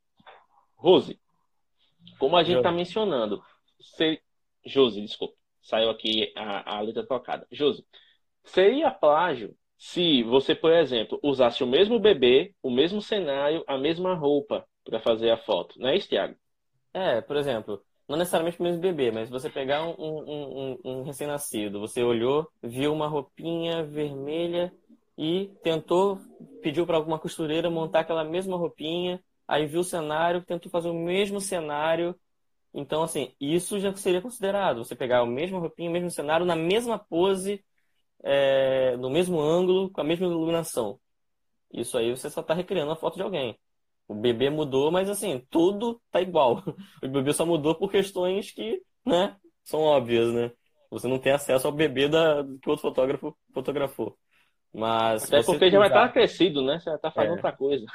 Rose, 0.76 1.20
como 2.18 2.36
a 2.36 2.44
gente 2.44 2.58
está 2.58 2.72
mencionando, 2.72 3.42
se... 3.80 4.22
Josi, 4.66 5.02
desculpa 5.02 5.41
saiu 5.62 5.89
aqui 5.89 6.32
a, 6.36 6.78
a 6.78 6.82
letra 6.82 7.05
trocada. 7.05 7.47
Josi, 7.51 7.86
seria 8.43 8.91
plágio 8.91 9.55
se 9.78 10.24
você, 10.24 10.53
por 10.53 10.72
exemplo, 10.72 11.20
usasse 11.24 11.64
o 11.64 11.68
mesmo 11.68 11.99
bebê, 11.99 12.53
o 12.62 12.70
mesmo 12.70 13.01
cenário, 13.01 13.64
a 13.68 13.78
mesma 13.78 14.14
roupa 14.14 14.64
para 14.84 14.99
fazer 14.99 15.32
a 15.32 15.38
foto, 15.38 15.80
não 15.80 15.89
é 15.89 15.95
isso, 15.95 16.07
Thiago? 16.07 16.36
É, 16.93 17.22
por 17.22 17.36
exemplo, 17.38 17.82
não 18.07 18.18
necessariamente 18.18 18.59
o 18.59 18.64
mesmo 18.64 18.82
bebê, 18.82 19.09
mas 19.12 19.30
você 19.30 19.49
pegar 19.49 19.84
um, 19.84 19.95
um, 19.97 20.24
um, 20.28 20.80
um 20.84 21.03
recém-nascido, 21.03 21.80
você 21.80 22.03
olhou, 22.03 22.47
viu 22.62 22.93
uma 22.93 23.07
roupinha 23.07 23.84
vermelha 23.84 24.72
e 25.18 25.49
tentou, 25.64 26.20
pediu 26.62 26.86
para 26.86 26.97
alguma 26.97 27.18
costureira 27.18 27.70
montar 27.70 28.01
aquela 28.01 28.24
mesma 28.24 28.57
roupinha, 28.57 29.24
aí 29.47 29.66
viu 29.66 29.80
o 29.80 29.84
cenário, 29.84 30.43
tentou 30.43 30.70
fazer 30.70 30.89
o 30.89 30.93
mesmo 30.93 31.39
cenário 31.39 32.16
então, 32.74 33.03
assim, 33.03 33.34
isso 33.39 33.80
já 33.80 33.93
seria 33.95 34.22
considerado. 34.22 34.84
Você 34.84 34.95
pegar 34.95 35.24
o 35.24 35.28
mesmo 35.28 35.59
roupinho, 35.59 35.89
o 35.89 35.93
mesmo 35.93 36.09
cenário, 36.09 36.45
na 36.45 36.55
mesma 36.55 36.97
pose, 36.97 37.63
é, 38.24 38.95
no 38.97 39.09
mesmo 39.09 39.39
ângulo, 39.39 39.89
com 39.91 40.01
a 40.01 40.03
mesma 40.03 40.26
iluminação. 40.26 40.99
Isso 41.74 41.97
aí 41.97 42.11
você 42.11 42.30
só 42.30 42.41
está 42.41 42.53
recriando 42.53 42.91
a 42.91 42.95
foto 42.95 43.15
de 43.15 43.24
alguém. 43.24 43.57
O 44.07 44.15
bebê 44.15 44.49
mudou, 44.49 44.91
mas 44.91 45.09
assim, 45.09 45.45
tudo 45.49 46.01
tá 46.11 46.22
igual. 46.22 46.63
O 47.03 47.07
bebê 47.07 47.34
só 47.34 47.45
mudou 47.45 47.76
por 47.76 47.89
questões 47.89 48.51
que, 48.51 48.82
né, 49.05 49.36
são 49.63 49.82
óbvias, 49.82 50.32
né? 50.34 50.51
Você 50.89 51.07
não 51.07 51.17
tem 51.17 51.32
acesso 51.32 51.67
ao 51.67 51.74
bebê 51.74 52.09
da, 52.09 52.43
que 52.61 52.67
o 52.67 52.72
outro 52.72 52.82
fotógrafo 52.82 53.36
fotografou. 53.53 54.17
Mas 54.74 55.24
Até 55.26 55.43
porque 55.43 55.69
já 55.69 55.80
vai 55.80 55.88
estar 55.88 56.09
crescido, 56.09 56.61
né? 56.61 56.80
Você 56.80 56.86
vai 56.86 56.95
estar 56.95 57.11
fazendo 57.11 57.32
é. 57.32 57.36
outra 57.36 57.51
coisa. 57.51 57.86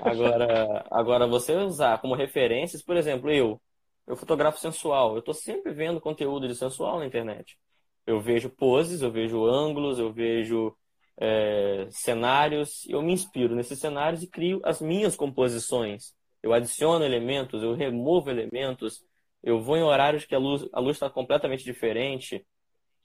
Agora, 0.00 0.86
agora, 0.90 1.26
você 1.26 1.54
usar 1.54 2.00
como 2.00 2.14
referências, 2.14 2.82
por 2.82 2.96
exemplo, 2.96 3.30
eu, 3.30 3.60
eu 4.06 4.16
fotografo 4.16 4.58
sensual. 4.58 5.14
Eu 5.14 5.20
estou 5.20 5.34
sempre 5.34 5.72
vendo 5.72 6.00
conteúdo 6.00 6.46
de 6.48 6.54
sensual 6.54 6.98
na 6.98 7.06
internet. 7.06 7.58
Eu 8.06 8.20
vejo 8.20 8.50
poses, 8.50 9.02
eu 9.02 9.10
vejo 9.10 9.44
ângulos, 9.46 9.98
eu 9.98 10.12
vejo 10.12 10.76
é, 11.18 11.88
cenários, 11.90 12.84
eu 12.88 13.00
me 13.02 13.12
inspiro 13.12 13.54
nesses 13.54 13.78
cenários 13.78 14.22
e 14.22 14.26
crio 14.26 14.60
as 14.64 14.80
minhas 14.80 15.16
composições. 15.16 16.14
Eu 16.42 16.52
adiciono 16.52 17.04
elementos, 17.04 17.62
eu 17.62 17.74
removo 17.74 18.30
elementos, 18.30 19.02
eu 19.42 19.60
vou 19.60 19.76
em 19.76 19.82
horários 19.82 20.24
que 20.24 20.34
a 20.34 20.38
luz 20.38 20.68
a 20.72 20.82
está 20.90 21.08
completamente 21.08 21.64
diferente. 21.64 22.46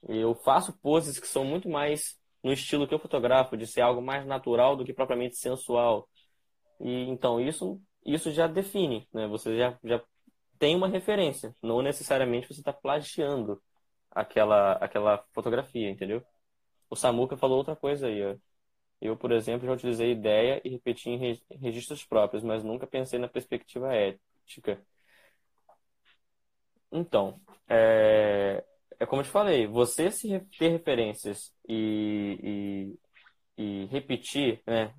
Eu 0.08 0.36
faço 0.36 0.78
poses 0.80 1.20
que 1.20 1.28
são 1.28 1.45
muito 1.45 1.70
mais 1.70 2.18
no 2.43 2.52
estilo 2.52 2.88
que 2.88 2.93
eu 2.93 3.00
fotografo, 3.00 3.58
de 3.58 3.68
ser 3.68 3.82
algo 3.82 4.02
mais 4.02 4.26
natural 4.26 4.76
do 4.76 4.86
que 4.86 4.93
propriamente 4.93 5.38
sensual. 5.38 6.08
E 6.80 7.04
então 7.10 7.39
isso 7.39 7.82
isso 8.06 8.32
já 8.32 8.47
define, 8.47 9.08
né? 9.14 9.28
Você 9.28 9.58
já, 9.58 9.78
já 9.84 10.02
tem 10.60 10.76
uma 10.76 10.88
referência, 10.88 11.55
não 11.64 11.82
necessariamente 11.82 12.47
você 12.47 12.62
está 12.62 12.74
plagiando 12.74 13.62
aquela 14.12 14.74
aquela 14.74 15.26
fotografia, 15.34 15.89
entendeu? 15.89 16.24
O 16.89 16.95
Samuca 16.95 17.38
falou 17.38 17.57
outra 17.60 17.76
coisa 17.76 18.07
aí, 18.07 18.24
ó. 18.26 18.36
Eu, 19.01 19.18
por 19.18 19.32
exemplo, 19.32 19.66
já 19.68 19.74
utilizei 19.74 20.12
ideia 20.12 20.62
e 20.66 20.70
repeti 20.70 21.10
em 21.10 21.39
registros 21.60 22.05
próprios, 22.05 22.43
mas 22.43 22.64
nunca 22.64 22.88
pensei 22.88 23.20
na 23.20 23.28
perspectiva 23.30 23.93
ética. 23.93 24.82
Então, 26.91 27.39
é, 27.68 28.64
é 28.99 29.05
como 29.05 29.22
eu 29.22 29.26
te 29.26 29.32
falei, 29.32 29.68
você 29.68 30.12
se 30.12 30.39
ter 30.57 30.70
referências 30.70 31.53
e, 31.68 32.97
e, 33.57 33.84
e 33.84 33.86
repetir, 33.88 34.62
né? 34.68 34.93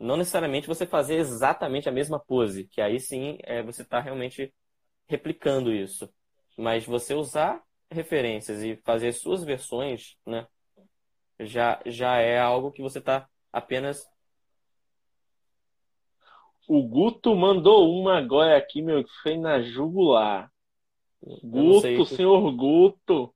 Não 0.00 0.16
necessariamente 0.16 0.66
você 0.66 0.86
fazer 0.86 1.16
exatamente 1.16 1.86
a 1.86 1.92
mesma 1.92 2.18
pose, 2.18 2.64
que 2.64 2.80
aí 2.80 2.98
sim 2.98 3.36
é, 3.42 3.62
você 3.62 3.82
está 3.82 4.00
realmente 4.00 4.52
replicando 5.06 5.70
isso. 5.70 6.08
Mas 6.56 6.86
você 6.86 7.12
usar 7.12 7.62
referências 7.90 8.62
e 8.62 8.76
fazer 8.82 9.12
suas 9.12 9.44
versões, 9.44 10.16
né? 10.26 10.46
Já, 11.38 11.82
já 11.84 12.16
é 12.16 12.38
algo 12.38 12.72
que 12.72 12.80
você 12.80 12.98
está 12.98 13.28
apenas. 13.52 14.08
O 16.66 16.82
Guto 16.82 17.34
mandou 17.36 17.90
uma 17.92 18.16
agora 18.16 18.56
aqui, 18.56 18.80
meu, 18.80 19.04
que 19.04 19.12
foi 19.22 19.36
na 19.36 19.60
jugular. 19.60 20.50
Guto, 21.42 22.06
senhor 22.06 22.50
Guto. 22.56 23.34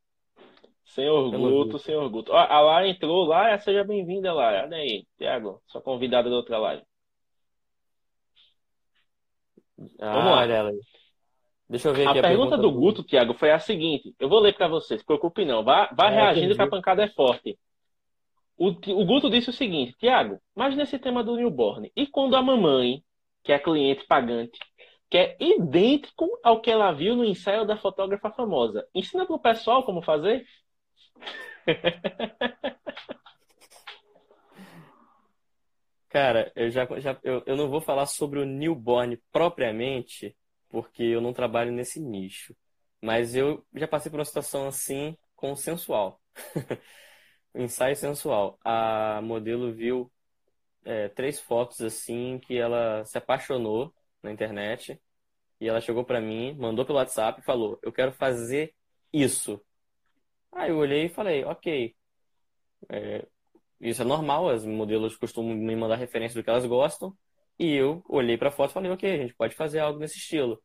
Senhor 0.84 1.30
Guto, 1.30 1.78
senhor 1.78 2.08
Guto. 2.08 2.32
Ó, 2.32 2.36
a 2.36 2.60
Lara 2.60 2.88
entrou 2.88 3.24
lá, 3.24 3.56
seja 3.58 3.82
bem-vinda, 3.84 4.32
Lara. 4.32 4.64
Olha 4.64 4.76
aí, 4.76 5.06
Tiago, 5.16 5.60
sua 5.66 5.80
convidada 5.80 6.28
da 6.28 6.36
outra 6.36 6.58
live. 6.58 6.82
Ah, 10.00 10.12
Vamos 10.12 10.30
lá. 10.30 10.40
Olha 10.40 10.52
ela 10.52 10.70
aí. 10.70 10.80
Deixa 11.68 11.88
eu 11.88 11.94
ver 11.94 12.06
aqui. 12.06 12.18
A, 12.18 12.20
a 12.20 12.22
pergunta, 12.22 12.50
pergunta 12.50 12.58
do 12.58 12.70
Guto, 12.70 13.02
Tiago, 13.02 13.34
foi 13.34 13.50
a 13.50 13.58
seguinte. 13.58 14.14
Eu 14.18 14.28
vou 14.28 14.38
ler 14.38 14.54
para 14.54 14.68
vocês, 14.68 15.00
se 15.00 15.06
preocupe 15.06 15.44
não. 15.44 15.64
Vá, 15.64 15.90
vá 15.96 16.10
é, 16.10 16.14
reagindo 16.14 16.54
que 16.54 16.62
a 16.62 16.68
pancada 16.68 17.02
é 17.02 17.08
forte. 17.08 17.58
O, 18.56 18.68
o 18.68 19.04
Guto 19.04 19.28
disse 19.30 19.50
o 19.50 19.52
seguinte, 19.52 19.96
Tiago, 19.98 20.38
mas 20.54 20.76
nesse 20.76 20.98
tema 20.98 21.24
do 21.24 21.34
newborn, 21.34 21.90
e 21.96 22.06
quando 22.06 22.36
a 22.36 22.42
mamãe, 22.42 23.02
que 23.42 23.52
é 23.52 23.58
cliente 23.58 24.06
pagante, 24.06 24.58
que 25.10 25.18
é 25.18 25.36
idêntico 25.40 26.28
ao 26.42 26.60
que 26.60 26.70
ela 26.70 26.92
viu 26.92 27.16
no 27.16 27.24
ensaio 27.24 27.66
da 27.66 27.76
fotógrafa 27.76 28.30
famosa. 28.30 28.86
Ensina 28.94 29.26
pro 29.26 29.38
pessoal 29.38 29.82
como 29.82 30.02
fazer? 30.02 30.44
Cara, 36.08 36.52
eu 36.54 36.70
já, 36.70 36.86
já 37.00 37.18
eu, 37.24 37.42
eu 37.44 37.56
não 37.56 37.68
vou 37.68 37.80
falar 37.80 38.06
sobre 38.06 38.38
o 38.38 38.44
newborn 38.44 39.16
propriamente, 39.32 40.36
porque 40.68 41.02
eu 41.02 41.20
não 41.20 41.32
trabalho 41.32 41.72
nesse 41.72 41.98
nicho. 42.00 42.54
Mas 43.02 43.34
eu 43.34 43.66
já 43.74 43.88
passei 43.88 44.10
por 44.10 44.18
uma 44.18 44.24
situação 44.24 44.68
assim 44.68 45.16
com 45.34 45.52
o 45.52 45.56
sensual. 45.56 46.20
ensaio 47.54 47.96
sensual. 47.96 48.58
A 48.64 49.20
modelo 49.22 49.72
viu 49.72 50.10
é, 50.84 51.08
três 51.10 51.40
fotos 51.40 51.80
assim 51.82 52.38
que 52.40 52.56
ela 52.56 53.04
se 53.04 53.18
apaixonou 53.18 53.94
na 54.22 54.32
internet 54.32 55.00
e 55.60 55.68
ela 55.68 55.80
chegou 55.80 56.04
para 56.04 56.20
mim, 56.20 56.54
mandou 56.58 56.84
pelo 56.86 56.98
WhatsApp 56.98 57.40
e 57.40 57.44
falou: 57.44 57.78
Eu 57.82 57.92
quero 57.92 58.12
fazer 58.12 58.74
isso. 59.12 59.60
Aí 60.54 60.70
eu 60.70 60.78
olhei 60.78 61.06
e 61.06 61.08
falei: 61.08 61.44
Ok. 61.44 61.94
É, 62.90 63.26
isso 63.80 64.02
é 64.02 64.04
normal, 64.04 64.48
as 64.48 64.64
modelos 64.64 65.16
costumam 65.16 65.54
me 65.54 65.76
mandar 65.76 65.96
referência 65.96 66.40
do 66.40 66.44
que 66.44 66.50
elas 66.50 66.66
gostam. 66.66 67.16
E 67.58 67.72
eu 67.72 68.02
olhei 68.08 68.38
para 68.38 68.48
a 68.48 68.52
foto 68.52 68.70
e 68.70 68.74
falei: 68.74 68.90
Ok, 68.90 69.10
a 69.12 69.16
gente 69.18 69.34
pode 69.34 69.54
fazer 69.54 69.80
algo 69.80 69.98
nesse 69.98 70.18
estilo. 70.18 70.62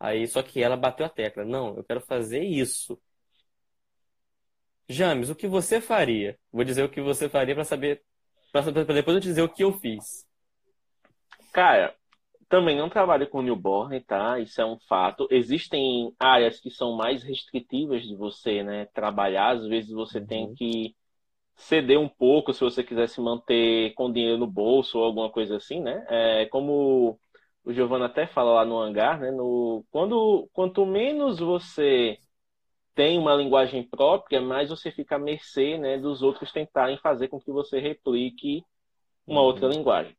Aí 0.00 0.26
só 0.28 0.42
que 0.42 0.62
ela 0.62 0.76
bateu 0.76 1.06
a 1.06 1.08
tecla: 1.08 1.44
Não, 1.44 1.76
eu 1.76 1.84
quero 1.84 2.00
fazer 2.00 2.42
isso. 2.44 3.00
James, 4.88 5.30
o 5.30 5.34
que 5.34 5.48
você 5.48 5.80
faria? 5.80 6.38
Vou 6.52 6.64
dizer 6.64 6.82
o 6.84 6.90
que 6.90 7.00
você 7.00 7.28
faria 7.28 7.54
para 7.54 7.64
saber, 7.64 8.02
para 8.52 8.70
depois 8.70 9.14
eu 9.16 9.20
dizer 9.20 9.42
o 9.42 9.48
que 9.48 9.64
eu 9.64 9.72
fiz. 9.78 10.26
Cara, 11.52 11.94
também 12.48 12.76
não 12.76 12.88
trabalho 12.88 13.28
com 13.28 13.42
newborn, 13.42 14.00
tá? 14.00 14.38
Isso 14.38 14.60
é 14.60 14.66
um 14.66 14.78
fato. 14.88 15.26
Existem 15.30 16.12
áreas 16.18 16.60
que 16.60 16.70
são 16.70 16.96
mais 16.96 17.22
restritivas 17.22 18.02
de 18.02 18.16
você, 18.16 18.62
né, 18.62 18.86
trabalhar. 18.94 19.50
Às 19.50 19.66
vezes 19.66 19.90
você 19.90 20.18
uhum. 20.18 20.26
tem 20.26 20.54
que 20.54 20.94
ceder 21.56 21.98
um 21.98 22.08
pouco 22.08 22.52
se 22.52 22.60
você 22.60 22.82
quiser 22.82 23.08
se 23.08 23.20
manter 23.20 23.94
com 23.94 24.12
dinheiro 24.12 24.38
no 24.38 24.46
bolso 24.46 24.98
ou 24.98 25.04
alguma 25.04 25.30
coisa 25.30 25.56
assim, 25.56 25.80
né? 25.80 26.04
É, 26.08 26.46
como 26.46 27.18
o 27.64 27.72
Giovanna 27.72 28.06
até 28.06 28.26
fala 28.26 28.52
lá 28.54 28.64
no 28.64 28.78
hangar, 28.78 29.20
né? 29.20 29.30
No, 29.30 29.84
quando, 29.90 30.48
quanto 30.52 30.84
menos 30.84 31.38
você 31.38 32.18
tem 32.94 33.18
uma 33.18 33.34
linguagem 33.34 33.82
própria, 33.82 34.40
mas 34.40 34.70
você 34.70 34.90
fica 34.90 35.16
à 35.16 35.18
mercê 35.18 35.76
né, 35.78 35.98
dos 35.98 36.22
outros 36.22 36.52
tentarem 36.52 36.96
fazer 36.98 37.28
com 37.28 37.40
que 37.40 37.50
você 37.50 37.80
replique 37.80 38.62
uma 39.26 39.40
uhum. 39.40 39.46
outra 39.46 39.68
linguagem. 39.68 40.16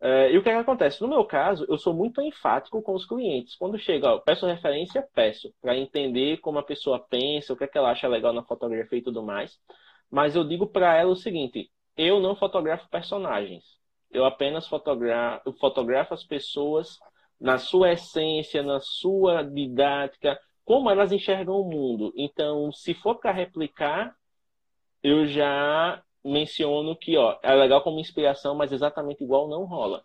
É, 0.00 0.30
e 0.30 0.36
o 0.38 0.42
que, 0.42 0.48
é 0.50 0.52
que, 0.52 0.58
acontece? 0.58 1.00
No 1.00 1.08
meu 1.08 1.24
caso, 1.24 1.64
eu 1.68 1.78
sou 1.78 1.94
muito 1.94 2.20
enfático 2.20 2.82
com 2.82 2.94
os 2.94 3.06
clientes. 3.06 3.56
Quando 3.56 3.78
chega, 3.78 4.14
ó, 4.14 4.18
peço 4.18 4.46
referência, 4.46 5.06
peço, 5.14 5.52
para 5.60 5.76
entender 5.76 6.38
como 6.38 6.58
a 6.58 6.62
pessoa 6.62 6.98
pensa, 7.08 7.52
o 7.52 7.56
que, 7.56 7.64
é 7.64 7.66
que 7.66 7.78
ela 7.78 7.90
acha 7.90 8.06
legal 8.06 8.32
na 8.32 8.44
fotografia 8.44 8.98
e 8.98 9.02
tudo 9.02 9.22
mais. 9.22 9.58
Mas 10.10 10.36
eu 10.36 10.44
digo 10.44 10.66
para 10.66 10.94
ela 10.96 11.10
o 11.10 11.16
seguinte: 11.16 11.70
eu 11.96 12.20
não 12.20 12.36
fotografo 12.36 12.88
personagens. 12.90 13.64
Eu 14.10 14.24
apenas 14.24 14.68
fotografo, 14.68 15.52
fotografo 15.54 16.14
as 16.14 16.24
pessoas 16.24 16.98
na 17.40 17.58
sua 17.58 17.92
essência, 17.92 18.62
na 18.62 18.80
sua 18.80 19.42
didática, 19.42 20.38
como 20.64 20.90
elas 20.90 21.12
enxergam 21.12 21.60
o 21.60 21.70
mundo. 21.70 22.12
Então, 22.16 22.72
se 22.72 22.94
for 22.94 23.16
para 23.16 23.32
replicar, 23.32 24.14
eu 25.02 25.26
já 25.26 26.02
menciono 26.26 26.96
que 26.96 27.16
ó, 27.16 27.38
é 27.42 27.54
legal 27.54 27.82
como 27.82 28.00
inspiração, 28.00 28.54
mas 28.54 28.72
exatamente 28.72 29.24
igual 29.24 29.48
não 29.48 29.64
rola. 29.64 30.02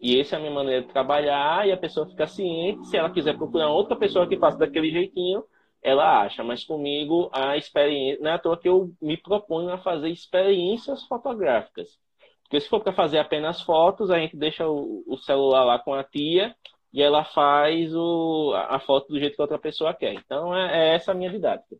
E 0.00 0.20
essa 0.20 0.36
é 0.36 0.38
a 0.38 0.40
minha 0.40 0.52
maneira 0.52 0.82
de 0.82 0.88
trabalhar, 0.88 1.66
e 1.66 1.72
a 1.72 1.76
pessoa 1.76 2.06
fica 2.06 2.26
ciente. 2.26 2.86
Se 2.86 2.96
ela 2.96 3.10
quiser 3.10 3.36
procurar 3.36 3.70
outra 3.70 3.96
pessoa 3.96 4.28
que 4.28 4.36
faça 4.38 4.58
daquele 4.58 4.90
jeitinho, 4.90 5.44
ela 5.82 6.22
acha. 6.22 6.42
Mas 6.44 6.64
comigo, 6.64 7.30
a 7.32 7.56
experiência. 7.56 8.22
Não 8.22 8.30
é 8.30 8.34
à 8.34 8.38
toa 8.38 8.58
que 8.58 8.68
eu 8.68 8.92
me 9.00 9.16
proponho 9.16 9.70
a 9.70 9.78
fazer 9.78 10.10
experiências 10.10 11.04
fotográficas. 11.06 11.98
Porque 12.42 12.60
se 12.60 12.68
for 12.68 12.80
para 12.80 12.92
fazer 12.92 13.18
apenas 13.18 13.62
fotos, 13.62 14.10
a 14.10 14.18
gente 14.18 14.36
deixa 14.36 14.68
o, 14.68 15.16
celular 15.18 15.64
lá 15.64 15.78
com 15.78 15.94
a 15.94 16.04
tia 16.04 16.54
e 16.92 17.02
ela 17.02 17.24
faz 17.24 17.94
o, 17.94 18.52
a 18.54 18.78
foto 18.78 19.08
do 19.08 19.18
jeito 19.18 19.34
que 19.34 19.42
outra 19.42 19.58
pessoa 19.58 19.94
quer. 19.94 20.14
Então 20.14 20.54
é, 20.56 20.90
é 20.90 20.94
essa 20.94 21.12
a 21.12 21.14
minha 21.14 21.30
didática. 21.30 21.76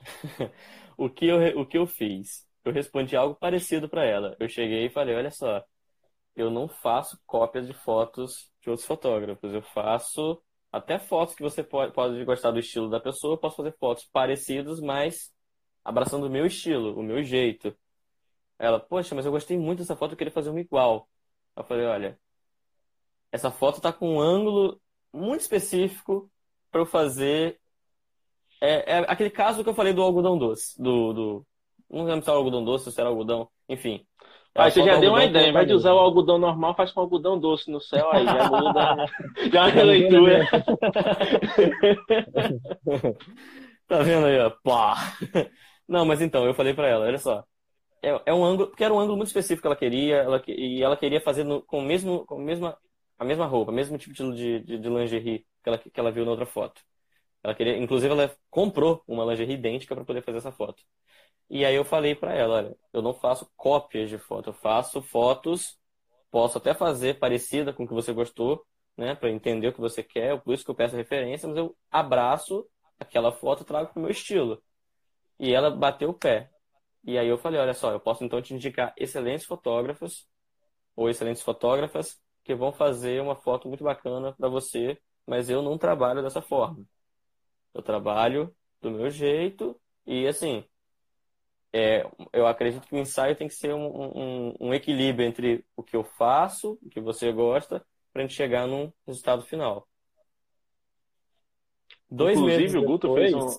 o, 0.96 1.08
que 1.08 1.26
eu, 1.26 1.60
o 1.60 1.66
que 1.66 1.78
eu 1.78 1.86
fiz? 1.86 2.47
Eu 2.64 2.72
respondi 2.72 3.16
algo 3.16 3.34
parecido 3.34 3.88
para 3.88 4.04
ela. 4.04 4.36
Eu 4.38 4.48
cheguei 4.48 4.86
e 4.86 4.90
falei: 4.90 5.14
olha 5.16 5.30
só, 5.30 5.64
eu 6.36 6.50
não 6.50 6.68
faço 6.68 7.18
cópias 7.26 7.66
de 7.66 7.74
fotos 7.74 8.50
de 8.60 8.70
outros 8.70 8.86
fotógrafos. 8.86 9.52
Eu 9.52 9.62
faço 9.62 10.42
até 10.72 10.98
fotos 10.98 11.34
que 11.34 11.42
você 11.42 11.62
pode, 11.64 11.92
pode 11.92 12.24
gostar 12.24 12.50
do 12.50 12.58
estilo 12.58 12.88
da 12.90 13.00
pessoa. 13.00 13.34
Eu 13.34 13.38
posso 13.38 13.56
fazer 13.56 13.74
fotos 13.78 14.04
parecidas, 14.12 14.80
mas 14.80 15.32
abraçando 15.84 16.26
o 16.26 16.30
meu 16.30 16.46
estilo, 16.46 16.98
o 16.98 17.02
meu 17.02 17.22
jeito. 17.22 17.76
Ela, 18.58 18.80
poxa, 18.80 19.14
mas 19.14 19.24
eu 19.26 19.32
gostei 19.32 19.58
muito 19.58 19.80
dessa 19.80 19.96
foto, 19.96 20.12
eu 20.12 20.18
queria 20.18 20.32
fazer 20.32 20.50
uma 20.50 20.60
igual. 20.60 21.08
Eu 21.56 21.64
falei, 21.64 21.86
olha, 21.86 22.18
essa 23.32 23.50
foto 23.50 23.80
tá 23.80 23.92
com 23.92 24.16
um 24.16 24.20
ângulo 24.20 24.80
muito 25.12 25.40
específico 25.40 26.30
para 26.70 26.80
eu 26.80 26.86
fazer. 26.86 27.60
É, 28.60 28.98
é, 28.98 28.98
aquele 29.08 29.30
caso 29.30 29.62
que 29.62 29.70
eu 29.70 29.74
falei 29.74 29.92
do 29.92 30.02
algodão 30.02 30.36
doce, 30.38 30.80
do, 30.80 31.12
do, 31.12 31.46
Não 31.90 32.04
lembro 32.04 32.22
se 32.22 32.30
era 32.30 32.38
algodão 32.38 32.64
doce 32.64 32.92
se 32.92 33.00
era 33.00 33.08
algodão. 33.08 33.48
Enfim. 33.68 34.04
Ah, 34.54 34.70
você 34.70 34.82
já 34.84 34.96
deu 34.98 35.10
uma 35.12 35.24
ideia. 35.24 35.48
Em 35.48 35.52
vez 35.52 35.66
de 35.68 35.74
usar 35.74 35.94
o 35.94 35.98
algodão 35.98 36.38
normal, 36.38 36.74
faz 36.74 36.90
com 36.90 37.00
algodão 37.00 37.38
doce 37.38 37.70
no 37.70 37.80
céu, 37.80 38.10
aí 38.12 38.24
já 38.24 38.50
muda. 38.50 39.06
já 39.52 39.60
uma 39.62 39.70
releitura. 39.70 40.48
tá 43.86 44.02
vendo 44.02 44.26
aí, 44.26 44.38
ó? 44.40 44.50
Pá. 44.62 45.16
Não, 45.86 46.04
mas 46.04 46.20
então, 46.20 46.44
eu 46.44 46.54
falei 46.54 46.74
pra 46.74 46.88
ela, 46.88 47.06
olha 47.06 47.18
só. 47.18 47.44
É, 48.02 48.20
é 48.26 48.34
um 48.34 48.44
ângulo, 48.44 48.68
porque 48.68 48.84
era 48.84 48.92
um 48.92 48.98
ângulo 48.98 49.16
muito 49.16 49.28
específico 49.28 49.62
que 49.62 49.66
ela 49.66 49.76
queria, 49.76 50.16
ela, 50.16 50.42
e 50.46 50.82
ela 50.82 50.96
queria 50.96 51.20
fazer 51.20 51.44
no, 51.44 51.62
com, 51.62 51.78
o 51.80 51.82
mesmo, 51.82 52.24
com 52.26 52.36
a, 52.36 52.38
mesma, 52.38 52.76
a 53.18 53.24
mesma 53.24 53.46
roupa, 53.46 53.72
o 53.72 53.74
mesmo 53.74 53.98
tipo 53.98 54.14
de, 54.14 54.60
de, 54.60 54.78
de 54.78 54.88
lingerie 54.88 55.44
que 55.62 55.68
ela, 55.68 55.78
que 55.78 56.00
ela 56.00 56.10
viu 56.12 56.24
na 56.24 56.30
outra 56.32 56.46
foto. 56.46 56.80
Ela 57.42 57.54
queria, 57.54 57.76
inclusive, 57.76 58.12
ela 58.12 58.34
comprou 58.50 59.02
uma 59.06 59.24
lingerie 59.24 59.54
idêntica 59.54 59.94
para 59.94 60.04
poder 60.04 60.22
fazer 60.22 60.38
essa 60.38 60.52
foto. 60.52 60.82
E 61.50 61.64
aí 61.64 61.74
eu 61.74 61.84
falei 61.84 62.14
para 62.14 62.34
ela, 62.34 62.56
olha, 62.56 62.76
eu 62.92 63.00
não 63.00 63.14
faço 63.14 63.50
cópias 63.56 64.10
de 64.10 64.18
foto, 64.18 64.50
eu 64.50 64.54
faço 64.54 65.00
fotos, 65.00 65.78
posso 66.30 66.58
até 66.58 66.74
fazer 66.74 67.18
parecida 67.18 67.72
com 67.72 67.84
o 67.84 67.88
que 67.88 67.94
você 67.94 68.12
gostou, 68.12 68.64
né, 68.96 69.14
para 69.14 69.30
entender 69.30 69.68
o 69.68 69.72
que 69.72 69.80
você 69.80 70.02
quer, 70.02 70.40
por 70.42 70.52
isso 70.52 70.64
que 70.64 70.70
eu 70.70 70.74
peço 70.74 70.96
referência, 70.96 71.48
mas 71.48 71.56
eu 71.56 71.74
abraço 71.90 72.68
aquela 72.98 73.32
foto 73.32 73.62
e 73.62 73.66
trago 73.66 73.92
pro 73.92 74.02
meu 74.02 74.10
estilo. 74.10 74.62
E 75.38 75.54
ela 75.54 75.70
bateu 75.70 76.10
o 76.10 76.14
pé. 76.14 76.50
E 77.04 77.16
aí 77.16 77.28
eu 77.28 77.38
falei, 77.38 77.60
olha 77.60 77.74
só, 77.74 77.92
eu 77.92 78.00
posso 78.00 78.24
então 78.24 78.42
te 78.42 78.52
indicar 78.54 78.92
excelentes 78.96 79.46
fotógrafos 79.46 80.26
ou 80.96 81.08
excelentes 81.08 81.42
fotógrafas 81.42 82.20
que 82.44 82.54
vão 82.54 82.72
fazer 82.72 83.22
uma 83.22 83.36
foto 83.36 83.68
muito 83.68 83.84
bacana 83.84 84.34
para 84.34 84.48
você, 84.48 84.98
mas 85.26 85.48
eu 85.48 85.62
não 85.62 85.78
trabalho 85.78 86.22
dessa 86.22 86.42
forma. 86.42 86.84
Eu 87.72 87.82
trabalho 87.82 88.54
do 88.80 88.90
meu 88.90 89.10
jeito 89.10 89.80
e 90.06 90.26
assim, 90.26 90.64
é, 91.72 92.06
eu 92.32 92.46
acredito 92.46 92.86
que 92.86 92.94
o 92.94 92.98
ensaio 92.98 93.36
tem 93.36 93.48
que 93.48 93.54
ser 93.54 93.74
um, 93.74 93.86
um, 93.86 94.54
um, 94.60 94.74
equilíbrio 94.74 95.26
entre 95.26 95.64
o 95.76 95.82
que 95.82 95.96
eu 95.96 96.02
faço, 96.02 96.78
o 96.82 96.88
que 96.88 97.00
você 97.00 97.30
gosta, 97.30 97.84
para 98.12 98.22
a 98.22 98.26
gente 98.26 98.34
chegar 98.36 98.66
num 98.66 98.92
resultado 99.06 99.42
final. 99.42 99.86
Dois 102.10 102.38
Inclusive, 102.38 102.62
meses 102.62 102.74
o 102.76 102.82
Guto 102.82 103.08
depois, 103.08 103.30
fez 103.30 103.34
um. 103.34 103.58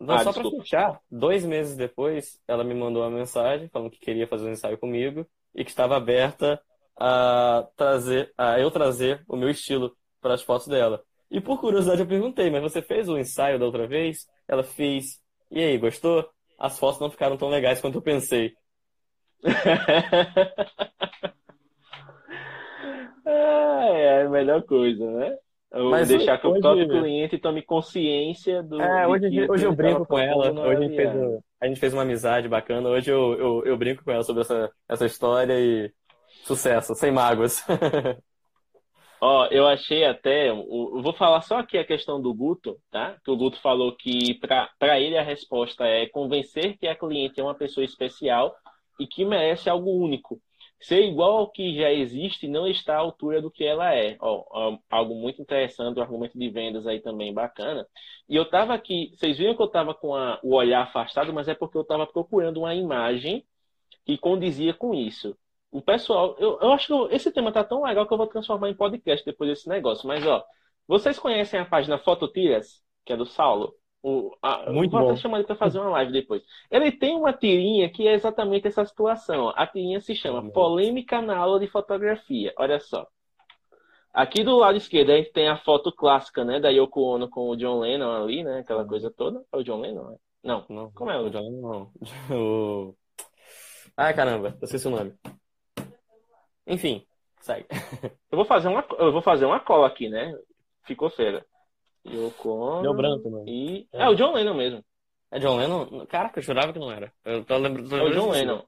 Não, 0.00 0.14
ah, 0.14 0.24
só 0.24 0.32
para 0.32 0.50
fechar, 0.50 1.00
dois 1.10 1.44
meses 1.44 1.76
depois, 1.76 2.40
ela 2.46 2.64
me 2.64 2.74
mandou 2.74 3.02
uma 3.02 3.10
mensagem 3.10 3.68
falando 3.68 3.90
que 3.90 3.98
queria 3.98 4.26
fazer 4.26 4.46
um 4.46 4.52
ensaio 4.52 4.78
comigo 4.78 5.26
e 5.54 5.64
que 5.64 5.70
estava 5.70 5.96
aberta 5.96 6.60
a 6.96 7.68
trazer, 7.76 8.32
a 8.36 8.60
eu 8.60 8.70
trazer 8.70 9.24
o 9.28 9.36
meu 9.36 9.48
estilo 9.48 9.96
para 10.20 10.34
as 10.34 10.42
fotos 10.42 10.66
dela. 10.66 11.02
E 11.30 11.40
por 11.40 11.60
curiosidade 11.60 12.00
eu 12.00 12.06
perguntei, 12.06 12.50
mas 12.50 12.62
você 12.62 12.80
fez 12.80 13.08
o 13.08 13.18
ensaio 13.18 13.58
da 13.58 13.66
outra 13.66 13.86
vez? 13.86 14.26
Ela 14.46 14.64
fez. 14.64 15.20
E 15.50 15.60
aí, 15.60 15.78
gostou? 15.78 16.28
As 16.58 16.78
fotos 16.78 17.00
não 17.00 17.10
ficaram 17.10 17.36
tão 17.36 17.48
legais 17.48 17.80
quanto 17.80 17.98
eu 17.98 18.02
pensei. 18.02 18.52
é 23.24 24.22
a 24.22 24.28
melhor 24.28 24.62
coisa, 24.64 25.08
né? 25.12 25.36
Mas 25.70 26.08
deixar 26.08 26.38
que 26.38 26.46
o 26.46 26.58
próprio 26.60 26.88
cliente 26.88 27.38
tome 27.38 27.62
consciência 27.62 28.62
do. 28.62 28.80
É, 28.80 29.06
hoje, 29.06 29.50
hoje 29.50 29.66
eu 29.66 29.72
brinco 29.72 30.06
com 30.06 30.18
ela. 30.18 30.50
Hoje 30.50 30.76
a 30.76 30.80
gente, 30.80 30.96
fez, 30.96 31.10
a 31.60 31.66
gente 31.66 31.78
fez 31.78 31.92
uma 31.92 32.02
amizade 32.02 32.48
bacana. 32.48 32.88
Hoje 32.88 33.10
eu, 33.10 33.34
eu, 33.38 33.64
eu 33.66 33.76
brinco 33.76 34.02
com 34.02 34.10
ela 34.10 34.22
sobre 34.22 34.40
essa, 34.40 34.70
essa 34.88 35.04
história 35.04 35.60
e 35.60 35.92
sucesso, 36.42 36.94
sem 36.94 37.12
mágoas. 37.12 37.62
Ó, 39.20 39.46
eu 39.46 39.66
achei 39.66 40.04
até. 40.04 40.50
Eu 40.50 41.02
vou 41.02 41.12
falar 41.12 41.40
só 41.42 41.58
aqui 41.58 41.76
a 41.76 41.84
questão 41.84 42.20
do 42.20 42.32
Guto, 42.32 42.80
tá? 42.90 43.18
Que 43.24 43.30
o 43.30 43.36
Guto 43.36 43.60
falou 43.60 43.94
que 43.96 44.38
para 44.78 45.00
ele 45.00 45.18
a 45.18 45.22
resposta 45.22 45.84
é 45.84 46.06
convencer 46.06 46.78
que 46.78 46.86
a 46.86 46.94
cliente 46.94 47.40
é 47.40 47.42
uma 47.42 47.54
pessoa 47.54 47.84
especial 47.84 48.54
e 48.98 49.06
que 49.06 49.24
merece 49.24 49.68
algo 49.68 49.90
único. 49.90 50.40
Ser 50.80 51.02
igual 51.04 51.38
ao 51.38 51.50
que 51.50 51.76
já 51.76 51.92
existe 51.92 52.46
não 52.46 52.68
está 52.68 52.94
à 52.94 52.98
altura 52.98 53.42
do 53.42 53.50
que 53.50 53.64
ela 53.64 53.92
é. 53.92 54.16
Ó, 54.20 54.78
algo 54.88 55.14
muito 55.16 55.42
interessante, 55.42 55.96
o 55.96 56.00
um 56.00 56.02
argumento 56.02 56.38
de 56.38 56.48
vendas 56.50 56.86
aí 56.86 57.00
também 57.00 57.34
bacana. 57.34 57.86
E 58.28 58.36
eu 58.36 58.48
tava 58.48 58.74
aqui, 58.74 59.10
vocês 59.14 59.38
viram 59.38 59.56
que 59.56 59.62
eu 59.62 59.68
tava 59.68 59.94
com 59.94 60.14
a, 60.14 60.38
o 60.42 60.54
olhar 60.54 60.82
afastado, 60.82 61.32
mas 61.32 61.48
é 61.48 61.54
porque 61.54 61.76
eu 61.76 61.84
tava 61.84 62.06
procurando 62.06 62.58
uma 62.58 62.74
imagem 62.74 63.44
que 64.06 64.16
condizia 64.16 64.72
com 64.72 64.94
isso 64.94 65.36
o 65.70 65.82
pessoal, 65.82 66.34
eu, 66.38 66.58
eu 66.60 66.72
acho 66.72 67.08
que 67.08 67.14
esse 67.14 67.30
tema 67.30 67.52
tá 67.52 67.62
tão 67.62 67.82
legal 67.82 68.06
que 68.06 68.12
eu 68.12 68.18
vou 68.18 68.26
transformar 68.26 68.70
em 68.70 68.74
podcast 68.74 69.24
depois 69.24 69.50
desse 69.50 69.68
negócio. 69.68 70.08
Mas, 70.08 70.26
ó, 70.26 70.44
vocês 70.86 71.18
conhecem 71.18 71.60
a 71.60 71.64
página 71.64 71.98
Fototiras, 71.98 72.82
que 73.04 73.12
é 73.12 73.16
do 73.16 73.26
Saulo? 73.26 73.74
O, 74.02 74.34
a, 74.40 74.70
Muito 74.70 74.92
vou 74.92 75.00
bom. 75.00 75.10
até 75.10 75.20
chamar 75.20 75.38
ele 75.38 75.46
para 75.46 75.56
fazer 75.56 75.78
uma 75.78 75.90
live 75.90 76.12
depois. 76.12 76.42
Ele 76.70 76.90
tem 76.92 77.16
uma 77.16 77.32
tirinha 77.32 77.90
que 77.90 78.06
é 78.06 78.14
exatamente 78.14 78.66
essa 78.68 78.84
situação. 78.84 79.52
A 79.54 79.66
tirinha 79.66 80.00
se 80.00 80.14
chama 80.14 80.50
Polêmica 80.50 81.20
na 81.20 81.36
aula 81.36 81.58
de 81.58 81.66
fotografia. 81.66 82.54
Olha 82.56 82.80
só. 82.80 83.06
Aqui 84.14 84.42
do 84.42 84.56
lado 84.56 84.78
esquerdo 84.78 85.10
a 85.10 85.16
gente 85.16 85.32
tem 85.32 85.48
a 85.48 85.58
foto 85.58 85.92
clássica, 85.92 86.44
né, 86.44 86.58
da 86.58 86.70
Yoko 86.70 87.02
Ono 87.02 87.28
com 87.28 87.50
o 87.50 87.56
John 87.56 87.80
Lennon 87.80 88.10
ali, 88.10 88.42
né, 88.42 88.60
aquela 88.60 88.84
coisa 88.84 89.10
toda. 89.10 89.44
É 89.52 89.56
o 89.56 89.62
John 89.62 89.80
Lennon? 89.80 90.16
Não. 90.42 90.64
não. 90.68 90.90
Como 90.92 91.10
é 91.10 91.18
o 91.18 91.28
John 91.28 91.50
Lennon? 91.50 91.90
o... 92.32 92.94
Ai, 93.96 94.14
caramba, 94.14 94.56
esqueci 94.62 94.86
o 94.86 94.90
nome. 94.90 95.12
Enfim, 96.68 97.04
segue. 97.40 97.66
Eu 98.30 98.36
vou 98.36 98.44
fazer 98.44 98.68
uma, 98.68 98.84
eu 98.98 99.10
vou 99.10 99.22
fazer 99.22 99.46
uma 99.46 99.58
cola 99.58 99.86
aqui, 99.86 100.08
né? 100.08 100.38
Ficou 100.84 101.08
feira. 101.08 101.44
Yoko 102.06 102.50
Ono 102.50 102.82
Deu 102.82 102.94
branco, 102.94 103.30
mano. 103.30 103.48
E... 103.48 103.88
É. 103.92 104.02
é. 104.02 104.08
o 104.08 104.14
John 104.14 104.32
Lennon 104.32 104.54
mesmo. 104.54 104.84
É 105.30 105.38
John 105.38 105.56
Lennon? 105.56 106.06
Caraca, 106.06 106.38
eu 106.38 106.42
jurava 106.42 106.72
que 106.72 106.78
não 106.78 106.92
era. 106.92 107.12
Eu 107.24 107.44
tô 107.44 107.56
lembrando. 107.56 107.96
É 107.96 108.02
o 108.02 108.10
John 108.10 108.30
Lennon. 108.30 108.62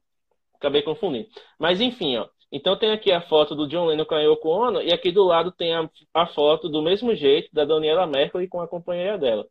Acabei 0.55 0.81
confundindo. 0.81 1.27
Mas 1.59 1.79
enfim, 1.79 2.17
ó. 2.17 2.27
Então 2.51 2.77
tem 2.77 2.91
aqui 2.91 3.11
a 3.11 3.21
foto 3.21 3.55
do 3.55 3.67
John 3.67 3.85
Lennon 3.85 4.05
com 4.05 4.15
a 4.15 4.21
Yoko 4.21 4.49
Ono 4.49 4.81
e 4.81 4.91
aqui 4.91 5.11
do 5.11 5.23
lado 5.23 5.51
tem 5.51 5.73
a, 5.73 5.89
a 6.13 6.27
foto 6.27 6.67
do 6.67 6.81
mesmo 6.81 7.15
jeito 7.15 7.49
da 7.53 7.63
Daniela 7.63 8.05
Mercury 8.05 8.47
com 8.47 8.61
a 8.61 8.67
companheira 8.67 9.17
dela. 9.17 9.47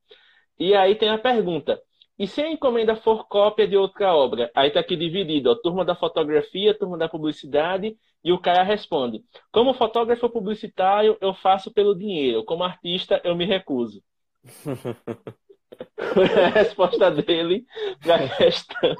E 0.58 0.74
aí 0.74 0.94
tem 0.94 1.08
a 1.08 1.18
pergunta: 1.18 1.80
e 2.20 2.26
se 2.26 2.42
a 2.42 2.50
encomenda 2.50 2.94
for 2.94 3.26
cópia 3.26 3.66
de 3.66 3.78
outra 3.78 4.14
obra? 4.14 4.50
Aí 4.54 4.68
está 4.68 4.80
aqui 4.80 4.94
dividido, 4.94 5.50
ó, 5.50 5.54
turma 5.54 5.86
da 5.86 5.94
fotografia, 5.94 6.78
turma 6.78 6.98
da 6.98 7.08
publicidade, 7.08 7.96
e 8.22 8.30
o 8.30 8.38
cara 8.38 8.62
responde: 8.62 9.24
como 9.50 9.72
fotógrafo 9.72 10.28
publicitário, 10.28 11.16
eu 11.18 11.32
faço 11.32 11.72
pelo 11.72 11.96
dinheiro, 11.96 12.44
como 12.44 12.62
artista, 12.62 13.22
eu 13.24 13.34
me 13.34 13.46
recuso. 13.46 14.02
a 15.96 16.48
resposta 16.48 17.10
dele 17.10 17.64
para 18.02 18.16
a 18.16 18.36
questão. 18.36 18.96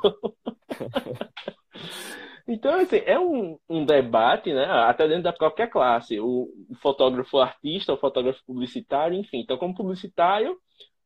então, 2.49 2.81
assim, 2.81 3.03
é 3.05 3.19
um, 3.19 3.59
um, 3.69 3.85
debate, 3.85 4.51
né? 4.55 4.65
Até 4.65 5.07
dentro 5.07 5.25
da 5.25 5.33
própria 5.35 5.67
classe. 5.67 6.19
O 6.19 6.49
fotógrafo 6.81 7.39
artista, 7.39 7.93
o 7.93 7.99
fotógrafo 7.99 8.43
publicitário, 8.47 9.19
enfim. 9.19 9.41
Então, 9.41 9.59
como 9.59 9.75
publicitário, 9.75 10.57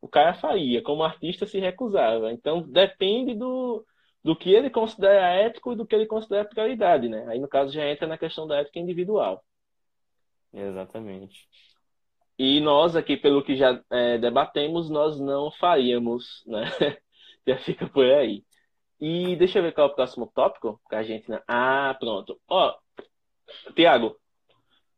o 0.05 0.09
cara 0.09 0.35
faria, 0.35 0.83
como 0.83 1.03
artista 1.03 1.47
se 1.47 1.59
recusava. 1.59 2.31
Então 2.31 2.61
depende 2.61 3.35
do, 3.35 3.83
do 4.23 4.37
que 4.37 4.53
ele 4.53 4.69
considera 4.69 5.35
ético 5.35 5.73
e 5.73 5.77
do 5.77 5.87
que 5.87 5.95
ele 5.95 6.05
considera 6.05 6.45
prioridade, 6.45 7.09
né? 7.09 7.25
Aí 7.27 7.39
no 7.39 7.49
caso 7.49 7.73
já 7.73 7.89
entra 7.89 8.07
na 8.07 8.19
questão 8.19 8.47
da 8.47 8.59
ética 8.59 8.79
individual. 8.79 9.43
Exatamente. 10.53 11.49
E 12.39 12.61
nós 12.61 12.95
aqui, 12.95 13.17
pelo 13.17 13.43
que 13.43 13.57
já 13.57 13.83
é, 13.91 14.19
debatemos, 14.19 14.91
nós 14.91 15.19
não 15.19 15.51
faríamos, 15.53 16.45
né? 16.47 16.65
já 17.49 17.57
fica 17.57 17.89
por 17.89 18.05
aí. 18.05 18.45
E 19.01 19.37
deixa 19.37 19.59
eu 19.59 19.63
ver 19.63 19.73
qual 19.73 19.89
é 19.89 19.91
o 19.91 19.95
próximo 19.95 20.31
tópico 20.35 20.79
que 20.87 20.97
a 20.97 21.03
gente. 21.03 21.27
Ah, 21.49 21.97
pronto. 21.99 22.39
Ó, 22.47 22.75
Tiago, 23.75 24.19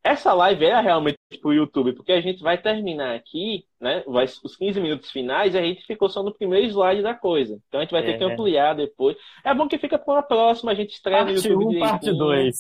essa 0.03 0.35
live 0.35 0.65
é 0.65 0.81
realmente 0.81 1.16
pro 1.41 1.53
YouTube, 1.53 1.93
porque 1.93 2.13
a 2.13 2.21
gente 2.21 2.43
vai 2.43 2.57
terminar 2.57 3.17
aqui, 3.17 3.65
né? 3.81 4.03
Vai, 4.07 4.25
os 4.25 4.57
15 4.57 4.81
minutos 4.81 5.11
finais 5.11 5.55
e 5.55 5.59
a 5.59 5.63
gente 5.63 5.85
ficou 5.85 6.09
só 6.09 6.23
no 6.23 6.33
primeiro 6.33 6.67
slide 6.67 7.03
da 7.03 7.15
coisa. 7.15 7.59
Então 7.67 7.81
a 7.81 7.83
gente 7.83 7.91
vai 7.91 8.03
ter 8.03 8.13
é, 8.13 8.19
que 8.19 8.25
ampliar 8.25 8.75
depois. 8.75 9.17
É 9.45 9.53
bom 9.53 9.67
que 9.67 9.79
fica 9.79 9.99
para 9.99 10.15
uma 10.15 10.23
próxima, 10.23 10.71
a 10.71 10.75
gente 10.75 10.93
estreia 10.93 11.25
parte 11.25 11.49
no 11.49 11.55
YouTube. 11.55 11.77
1, 11.77 11.81
parte 11.81 12.13
2. 12.13 12.57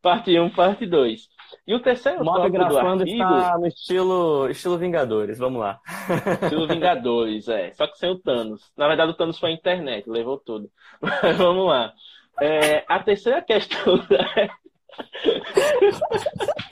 Parte 0.00 0.38
1, 0.38 0.50
parte 0.50 0.86
2. 0.86 1.28
E 1.66 1.74
o 1.74 1.80
terceiro 1.80 2.24
tópico 2.24 2.58
do 2.58 2.78
artigo... 2.78 3.04
está 3.04 3.58
no 3.58 3.66
estilo, 3.66 4.48
estilo 4.50 4.78
Vingadores, 4.78 5.38
vamos 5.38 5.60
lá. 5.60 5.78
Estilo 6.42 6.66
Vingadores, 6.66 7.48
é. 7.48 7.72
Só 7.72 7.86
que 7.86 7.98
sem 7.98 8.10
o 8.10 8.18
Thanos. 8.18 8.72
Na 8.76 8.88
verdade, 8.88 9.12
o 9.12 9.14
Thanos 9.14 9.38
foi 9.38 9.50
a 9.50 9.54
internet, 9.54 10.08
levou 10.08 10.38
tudo. 10.38 10.68
Mas 11.00 11.10
vamos 11.38 11.66
lá. 11.66 11.92
É, 12.40 12.84
a 12.88 13.02
terceira 13.02 13.42
questão. 13.42 13.98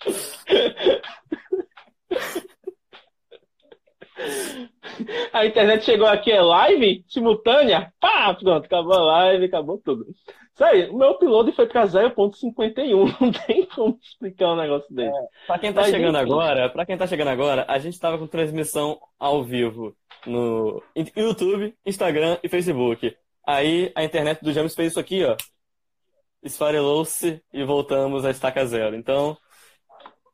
A 5.32 5.46
internet 5.46 5.84
chegou 5.84 6.06
aqui, 6.06 6.30
é 6.30 6.40
live 6.40 7.04
simultânea? 7.08 7.92
Pá, 8.00 8.34
pronto, 8.34 8.64
acabou 8.64 8.92
a 8.92 9.02
live, 9.02 9.46
acabou 9.46 9.78
tudo. 9.78 10.06
Sério, 10.54 10.92
o 10.92 10.98
meu 10.98 11.12
upload 11.12 11.52
foi 11.52 11.66
para 11.66 11.86
0.51. 11.86 13.16
Não 13.20 13.32
tem 13.32 13.64
como 13.66 13.98
explicar 14.02 14.52
um 14.52 14.56
negócio 14.56 14.94
desse. 14.94 15.08
É, 15.08 15.28
para 15.46 15.58
quem 15.58 15.72
tá 15.72 15.80
Mas, 15.82 15.90
chegando 15.90 16.18
enfim. 16.18 16.26
agora, 16.26 16.68
para 16.68 16.84
quem 16.84 16.98
tá 16.98 17.06
chegando 17.06 17.28
agora, 17.28 17.64
a 17.66 17.78
gente 17.78 17.98
tava 17.98 18.18
com 18.18 18.26
transmissão 18.26 19.00
ao 19.18 19.42
vivo 19.42 19.96
no 20.26 20.82
YouTube, 21.16 21.74
Instagram 21.86 22.36
e 22.42 22.48
Facebook. 22.48 23.16
Aí 23.46 23.90
a 23.94 24.04
internet 24.04 24.42
do 24.42 24.52
James 24.52 24.74
fez 24.74 24.90
isso 24.90 25.00
aqui, 25.00 25.24
ó. 25.24 25.34
Esfarelou-se 26.42 27.42
e 27.52 27.64
voltamos 27.64 28.24
à 28.24 28.30
estaca 28.30 28.64
zero. 28.66 28.96
Então, 28.96 29.36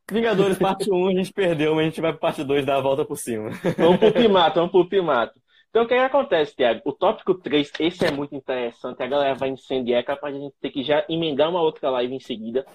Vingadores 0.09 0.57
parte 0.57 0.89
1 0.89 1.07
a 1.07 1.11
gente 1.11 1.33
perdeu, 1.33 1.75
mas 1.75 1.85
a 1.85 1.89
gente 1.89 2.01
vai 2.01 2.11
para 2.11 2.19
parte 2.19 2.43
2 2.43 2.65
dar 2.65 2.77
a 2.77 2.81
volta 2.81 3.03
por 3.03 3.17
cima. 3.17 3.49
Vamos 3.77 3.97
pro 3.97 4.13
Pimato, 4.13 4.55
vamos 4.55 4.71
pro 4.71 4.87
Pimato. 4.87 5.39
Então, 5.69 5.83
o 5.83 5.87
que, 5.87 5.93
é 5.93 5.97
que 5.97 6.05
acontece, 6.05 6.55
Tiago? 6.55 6.81
O 6.85 6.93
tópico 6.93 7.35
3, 7.35 7.71
esse 7.79 8.05
é 8.05 8.11
muito 8.11 8.33
interessante. 8.33 9.03
A 9.03 9.07
galera 9.07 9.35
vai 9.35 9.49
incendiar, 9.49 9.99
é 9.99 10.03
capaz 10.03 10.33
de 10.33 10.39
a 10.39 10.43
gente 10.43 10.55
ter 10.61 10.71
que 10.71 10.81
já 10.81 11.05
emendar 11.09 11.49
uma 11.49 11.61
outra 11.61 11.89
live 11.89 12.15
em 12.15 12.19
seguida. 12.19 12.65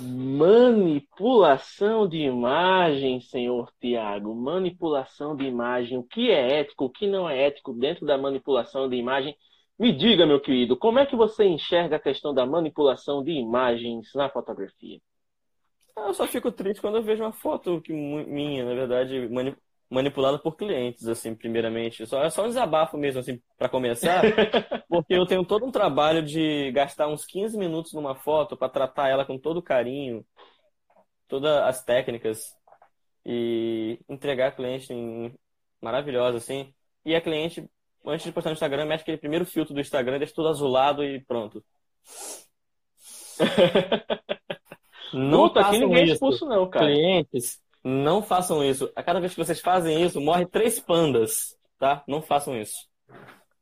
Manipulação 0.00 2.08
de 2.08 2.18
imagem, 2.18 3.20
senhor 3.20 3.70
Tiago. 3.78 4.34
Manipulação 4.34 5.36
de 5.36 5.44
imagem. 5.44 5.98
O 5.98 6.02
que 6.02 6.30
é 6.30 6.60
ético, 6.60 6.86
o 6.86 6.90
que 6.90 7.06
não 7.06 7.28
é 7.28 7.46
ético 7.46 7.74
dentro 7.74 8.06
da 8.06 8.16
manipulação 8.16 8.88
de 8.88 8.96
imagem? 8.96 9.36
Me 9.78 9.92
diga, 9.92 10.26
meu 10.26 10.40
querido, 10.40 10.76
como 10.76 10.98
é 10.98 11.06
que 11.06 11.14
você 11.14 11.44
enxerga 11.44 11.96
a 11.96 12.00
questão 12.00 12.34
da 12.34 12.46
manipulação 12.46 13.22
de 13.22 13.32
imagens 13.32 14.08
na 14.14 14.30
fotografia? 14.30 14.98
Eu 16.06 16.14
só 16.14 16.26
fico 16.26 16.50
triste 16.50 16.80
quando 16.80 16.96
eu 16.96 17.02
vejo 17.02 17.22
uma 17.22 17.32
foto 17.32 17.80
que 17.80 17.92
minha, 17.92 18.64
na 18.64 18.74
verdade, 18.74 19.28
manipulada 19.90 20.38
por 20.38 20.56
clientes, 20.56 21.06
assim, 21.06 21.34
primeiramente. 21.34 22.06
Só, 22.06 22.22
é 22.22 22.30
só 22.30 22.44
um 22.44 22.48
desabafo 22.48 22.96
mesmo, 22.96 23.20
assim, 23.20 23.40
para 23.56 23.68
começar, 23.68 24.22
porque 24.88 25.14
eu 25.14 25.26
tenho 25.26 25.44
todo 25.44 25.66
um 25.66 25.70
trabalho 25.70 26.22
de 26.22 26.70
gastar 26.72 27.08
uns 27.08 27.24
15 27.24 27.56
minutos 27.56 27.92
numa 27.92 28.14
foto 28.14 28.56
para 28.56 28.68
tratar 28.68 29.08
ela 29.08 29.24
com 29.24 29.38
todo 29.38 29.62
carinho, 29.62 30.24
todas 31.26 31.50
as 31.62 31.84
técnicas 31.84 32.56
e 33.24 33.98
entregar 34.08 34.48
a 34.48 34.52
cliente 34.52 34.92
em... 34.92 35.34
maravilhosa, 35.80 36.38
assim. 36.38 36.72
E 37.04 37.14
a 37.14 37.20
cliente, 37.20 37.68
antes 38.04 38.26
de 38.26 38.32
postar 38.32 38.50
no 38.50 38.54
Instagram, 38.54 38.86
mexe 38.86 39.02
aquele 39.02 39.18
primeiro 39.18 39.44
filtro 39.46 39.74
do 39.74 39.80
Instagram, 39.80 40.18
deixa 40.18 40.34
tudo 40.34 40.48
azulado 40.48 41.04
e 41.04 41.20
pronto. 41.24 41.64
Não 45.12 45.48
Puta, 45.48 45.60
aqui 45.60 45.78
ninguém 45.78 46.10
é 46.10 46.12
expulso, 46.12 46.46
não, 46.46 46.68
cara. 46.68 46.86
Clientes 46.86 47.60
não 47.82 48.22
façam 48.22 48.64
isso. 48.64 48.90
A 48.94 49.02
cada 49.02 49.20
vez 49.20 49.34
que 49.34 49.42
vocês 49.42 49.60
fazem 49.60 50.02
isso, 50.02 50.20
morre 50.20 50.46
três 50.46 50.78
pandas, 50.80 51.56
tá? 51.78 52.02
Não 52.06 52.20
façam 52.20 52.60
isso. 52.60 52.86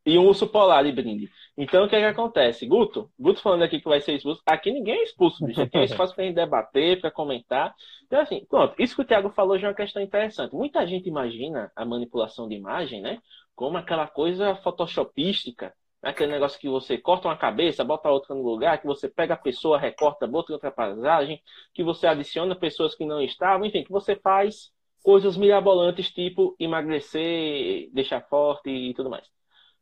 E 0.05 0.18
um 0.18 0.26
urso 0.26 0.47
polar 0.47 0.84
de 0.84 0.92
brinde. 0.92 1.28
Então, 1.57 1.84
o 1.84 1.88
que 1.88 1.97
é 1.97 2.01
que 2.01 2.07
acontece? 2.07 2.64
Guto, 2.64 3.11
Guto 3.18 3.40
falando 3.40 3.62
aqui 3.62 3.80
que 3.80 3.88
vai 3.88 4.01
ser 4.01 4.14
expulso. 4.14 4.40
Aqui 4.47 4.70
ninguém 4.70 5.01
é 5.01 5.03
expulso, 5.03 5.44
bicho. 5.44 5.61
Aqui 5.61 5.78
é 5.78 5.84
espaço 5.84 6.14
pra 6.14 6.24
gente 6.24 6.36
debater, 6.36 7.01
pra 7.01 7.11
comentar. 7.11 7.74
Então, 8.05 8.20
assim, 8.20 8.44
pronto. 8.49 8.74
Isso 8.78 8.94
que 8.94 9.03
o 9.03 9.05
Thiago 9.05 9.30
falou 9.30 9.59
já 9.59 9.66
é 9.66 9.70
uma 9.70 9.76
questão 9.76 10.01
interessante. 10.01 10.55
Muita 10.55 10.86
gente 10.86 11.09
imagina 11.09 11.72
a 11.74 11.84
manipulação 11.84 12.49
de 12.49 12.55
imagem, 12.55 13.01
né? 13.01 13.18
Como 13.55 13.76
aquela 13.76 14.07
coisa 14.07 14.55
photoshopística 14.57 15.74
aquele 16.11 16.33
negócio 16.33 16.59
que 16.59 16.69
você 16.69 16.97
corta 16.97 17.29
uma 17.29 17.37
cabeça, 17.37 17.85
bota 17.85 18.09
outra 18.09 18.35
no 18.35 18.43
lugar, 18.43 18.81
que 18.81 18.87
você 18.87 19.09
pega 19.09 19.35
a 19.35 19.37
pessoa, 19.37 19.79
recorta, 19.79 20.27
bota 20.27 20.53
outra 20.53 20.71
paisagem, 20.71 21.43
que 21.75 21.83
você 21.83 22.07
adiciona 22.07 22.55
pessoas 22.55 22.95
que 22.95 23.05
não 23.05 23.21
estavam, 23.21 23.67
enfim, 23.67 23.83
que 23.83 23.91
você 23.91 24.15
faz 24.15 24.73
coisas 25.03 25.37
mirabolantes, 25.37 26.11
tipo 26.11 26.55
emagrecer, 26.59 27.91
deixar 27.93 28.21
forte 28.23 28.71
e 28.71 28.95
tudo 28.95 29.11
mais. 29.11 29.27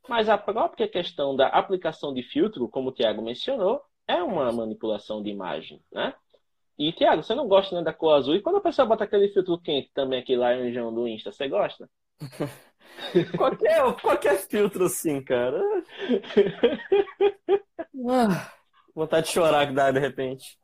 Mas 0.07 0.27
a 0.29 0.37
própria 0.37 0.87
questão 0.87 1.35
da 1.35 1.47
aplicação 1.47 2.13
de 2.13 2.23
filtro, 2.23 2.67
como 2.69 2.89
o 2.89 2.91
Tiago 2.91 3.21
mencionou, 3.21 3.81
é 4.07 4.21
uma 4.21 4.51
manipulação 4.51 5.21
de 5.21 5.29
imagem, 5.29 5.81
né? 5.91 6.13
E, 6.77 6.91
Tiago, 6.91 7.23
você 7.23 7.33
não 7.33 7.47
gosta 7.47 7.75
né, 7.75 7.83
da 7.83 7.93
cor 7.93 8.15
azul? 8.15 8.35
E 8.35 8.41
quando 8.41 8.57
a 8.57 8.61
pessoa 8.61 8.85
bota 8.85 9.05
aquele 9.05 9.29
filtro 9.29 9.57
quente 9.57 9.89
também, 9.93 10.19
aquele 10.19 10.39
laranjão 10.39 10.93
do 10.93 11.07
Insta, 11.07 11.31
você 11.31 11.47
gosta? 11.47 11.89
qualquer, 13.37 13.93
qualquer 14.01 14.37
filtro 14.37 14.85
assim, 14.85 15.21
cara. 15.21 15.61
Ah, 18.09 18.51
vontade 18.93 19.27
de 19.27 19.33
chorar 19.33 19.67
que 19.67 19.73
dá 19.73 19.91
de 19.91 19.99
repente. 19.99 20.57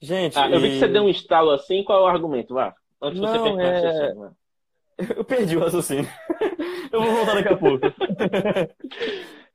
Gente. 0.00 0.38
Ah, 0.38 0.50
eu 0.50 0.60
vi 0.60 0.70
que 0.70 0.78
você 0.78 0.88
deu 0.88 1.04
um 1.04 1.08
estalo 1.08 1.50
assim, 1.50 1.82
qual 1.82 2.00
é 2.00 2.02
o 2.02 2.06
argumento? 2.06 2.54
Vá. 2.54 2.74
Antes 3.00 3.20
de 3.20 3.26
você 3.26 3.38
perder 3.38 3.84
é... 3.84 4.14
o 4.14 4.44
Eu 5.16 5.24
perdi 5.24 5.56
o 5.56 5.60
raciocínio. 5.60 6.08
eu 6.92 7.02
vou 7.02 7.12
voltar 7.12 7.34
daqui 7.34 7.48
a 7.48 7.56
pouco. 7.56 7.86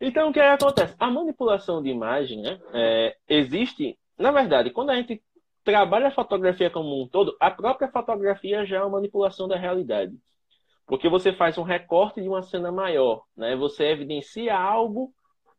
então, 0.02 0.30
o 0.30 0.34
que 0.34 0.40
acontece? 0.40 0.96
A 1.00 1.10
manipulação 1.10 1.82
de 1.82 1.90
imagem 1.90 2.42
né, 2.42 2.60
é, 2.74 3.16
existe. 3.28 3.98
Na 4.18 4.32
verdade, 4.32 4.70
quando 4.72 4.90
a 4.90 4.96
gente 4.96 5.22
trabalha 5.64 6.08
a 6.08 6.12
fotografia 6.12 6.70
como 6.70 7.02
um 7.02 7.08
todo, 7.08 7.36
a 7.40 7.50
própria 7.50 7.90
fotografia 7.90 8.66
já 8.66 8.78
é 8.78 8.82
uma 8.82 8.90
manipulação 8.90 9.48
da 9.48 9.56
realidade. 9.56 10.14
Porque 10.90 11.08
você 11.08 11.32
faz 11.32 11.56
um 11.60 11.62
recorte 11.62 12.20
de 12.20 12.28
uma 12.28 12.42
cena 12.42 12.72
maior, 12.72 13.24
né? 13.38 13.56
Você 13.56 13.86
evidencia 13.86 14.58
algo 14.58 15.14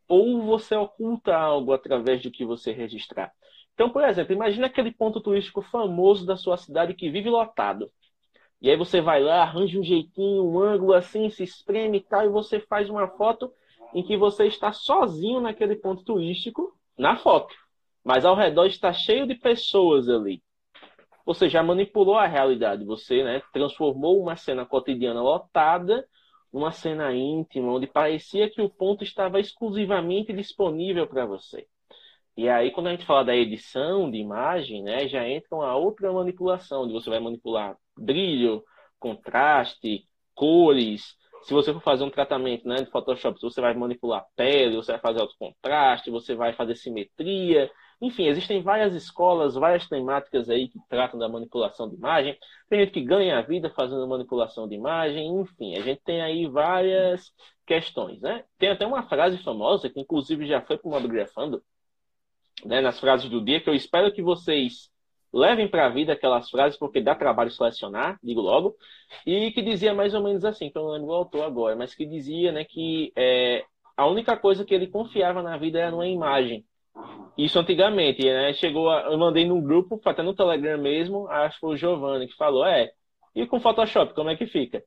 ou 0.09 0.43
você 0.43 0.75
oculta 0.75 1.37
algo 1.37 1.73
através 1.73 2.21
do 2.21 2.33
que 2.33 2.45
você 2.45 2.73
registrar. 2.73 3.31
Então, 3.73 3.91
por 3.91 4.03
exemplo, 4.03 4.35
imagina 4.35 4.67
aquele 4.67 4.91
ponto 4.91 5.21
turístico 5.21 5.63
famoso 5.63 6.27
da 6.27 6.37
sua 6.37 6.57
cidade 6.57 6.95
que 6.95 7.09
vive 7.09 7.31
lotado. 7.31 7.89
E 8.61 8.69
aí 8.69 8.77
você 8.77 9.01
vai 9.01 9.23
lá, 9.23 9.43
arranja 9.43 9.79
um 9.79 9.85
jeitinho, 9.85 10.45
um 10.45 10.59
ângulo 10.59 10.95
assim, 10.95 11.31
se 11.31 11.45
espreme 11.45 11.99
e 11.99 12.03
tal, 12.03 12.25
e 12.25 12.29
você 12.29 12.59
faz 12.59 12.91
uma 12.91 13.07
foto 13.07 13.53
em 13.95 14.03
que 14.03 14.17
você 14.17 14.49
está 14.49 14.73
sozinho 14.73 15.41
naquele 15.41 15.77
ponto 15.77 16.03
turístico, 16.03 16.77
na 16.99 17.17
foto. 17.17 17.55
Mas 18.03 18.25
ao 18.25 18.35
redor 18.35 18.67
está 18.67 18.93
cheio 18.93 19.29
de 19.29 19.37
pessoas 19.37 20.09
ali 20.09 20.43
você 21.33 21.49
já 21.49 21.63
manipulou 21.63 22.17
a 22.17 22.27
realidade. 22.27 22.85
Você 22.85 23.23
né, 23.23 23.41
transformou 23.53 24.21
uma 24.21 24.35
cena 24.35 24.67
cotidiana 24.67 25.23
lotada 25.23 26.05
numa 26.53 26.73
cena 26.73 27.15
íntima, 27.15 27.73
onde 27.73 27.87
parecia 27.87 28.51
que 28.51 28.61
o 28.61 28.69
ponto 28.69 29.05
estava 29.05 29.39
exclusivamente 29.39 30.33
disponível 30.33 31.07
para 31.07 31.25
você. 31.25 31.69
E 32.37 32.49
aí, 32.49 32.73
quando 32.73 32.89
a 32.89 32.91
gente 32.91 33.07
fala 33.07 33.25
da 33.25 33.37
edição 33.37 34.11
de 34.11 34.19
imagem, 34.19 34.83
né, 34.83 35.07
já 35.07 35.29
entra 35.29 35.55
uma 35.55 35.77
outra 35.77 36.13
manipulação, 36.13 36.83
onde 36.83 36.93
você 36.95 37.09
vai 37.09 37.21
manipular 37.21 37.77
brilho, 37.97 38.65
contraste, 38.99 40.09
cores. 40.35 41.15
Se 41.43 41.55
você 41.55 41.73
for 41.73 41.83
fazer 41.83 42.03
um 42.03 42.11
tratamento 42.11 42.67
né, 42.67 42.77
de 42.77 42.91
Photoshop, 42.91 43.41
você 43.41 43.61
vai 43.61 43.73
manipular 43.75 44.27
pele, 44.35 44.75
você 44.75 44.93
vai 44.93 45.01
fazer 45.01 45.21
alto 45.21 45.37
contraste, 45.39 46.11
você 46.11 46.35
vai 46.35 46.53
fazer 46.55 46.75
simetria. 46.75 47.71
Enfim, 48.01 48.27
existem 48.29 48.63
várias 48.63 48.95
escolas, 48.95 49.55
várias 49.55 49.87
temáticas 49.87 50.49
aí 50.49 50.69
que 50.69 50.79
tratam 50.89 51.19
da 51.21 51.29
manipulação 51.29 51.89
de 51.89 51.97
imagem. 51.97 52.39
Tem 52.69 52.81
gente 52.81 52.93
que 52.93 53.03
ganha 53.03 53.39
a 53.39 53.43
vida 53.43 53.69
fazendo 53.71 54.07
manipulação 54.09 54.67
de 54.67 54.75
imagem, 54.75 55.27
enfim, 55.41 55.77
a 55.77 55.83
gente 55.83 56.01
tem 56.03 56.23
aí 56.23 56.47
várias 56.47 57.31
questões, 57.67 58.21
né? 58.23 58.45
Tem 58.59 58.71
até 58.71 58.87
uma 58.87 59.03
frase 59.03 59.39
famosa, 59.43 59.91
que 59.91 60.01
inclusive 60.01 60.47
já 60.47 60.61
foi 60.63 60.79
para 60.79 60.89
o 60.89 60.91
Mobgrafando, 60.93 61.63
né, 62.65 62.81
nas 62.81 62.99
frases 62.99 63.29
do 63.29 63.45
dia, 63.45 63.61
que 63.61 63.69
eu 63.69 63.75
espero 63.75 64.13
que 64.13 64.23
vocês 64.23 64.91
levem 65.33 65.69
para 65.69 65.87
a 65.87 65.89
vida 65.89 66.13
aquelas 66.13 66.51
frases, 66.51 66.79
porque 66.79 67.01
dá 67.01 67.15
trabalho 67.15 67.51
selecionar, 67.51 68.19
digo 68.23 68.41
logo, 68.41 68.77
e 69.25 69.51
que 69.53 69.63
dizia 69.63 69.95
mais 69.95 70.15
ou 70.15 70.23
menos 70.23 70.45
assim, 70.45 70.71
que 70.71 70.77
eu 70.77 70.83
não 70.83 70.91
lembro 70.91 71.09
o 71.09 71.15
autor 71.15 71.45
agora, 71.45 71.77
mas 71.77 71.95
que 71.95 72.05
dizia 72.05 72.51
né, 72.51 72.65
que 72.65 73.13
é, 73.17 73.65
a 73.97 74.07
única 74.07 74.37
coisa 74.37 74.65
que 74.65 74.75
ele 74.75 74.89
confiava 74.89 75.43
na 75.43 75.57
vida 75.57 75.79
era 75.79 75.91
numa 75.91 76.09
imagem. 76.09 76.65
Isso 77.37 77.59
antigamente, 77.59 78.25
né? 78.25 78.53
Chegou, 78.53 78.91
a, 78.91 79.03
eu 79.03 79.19
mandei 79.19 79.45
num 79.47 79.63
grupo, 79.63 80.01
até 80.05 80.23
no 80.23 80.35
Telegram 80.35 80.79
mesmo, 80.79 81.29
acho 81.29 81.55
que 81.55 81.61
foi 81.61 81.75
o 81.75 81.77
Giovanni 81.77 82.27
que 82.27 82.37
falou, 82.37 82.67
é, 82.67 82.91
e 83.35 83.47
com 83.47 83.61
Photoshop, 83.61 84.15
como 84.15 84.31
é 84.31 84.37
que 84.37 84.47
fica? 84.47 84.83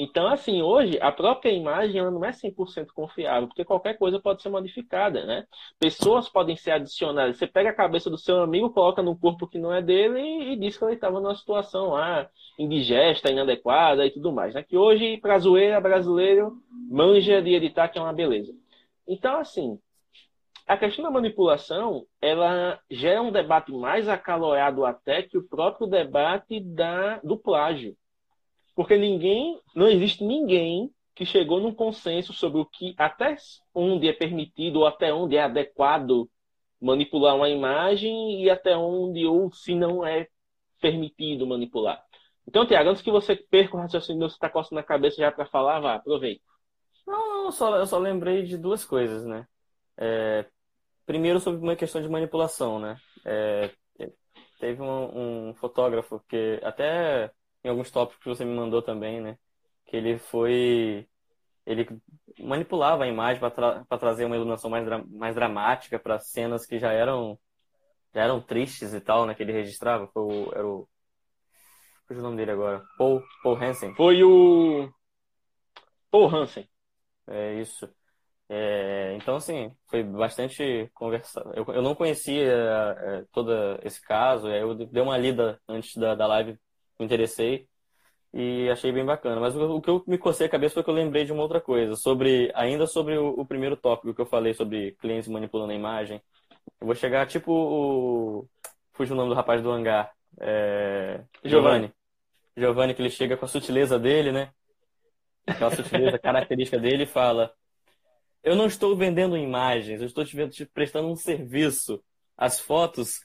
Então, 0.00 0.28
assim, 0.28 0.62
hoje 0.62 0.96
a 1.00 1.10
própria 1.10 1.50
imagem 1.50 1.98
ela 2.00 2.10
não 2.10 2.24
é 2.24 2.30
100% 2.30 2.86
confiável, 2.94 3.48
porque 3.48 3.64
qualquer 3.64 3.98
coisa 3.98 4.20
pode 4.20 4.40
ser 4.40 4.48
modificada, 4.48 5.24
né? 5.26 5.44
Pessoas 5.76 6.28
podem 6.28 6.54
ser 6.54 6.70
adicionadas. 6.70 7.36
Você 7.36 7.48
pega 7.48 7.70
a 7.70 7.74
cabeça 7.74 8.08
do 8.08 8.16
seu 8.16 8.40
amigo, 8.40 8.70
coloca 8.70 9.02
num 9.02 9.16
corpo 9.16 9.48
que 9.48 9.58
não 9.58 9.74
é 9.74 9.82
dele 9.82 10.20
e, 10.20 10.52
e 10.52 10.56
diz 10.56 10.76
que 10.78 10.84
ele 10.84 10.94
estava 10.94 11.18
numa 11.18 11.34
situação 11.34 11.88
lá 11.90 12.30
indigesta, 12.56 13.28
inadequada 13.30 14.06
e 14.06 14.10
tudo 14.12 14.30
mais. 14.32 14.54
Né? 14.54 14.62
Que 14.62 14.76
hoje, 14.76 15.16
para 15.16 15.38
zoeira, 15.38 15.80
brasileiro 15.80 16.56
manja 16.88 17.42
de 17.42 17.54
editar, 17.54 17.88
que 17.88 17.98
é 17.98 18.02
uma 18.02 18.12
beleza. 18.12 18.54
Então, 19.06 19.40
assim, 19.40 19.80
a 20.68 20.76
questão 20.76 21.02
da 21.02 21.10
manipulação, 21.10 22.06
ela 22.20 22.78
gera 22.90 23.22
um 23.22 23.32
debate 23.32 23.72
mais 23.72 24.06
acalorado 24.06 24.84
até 24.84 25.22
que 25.22 25.38
o 25.38 25.48
próprio 25.48 25.86
debate 25.86 26.60
da, 26.60 27.18
do 27.20 27.38
plágio. 27.38 27.96
Porque 28.76 28.96
ninguém, 28.96 29.58
não 29.74 29.88
existe 29.88 30.22
ninguém 30.22 30.90
que 31.14 31.24
chegou 31.24 31.58
num 31.58 31.74
consenso 31.74 32.34
sobre 32.34 32.60
o 32.60 32.66
que 32.66 32.94
até 32.98 33.34
onde 33.74 34.08
é 34.08 34.12
permitido 34.12 34.80
ou 34.80 34.86
até 34.86 35.12
onde 35.12 35.36
é 35.36 35.42
adequado 35.42 36.28
manipular 36.80 37.34
uma 37.34 37.48
imagem 37.48 38.42
e 38.42 38.50
até 38.50 38.76
onde 38.76 39.26
ou 39.26 39.50
se 39.50 39.74
não 39.74 40.06
é 40.06 40.28
permitido 40.80 41.46
manipular. 41.46 42.04
Então, 42.46 42.66
Tiago, 42.66 42.90
antes 42.90 43.02
que 43.02 43.10
você 43.10 43.34
perca 43.34 43.76
o 43.76 43.80
raciocínio, 43.80 44.28
você 44.28 44.36
está 44.36 44.50
coçando 44.50 44.80
a 44.80 44.84
cabeça 44.84 45.16
já 45.16 45.32
para 45.32 45.46
falar, 45.46 45.80
vá, 45.80 45.94
aproveita. 45.94 46.44
Não, 47.06 47.50
só, 47.50 47.74
eu 47.76 47.86
só 47.86 47.98
lembrei 47.98 48.42
de 48.42 48.58
duas 48.58 48.84
coisas, 48.84 49.24
né? 49.24 49.46
É, 49.96 50.46
primeiro 51.08 51.40
sobre 51.40 51.62
uma 51.62 51.74
questão 51.74 52.02
de 52.02 52.08
manipulação, 52.08 52.78
né? 52.78 52.98
É, 53.24 53.72
teve 54.60 54.82
um, 54.82 55.48
um, 55.48 55.54
fotógrafo 55.54 56.20
que 56.28 56.60
até 56.62 57.32
em 57.64 57.70
alguns 57.70 57.90
tópicos 57.90 58.22
que 58.22 58.28
você 58.28 58.44
me 58.44 58.54
mandou 58.54 58.82
também, 58.82 59.18
né? 59.18 59.38
Que 59.86 59.96
ele 59.96 60.18
foi 60.18 61.08
ele 61.64 61.86
manipulava 62.38 63.04
a 63.04 63.08
imagem 63.08 63.40
para 63.40 63.50
tra 63.50 63.98
trazer 63.98 64.26
uma 64.26 64.36
iluminação 64.36 64.70
mais, 64.70 64.84
dra 64.84 65.02
mais 65.08 65.34
dramática 65.34 65.98
para 65.98 66.20
cenas 66.20 66.66
que 66.66 66.78
já 66.78 66.92
eram 66.92 67.38
já 68.14 68.22
eram 68.22 68.40
tristes 68.42 68.92
e 68.92 69.00
tal, 69.00 69.24
né? 69.26 69.34
Que 69.34 69.42
ele 69.42 69.52
registrava. 69.52 70.08
Foi 70.08 70.22
o, 70.22 70.52
era 70.52 70.66
o 70.66 70.88
qual 72.06 72.18
é 72.18 72.20
o 72.20 72.22
nome 72.22 72.36
dele 72.36 72.50
agora? 72.50 72.84
Paul 72.98 73.22
Paul 73.42 73.56
Hansen. 73.56 73.94
Foi 73.94 74.22
o 74.22 74.92
Paul 76.10 76.28
Hansen. 76.28 76.68
É 77.26 77.54
isso. 77.54 77.88
É, 78.50 79.14
então, 79.16 79.36
assim, 79.36 79.70
foi 79.88 80.02
bastante 80.02 80.90
conversado. 80.94 81.52
Eu, 81.54 81.64
eu 81.74 81.82
não 81.82 81.94
conhecia 81.94 82.46
é, 82.46 83.24
todo 83.32 83.52
esse 83.82 84.00
caso, 84.00 84.48
eu 84.48 84.74
dei 84.74 85.02
uma 85.02 85.18
lida 85.18 85.60
antes 85.68 85.94
da, 85.96 86.14
da 86.14 86.26
live, 86.26 86.58
me 86.98 87.04
interessei 87.04 87.68
e 88.32 88.68
achei 88.70 88.90
bem 88.92 89.04
bacana. 89.04 89.40
Mas 89.40 89.54
o, 89.54 89.76
o, 89.76 89.82
que 89.82 89.90
eu 89.90 90.02
me 90.06 90.18
cocei 90.18 90.46
a 90.46 90.50
cabeça 90.50 90.74
foi 90.74 90.84
que 90.84 90.90
eu 90.90 90.94
lembrei 90.94 91.24
de 91.24 91.32
uma 91.32 91.42
outra 91.42 91.60
coisa, 91.60 91.94
sobre 91.94 92.50
ainda 92.54 92.86
sobre 92.86 93.18
o, 93.18 93.30
o 93.40 93.46
primeiro 93.46 93.76
tópico 93.76 94.14
que 94.14 94.20
eu 94.20 94.26
falei 94.26 94.54
sobre 94.54 94.92
clientes 94.92 95.28
manipulando 95.28 95.72
a 95.72 95.76
imagem. 95.76 96.22
Eu 96.80 96.86
vou 96.86 96.94
chegar 96.94 97.26
tipo 97.26 97.52
o. 97.52 98.48
Fugiu 98.92 99.14
o 99.14 99.16
nome 99.16 99.30
do 99.30 99.34
rapaz 99.34 99.62
do 99.62 99.70
hangar. 99.70 100.12
É... 100.40 101.22
Giovanni. 101.44 101.92
Giovanni, 102.56 102.94
que 102.94 103.02
ele 103.02 103.10
chega 103.10 103.36
com 103.36 103.44
a 103.44 103.48
sutileza 103.48 103.98
dele, 103.98 104.32
né? 104.32 104.50
Aquela 105.46 105.70
sutileza 105.70 106.18
característica 106.18 106.78
dele 106.78 107.04
e 107.04 107.06
fala: 107.06 107.52
eu 108.42 108.56
não 108.56 108.66
estou 108.66 108.96
vendendo 108.96 109.36
imagens, 109.36 110.00
eu 110.00 110.06
estou 110.06 110.24
te, 110.24 110.48
te 110.48 110.66
prestando 110.66 111.08
um 111.08 111.16
serviço. 111.16 112.02
As 112.36 112.60
fotos 112.60 113.20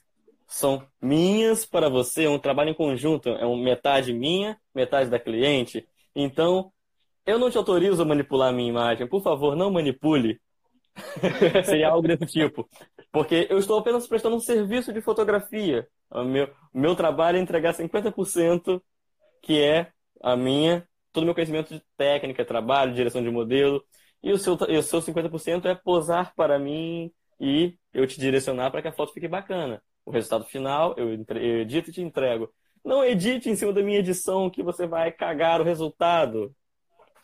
são 0.47 0.85
minhas 1.01 1.65
para 1.65 1.89
você, 1.89 2.25
é 2.25 2.29
um 2.29 2.39
trabalho 2.39 2.69
em 2.69 2.75
conjunto, 2.75 3.29
é 3.29 3.45
uma 3.45 3.61
metade 3.61 4.13
minha, 4.13 4.59
metade 4.73 5.09
da 5.09 5.19
cliente. 5.19 5.87
Então, 6.15 6.71
eu 7.25 7.39
não 7.39 7.49
te 7.49 7.57
autorizo 7.57 8.01
a 8.01 8.05
manipular 8.05 8.49
a 8.49 8.51
minha 8.51 8.69
imagem. 8.69 9.07
Por 9.07 9.21
favor, 9.23 9.55
não 9.55 9.71
manipule. 9.71 10.39
Seria 11.65 11.89
algo 11.89 12.07
desse 12.07 12.25
tipo. 12.25 12.69
Porque 13.11 13.47
eu 13.49 13.57
estou 13.57 13.79
apenas 13.79 14.07
prestando 14.07 14.35
um 14.35 14.39
serviço 14.39 14.93
de 14.93 15.01
fotografia. 15.01 15.87
O 16.11 16.23
meu, 16.23 16.49
meu 16.73 16.95
trabalho 16.95 17.37
é 17.37 17.41
entregar 17.41 17.73
50%, 17.73 18.81
que 19.41 19.59
é 19.59 19.91
a 20.21 20.35
minha, 20.35 20.87
todo 21.11 21.23
o 21.23 21.25
meu 21.25 21.33
conhecimento 21.33 21.73
de 21.73 21.81
técnica, 21.97 22.45
trabalho, 22.45 22.93
direção 22.93 23.23
de 23.23 23.29
modelo. 23.29 23.83
E 24.23 24.31
o 24.31 24.37
seu, 24.37 24.53
o 24.53 24.81
seu 24.81 25.01
50% 25.01 25.65
é 25.65 25.75
posar 25.75 26.33
para 26.33 26.57
mim 26.57 27.11
e 27.39 27.77
eu 27.93 28.07
te 28.07 28.17
direcionar 28.19 28.71
para 28.71 28.81
que 28.81 28.87
a 28.87 28.93
foto 28.93 29.13
fique 29.13 29.27
bacana. 29.27 29.83
O 30.05 30.11
resultado 30.11 30.45
final, 30.45 30.95
eu, 30.97 31.13
entre, 31.13 31.39
eu 31.39 31.59
edito 31.59 31.89
e 31.89 31.93
te 31.93 32.01
entrego. 32.01 32.49
Não 32.83 33.03
edite 33.03 33.49
em 33.49 33.55
cima 33.55 33.73
da 33.73 33.81
minha 33.81 33.99
edição 33.99 34.49
que 34.49 34.63
você 34.63 34.87
vai 34.87 35.11
cagar 35.11 35.59
o 35.59 35.63
resultado. 35.63 36.55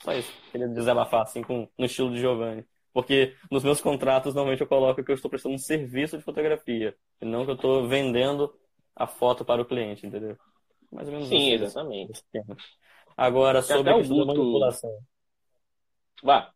Só 0.04 0.14
isso. 0.14 0.32
Queria 0.52 0.68
desabafar 0.68 1.22
assim 1.22 1.42
com, 1.42 1.68
no 1.78 1.86
estilo 1.86 2.12
de 2.12 2.20
Giovanni. 2.20 2.66
Porque 2.94 3.36
nos 3.50 3.64
meus 3.64 3.80
contratos, 3.80 4.34
normalmente 4.34 4.62
eu 4.62 4.68
coloco 4.68 5.04
que 5.04 5.12
eu 5.12 5.16
estou 5.16 5.30
prestando 5.30 5.56
um 5.56 5.60
serviço 5.60 6.18
de 6.18 6.24
fotografia. 6.24 6.96
E 7.22 7.26
não 7.26 7.46
que 7.46 7.52
eu 7.52 7.56
estou 7.56 7.88
vendendo 7.88 8.54
a 8.96 9.08
foto 9.08 9.46
para 9.46 9.62
o 9.62 9.66
cliente, 9.66 10.06
entendeu? 10.06 10.38
Mais 10.92 11.08
ou 11.08 11.14
menos 11.14 11.30
Sim, 11.30 11.54
assim, 11.54 11.64
exatamente. 11.64 12.24
Agora, 13.16 13.62
sobre 13.62 13.92
a 13.92 13.96
questão 13.96 14.18
da 14.18 14.26
manipulação. 14.26 14.98
Vá. 16.24 16.52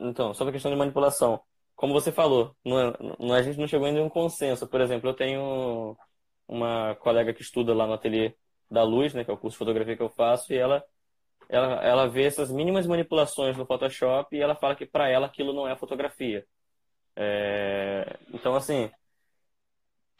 Então, 0.00 0.32
sobre 0.34 0.50
a 0.50 0.52
questão 0.54 0.70
de 0.70 0.76
manipulação. 0.78 1.40
Como 1.76 1.92
você 1.92 2.10
falou, 2.12 2.56
não, 2.64 2.78
é, 2.80 2.92
não, 3.18 3.34
a 3.34 3.42
gente 3.42 3.58
não 3.58 3.66
chegou 3.66 3.86
ainda 3.86 4.00
em 4.00 4.02
um 4.02 4.08
consenso. 4.08 4.66
Por 4.68 4.80
exemplo, 4.80 5.10
eu 5.10 5.14
tenho 5.14 5.96
uma 6.48 6.94
colega 6.96 7.32
que 7.34 7.42
estuda 7.42 7.74
lá 7.74 7.86
no 7.86 7.94
ateliê 7.94 8.34
da 8.70 8.82
luz, 8.82 9.14
né, 9.14 9.24
que 9.24 9.30
é 9.30 9.34
o 9.34 9.38
curso 9.38 9.54
de 9.54 9.58
fotografia 9.58 9.96
que 9.96 10.02
eu 10.02 10.10
faço, 10.10 10.52
e 10.52 10.56
ela, 10.56 10.84
ela, 11.48 11.74
ela 11.84 12.08
vê 12.08 12.24
essas 12.24 12.50
mínimas 12.50 12.86
manipulações 12.86 13.56
no 13.56 13.66
Photoshop 13.66 14.34
e 14.36 14.40
ela 14.40 14.54
fala 14.54 14.76
que 14.76 14.86
para 14.86 15.08
ela 15.08 15.26
aquilo 15.26 15.52
não 15.52 15.68
é 15.68 15.76
fotografia. 15.76 16.46
É... 17.16 18.18
Então, 18.32 18.54
assim, 18.54 18.90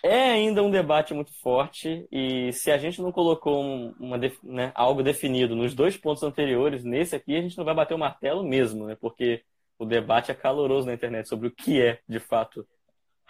é 0.02 0.30
ainda 0.30 0.62
um 0.62 0.70
debate 0.70 1.12
muito 1.14 1.32
forte 1.40 2.06
e 2.10 2.52
se 2.52 2.70
a 2.70 2.78
gente 2.78 3.02
não 3.02 3.12
colocou 3.12 3.62
uma, 3.98 4.18
né, 4.42 4.72
algo 4.74 5.02
definido 5.02 5.54
nos 5.54 5.74
dois 5.74 5.96
pontos 5.96 6.22
anteriores, 6.22 6.84
nesse 6.84 7.14
aqui 7.14 7.36
a 7.36 7.42
gente 7.42 7.56
não 7.58 7.64
vai 7.64 7.74
bater 7.74 7.94
o 7.94 7.98
martelo 7.98 8.42
mesmo, 8.42 8.86
né? 8.86 8.96
Porque 8.98 9.44
o 9.80 9.86
debate 9.86 10.30
é 10.30 10.34
caloroso 10.34 10.86
na 10.86 10.92
internet 10.92 11.26
sobre 11.26 11.48
o 11.48 11.50
que 11.50 11.80
é, 11.80 12.00
de 12.06 12.20
fato, 12.20 12.66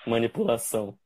manipulação. 0.05 0.99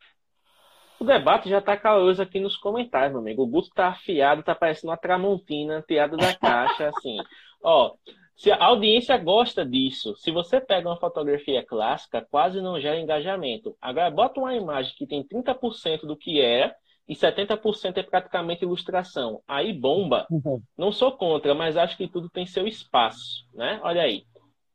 O 0.99 1.05
debate 1.05 1.51
já 1.51 1.59
está 1.59 1.77
caloroso 1.77 2.23
aqui 2.23 2.41
nos 2.41 2.57
comentários, 2.57 3.13
meu 3.13 3.21
amigo. 3.21 3.43
O 3.43 3.47
Guto 3.47 3.69
tá 3.75 3.89
afiado, 3.89 4.43
tá 4.43 4.55
parecendo 4.55 4.91
uma 4.91 4.97
tramontina 4.97 5.85
tirada 5.87 6.17
da 6.17 6.35
caixa, 6.35 6.89
assim. 6.97 7.19
Ó, 7.63 7.95
se 8.35 8.51
a 8.51 8.65
audiência 8.65 9.19
gosta 9.19 9.67
disso, 9.67 10.17
se 10.17 10.31
você 10.31 10.63
pega 10.63 10.89
uma 10.89 10.99
fotografia 10.99 11.63
clássica, 11.63 12.27
quase 12.31 12.63
não 12.63 12.81
gera 12.81 12.99
engajamento. 12.99 13.77
Agora, 13.83 14.11
bota 14.11 14.41
uma 14.41 14.55
imagem 14.55 14.95
que 14.97 15.07
tem 15.07 15.23
30% 15.23 16.07
do 16.07 16.17
que 16.17 16.41
é 16.41 16.75
e 17.07 17.15
70% 17.15 17.99
é 17.99 18.03
praticamente 18.03 18.65
ilustração. 18.65 19.43
Aí 19.47 19.75
bomba. 19.75 20.27
Não 20.75 20.91
sou 20.91 21.13
contra, 21.13 21.55
mas 21.55 21.77
acho 21.77 21.99
que 21.99 22.09
tudo 22.09 22.31
tem 22.31 22.47
seu 22.47 22.67
espaço, 22.67 23.47
né? 23.53 23.79
Olha 23.83 24.01
aí. 24.01 24.25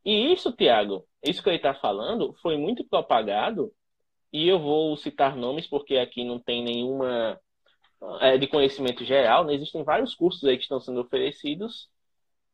E 0.09 0.33
isso, 0.33 0.51
Tiago, 0.51 1.05
isso 1.23 1.43
que 1.43 1.49
ele 1.49 1.57
está 1.57 1.71
falando, 1.71 2.33
foi 2.41 2.57
muito 2.57 2.83
propagado, 2.83 3.71
e 4.33 4.47
eu 4.47 4.59
vou 4.59 4.97
citar 4.97 5.35
nomes 5.35 5.67
porque 5.67 5.97
aqui 5.97 6.23
não 6.23 6.39
tem 6.39 6.63
nenhuma 6.63 7.39
é, 8.19 8.35
de 8.35 8.47
conhecimento 8.47 9.05
geral, 9.05 9.45
né? 9.45 9.53
existem 9.53 9.83
vários 9.83 10.15
cursos 10.15 10.43
aí 10.45 10.57
que 10.57 10.63
estão 10.63 10.79
sendo 10.79 11.01
oferecidos 11.01 11.89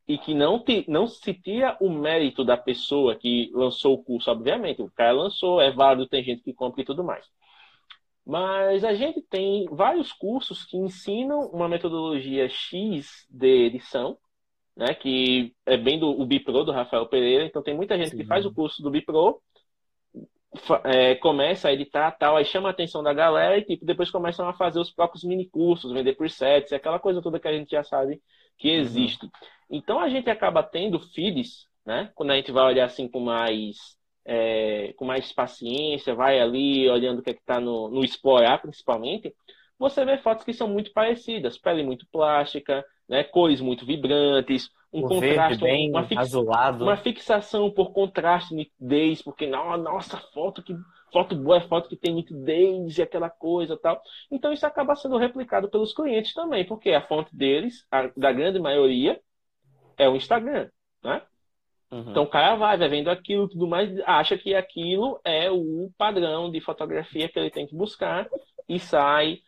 e 0.05 0.17
que 0.17 0.33
não, 0.33 0.59
te, 0.59 0.83
não 0.89 1.07
se 1.07 1.33
tira 1.33 1.77
o 1.79 1.89
mérito 1.89 2.43
da 2.43 2.57
pessoa 2.57 3.15
que 3.15 3.49
lançou 3.53 3.93
o 3.93 4.03
curso, 4.03 4.29
obviamente. 4.29 4.81
O 4.81 4.91
cara 4.91 5.13
lançou, 5.13 5.61
é 5.61 5.71
válido, 5.71 6.09
tem 6.09 6.25
gente 6.25 6.43
que 6.43 6.53
compra 6.53 6.81
e 6.81 6.85
tudo 6.85 7.05
mais. 7.05 7.25
Mas 8.25 8.83
a 8.83 8.93
gente 8.93 9.21
tem 9.21 9.65
vários 9.71 10.11
cursos 10.11 10.65
que 10.65 10.75
ensinam 10.75 11.39
uma 11.51 11.69
metodologia 11.69 12.49
X 12.49 13.25
de 13.29 13.65
edição, 13.65 14.17
né, 14.75 14.93
que 14.93 15.53
é 15.65 15.77
bem 15.77 15.99
do 15.99 16.09
o 16.09 16.25
Bipro 16.25 16.63
do 16.63 16.71
Rafael 16.71 17.05
Pereira. 17.07 17.45
Então 17.45 17.63
tem 17.63 17.75
muita 17.75 17.97
gente 17.97 18.11
Sim. 18.11 18.17
que 18.17 18.25
faz 18.25 18.45
o 18.45 18.53
curso 18.53 18.81
do 18.81 18.91
Bipro, 18.91 19.41
é, 20.83 21.15
começa 21.15 21.67
a 21.67 21.73
editar 21.73 22.11
tal, 22.11 22.37
aí 22.37 22.45
chama 22.45 22.69
a 22.69 22.71
atenção 22.71 23.03
da 23.03 23.13
galera 23.13 23.57
e 23.57 23.63
tipo, 23.63 23.85
depois 23.85 24.09
começam 24.09 24.47
a 24.47 24.53
fazer 24.53 24.79
os 24.79 24.91
próprios 24.91 25.23
mini 25.23 25.47
cursos, 25.49 25.91
vender 25.91 26.13
por 26.13 26.29
sets, 26.29 26.73
aquela 26.73 26.99
coisa 26.99 27.21
toda 27.21 27.39
que 27.39 27.47
a 27.47 27.53
gente 27.53 27.71
já 27.71 27.83
sabe 27.83 28.21
que 28.57 28.69
uhum. 28.69 28.81
existe. 28.81 29.25
Uhum. 29.25 29.31
Então 29.69 29.99
a 29.99 30.09
gente 30.09 30.29
acaba 30.29 30.63
tendo 30.63 30.99
feeds, 30.99 31.67
né? 31.85 32.11
Quando 32.15 32.31
a 32.31 32.35
gente 32.35 32.51
vai 32.51 32.65
olhar 32.65 32.85
assim 32.85 33.07
com 33.07 33.19
mais 33.19 33.77
é, 34.25 34.93
com 34.97 35.05
mais 35.05 35.31
paciência, 35.31 36.15
vai 36.15 36.39
ali 36.39 36.89
olhando 36.89 37.19
o 37.19 37.21
que 37.21 37.29
é 37.29 37.33
está 37.33 37.59
no, 37.59 37.89
no 37.89 38.03
explorar 38.03 38.59
principalmente, 38.59 39.33
você 39.77 40.03
vê 40.03 40.17
fotos 40.17 40.43
que 40.43 40.53
são 40.53 40.67
muito 40.67 40.91
parecidas, 40.93 41.57
pele 41.57 41.83
muito 41.83 42.07
plástica, 42.11 42.83
né? 43.07 43.23
cores 43.23 43.61
muito 43.61 43.85
vibrantes, 43.85 44.69
um 44.91 45.05
o 45.05 45.07
contraste, 45.07 45.63
bem 45.63 45.89
uma, 45.89 46.03
fix, 46.05 46.21
azulado. 46.21 46.83
uma 46.83 46.97
fixação 46.97 47.69
por 47.69 47.91
contraste, 47.91 48.55
nitidez, 48.55 49.21
porque 49.21 49.47
nossa, 49.47 50.17
foto 50.33 50.63
que 50.63 50.75
foto 51.11 51.35
boa 51.35 51.57
é 51.57 51.61
foto 51.61 51.87
que 51.87 51.95
tem 51.95 52.13
nitidez 52.13 52.97
e 52.97 53.01
aquela 53.01 53.29
coisa 53.29 53.77
tal. 53.77 54.01
Então 54.31 54.51
isso 54.51 54.65
acaba 54.65 54.95
sendo 54.95 55.17
replicado 55.17 55.69
pelos 55.69 55.93
clientes 55.93 56.33
também, 56.33 56.65
porque 56.65 56.91
a 56.91 57.01
fonte 57.01 57.35
deles, 57.35 57.85
a, 57.91 58.09
da 58.15 58.31
grande 58.31 58.59
maioria, 58.59 59.19
é 59.97 60.09
o 60.09 60.15
Instagram, 60.15 60.69
né? 61.03 61.21
Uhum. 61.91 62.11
Então 62.11 62.23
o 62.23 62.27
cara 62.27 62.55
vai, 62.55 62.77
vai 62.77 62.89
vendo 62.89 63.09
aquilo 63.09 63.47
tudo 63.47 63.67
mais, 63.67 63.97
acha 64.05 64.37
que 64.37 64.55
aquilo 64.55 65.19
é 65.23 65.49
o 65.51 65.89
padrão 65.97 66.51
de 66.51 66.59
fotografia 66.59 67.29
que 67.29 67.37
ele 67.39 67.51
tem 67.51 67.67
que 67.67 67.75
buscar 67.75 68.27
e 68.67 68.79
sai 68.79 69.39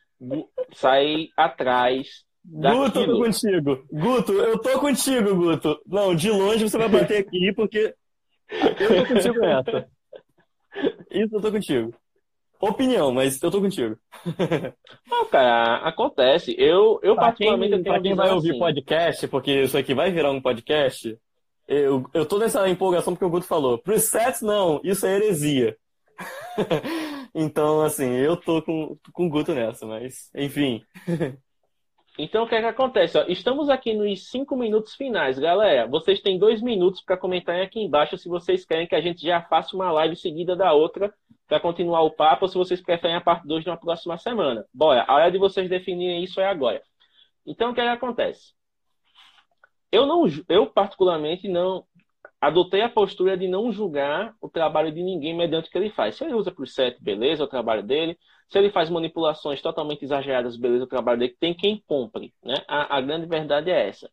sai 0.74 1.30
atrás. 1.36 2.26
Guto, 2.50 3.00
eu 3.00 3.06
tô 3.06 3.18
contigo. 3.20 3.86
Guto, 3.92 4.34
eu 4.34 4.58
tô 4.60 4.80
contigo, 4.80 5.36
Guto. 5.36 5.82
Não, 5.86 6.16
de 6.16 6.30
longe 6.32 6.70
você 6.70 6.78
vai 6.78 6.88
bater 6.88 7.18
aqui, 7.18 7.52
porque 7.54 7.94
eu 8.50 9.06
tô 9.06 9.14
contigo 9.14 9.40
nessa. 9.40 9.88
Isso 11.12 11.36
eu 11.36 11.42
tô 11.42 11.52
contigo. 11.52 11.94
Opinião, 12.60 13.12
mas 13.14 13.42
eu 13.42 13.52
tô 13.52 13.62
contigo. 13.62 13.98
Não, 15.06 15.26
cara, 15.26 15.88
acontece. 15.88 16.56
Eu, 16.58 17.00
eu 17.04 17.16
pra 17.16 17.26
particularmente 17.26 17.74
quem, 17.76 17.84
pra 17.84 18.02
quem 18.02 18.16
vai 18.16 18.32
ouvir 18.32 18.52
assim. 18.52 18.60
podcast, 18.60 19.28
porque 19.28 19.64
isso 19.64 19.78
aqui 19.78 19.94
vai 19.94 20.10
virar 20.12 20.32
um 20.32 20.42
podcast, 20.42 21.20
eu, 21.68 22.10
eu 22.14 22.26
tô 22.26 22.40
nessa 22.40 22.68
empolgação 22.70 23.14
porque 23.14 23.26
o 23.26 23.30
Guto 23.30 23.46
falou. 23.46 23.78
Presets 23.78 24.42
não, 24.42 24.80
isso 24.84 25.06
é 25.06 25.16
heresia. 25.16 25.78
então, 27.36 27.82
assim, 27.82 28.10
eu 28.16 28.38
tô 28.38 28.62
com, 28.62 28.98
com 29.12 29.28
o 29.28 29.30
Guto 29.30 29.54
nessa, 29.54 29.86
mas, 29.86 30.32
enfim. 30.34 30.82
Então, 32.18 32.44
o 32.44 32.48
que 32.48 32.56
é 32.56 32.62
que 32.62 32.66
acontece? 32.66 33.16
Ó, 33.18 33.26
estamos 33.28 33.70
aqui 33.70 33.94
nos 33.94 34.30
cinco 34.30 34.58
minutos 34.58 34.96
finais. 34.96 35.38
Galera, 35.38 35.88
vocês 35.88 36.20
têm 36.20 36.40
dois 36.40 36.62
minutos 36.64 37.02
para 37.02 37.16
comentar 37.16 37.62
aqui 37.62 37.80
embaixo 37.80 38.18
se 38.18 38.28
vocês 38.28 38.66
querem 38.66 38.88
que 38.88 38.96
a 38.96 39.02
gente 39.02 39.22
já 39.22 39.44
faça 39.44 39.76
uma 39.76 39.92
live 39.92 40.16
seguida 40.16 40.56
da 40.56 40.74
outra 40.74 41.14
para 41.48 41.60
continuar 41.60 42.02
o 42.02 42.12
papo 42.12 42.46
ou 42.46 42.50
se 42.50 42.58
vocês 42.58 42.82
preferem 42.82 43.16
a 43.16 43.22
parte 43.22 43.48
2 43.48 43.66
na 43.66 43.78
próxima 43.78 44.18
semana. 44.18 44.66
Bora, 44.74 45.06
a 45.08 45.14
hora 45.14 45.32
de 45.32 45.38
vocês 45.38 45.70
definirem 45.70 46.24
isso 46.24 46.42
é 46.42 46.48
agora. 46.48 46.82
Então, 47.46 47.70
o 47.70 47.74
que, 47.76 47.82
é 47.82 47.84
que 47.84 47.90
acontece? 47.90 48.54
Eu, 49.92 50.08
não, 50.08 50.26
eu, 50.50 50.66
particularmente, 50.66 51.48
não 51.48 51.86
adotei 52.42 52.82
a 52.82 52.90
postura 52.90 53.38
de 53.38 53.48
não 53.48 53.72
julgar 53.72 54.34
o 54.42 54.50
trabalho 54.50 54.92
de 54.92 55.04
ninguém 55.04 55.36
mediante 55.38 55.70
o 55.70 55.72
que 55.72 55.78
ele 55.78 55.92
faz. 55.92 56.16
Se 56.16 56.24
ele 56.26 56.34
usa 56.34 56.52
por 56.52 56.68
set, 56.68 57.02
beleza, 57.02 57.44
é 57.44 57.46
o 57.46 57.50
trabalho 57.50 57.84
dele. 57.84 58.18
Se 58.50 58.58
ele 58.58 58.72
faz 58.72 58.90
manipulações 58.90 59.62
totalmente 59.62 60.04
exageradas, 60.04 60.58
beleza, 60.58 60.86
o 60.86 60.88
trabalho 60.88 61.20
dele. 61.20 61.36
Tem 61.40 61.54
quem 61.54 61.84
compre. 61.86 62.34
Né? 62.44 62.56
A, 62.68 62.98
a 62.98 63.02
grande 63.02 63.26
verdade 63.26 63.70
é 63.70 63.88
essa. 63.90 64.10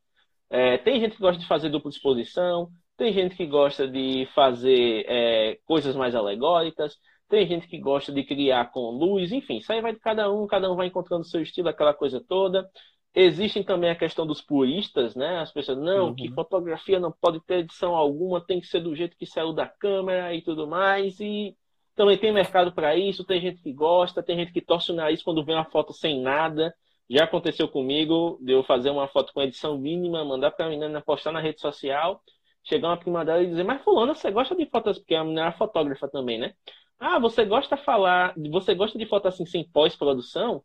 É, 0.50 0.78
tem 0.78 1.00
gente 1.00 1.16
que 1.16 1.22
gosta 1.22 1.40
de 1.40 1.48
fazer 1.48 1.68
dupla 1.68 1.90
exposição, 1.90 2.70
tem 2.96 3.12
gente 3.12 3.36
que 3.36 3.46
gosta 3.46 3.88
de 3.88 4.28
fazer 4.34 5.04
é, 5.08 5.58
coisas 5.64 5.96
mais 5.96 6.14
alegóricas, 6.14 6.96
tem 7.28 7.46
gente 7.46 7.66
que 7.66 7.78
gosta 7.78 8.12
de 8.12 8.22
criar 8.22 8.70
com 8.70 8.90
luz, 8.90 9.32
enfim, 9.32 9.56
isso 9.56 9.72
aí 9.72 9.80
vai 9.80 9.92
de 9.92 9.98
cada 9.98 10.30
um, 10.32 10.46
cada 10.46 10.70
um 10.70 10.76
vai 10.76 10.86
encontrando 10.86 11.22
o 11.22 11.28
seu 11.28 11.42
estilo, 11.42 11.68
aquela 11.68 11.94
coisa 11.94 12.20
toda. 12.20 12.68
Existem 13.14 13.62
também 13.62 13.90
a 13.90 13.96
questão 13.96 14.26
dos 14.26 14.42
puristas, 14.42 15.14
né? 15.14 15.38
As 15.38 15.52
pessoas, 15.52 15.78
não, 15.78 16.08
uhum. 16.08 16.14
que 16.14 16.28
fotografia 16.32 16.98
não 16.98 17.12
pode 17.12 17.40
ter 17.40 17.60
edição 17.60 17.94
alguma, 17.94 18.44
tem 18.44 18.60
que 18.60 18.66
ser 18.66 18.80
do 18.80 18.94
jeito 18.94 19.16
que 19.16 19.26
saiu 19.26 19.52
da 19.52 19.66
câmera 19.66 20.34
e 20.34 20.42
tudo 20.42 20.66
mais. 20.66 21.20
E 21.20 21.56
também 21.94 22.18
tem 22.18 22.32
mercado 22.32 22.72
para 22.72 22.96
isso, 22.96 23.24
tem 23.24 23.40
gente 23.40 23.60
que 23.62 23.72
gosta, 23.72 24.22
tem 24.22 24.36
gente 24.38 24.52
que 24.52 24.60
torce 24.60 24.90
o 24.92 24.94
nariz 24.94 25.22
quando 25.22 25.44
vê 25.44 25.52
uma 25.52 25.64
foto 25.64 25.92
sem 25.92 26.20
nada. 26.20 26.74
Já 27.08 27.24
aconteceu 27.24 27.68
comigo 27.68 28.38
de 28.40 28.52
eu 28.52 28.64
fazer 28.64 28.90
uma 28.90 29.06
foto 29.08 29.32
com 29.32 29.42
edição 29.42 29.78
mínima, 29.78 30.24
mandar 30.24 30.50
para 30.52 30.66
a 30.66 30.68
menina 30.70 31.00
postar 31.02 31.32
na 31.32 31.40
rede 31.40 31.60
social, 31.60 32.22
chegar 32.62 32.88
uma 32.88 32.96
prima 32.96 33.24
dela 33.24 33.42
e 33.42 33.46
dizer, 33.46 33.62
mas 33.64 33.82
fulano, 33.82 34.14
você 34.14 34.30
gosta 34.30 34.56
de 34.56 34.66
fotos, 34.66 34.98
porque 34.98 35.14
a 35.14 35.22
menina 35.22 35.42
era 35.42 35.52
fotógrafa 35.52 36.08
também, 36.08 36.38
né? 36.38 36.54
Ah, 36.98 37.18
você 37.18 37.44
gosta 37.44 37.76
de 37.76 37.82
falar, 37.84 38.34
você 38.50 38.74
gosta 38.74 38.98
de 38.98 39.06
foto 39.06 39.28
assim 39.28 39.44
sem 39.44 39.68
pós-produção? 39.70 40.64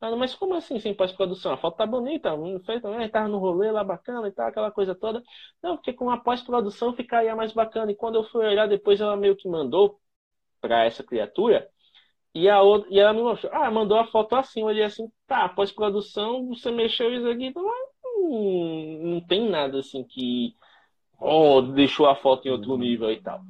Ah, 0.00 0.14
mas 0.16 0.34
como 0.34 0.54
assim 0.54 0.78
sem 0.78 0.94
pós-produção? 0.94 1.52
A 1.52 1.56
foto 1.58 1.76
tá 1.76 1.86
bonita, 1.86 2.30
feita, 2.64 2.88
né? 2.90 3.08
Tava 3.08 3.28
no 3.28 3.38
rolê 3.38 3.70
lá 3.70 3.84
bacana 3.84 4.28
e 4.28 4.32
tal, 4.32 4.46
aquela 4.48 4.70
coisa 4.70 4.94
toda. 4.94 5.22
Não, 5.62 5.76
porque 5.76 5.92
com 5.92 6.10
a 6.10 6.16
pós-produção 6.18 6.94
ficaria 6.94 7.34
mais 7.36 7.52
bacana. 7.52 7.92
E 7.92 7.94
quando 7.94 8.14
eu 8.16 8.24
fui 8.24 8.46
olhar 8.46 8.66
depois, 8.66 9.00
ela 9.00 9.16
meio 9.16 9.36
que 9.36 9.48
mandou 9.48 10.00
para 10.60 10.84
essa 10.84 11.02
criatura. 11.02 11.68
E, 12.34 12.48
a 12.48 12.62
outra, 12.62 12.88
e 12.90 12.98
ela 12.98 13.12
me 13.12 13.22
mostrou, 13.22 13.52
ah, 13.52 13.70
mandou 13.70 13.98
a 13.98 14.06
foto 14.06 14.36
assim, 14.36 14.60
eu 14.60 14.66
olhei 14.66 14.84
assim, 14.84 15.10
tá, 15.26 15.48
pós-produção, 15.48 16.48
você 16.48 16.70
mexeu 16.70 17.12
isso 17.12 17.28
aqui, 17.28 17.46
então, 17.46 17.62
não, 17.62 19.12
não 19.14 19.20
tem 19.20 19.48
nada 19.48 19.80
assim 19.80 20.04
que 20.04 20.54
oh, 21.20 21.60
deixou 21.60 22.06
a 22.06 22.14
foto 22.14 22.46
em 22.46 22.50
outro 22.50 22.76
nível 22.76 23.10
e 23.10 23.20
tal. 23.20 23.40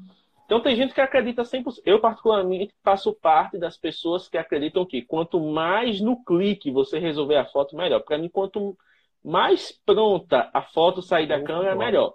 Então 0.50 0.61
tem 0.61 0.74
gente 0.74 0.92
que 0.92 1.00
acredita 1.00 1.42
100%. 1.42 1.80
Eu, 1.86 2.00
particularmente, 2.00 2.74
faço 2.82 3.14
parte 3.14 3.56
das 3.56 3.76
pessoas 3.76 4.28
que 4.28 4.36
acreditam 4.36 4.84
que 4.84 5.00
quanto 5.00 5.38
mais 5.38 6.00
no 6.00 6.24
clique 6.24 6.72
você 6.72 6.98
resolver 6.98 7.36
a 7.36 7.44
foto, 7.44 7.76
melhor. 7.76 8.00
Para 8.00 8.18
mim, 8.18 8.28
quanto 8.28 8.76
mais 9.24 9.70
pronta 9.86 10.50
a 10.52 10.61
foto 10.61 11.02
sair 11.02 11.28
da 11.28 11.40
câmera, 11.40 11.76
melhor. 11.76 12.14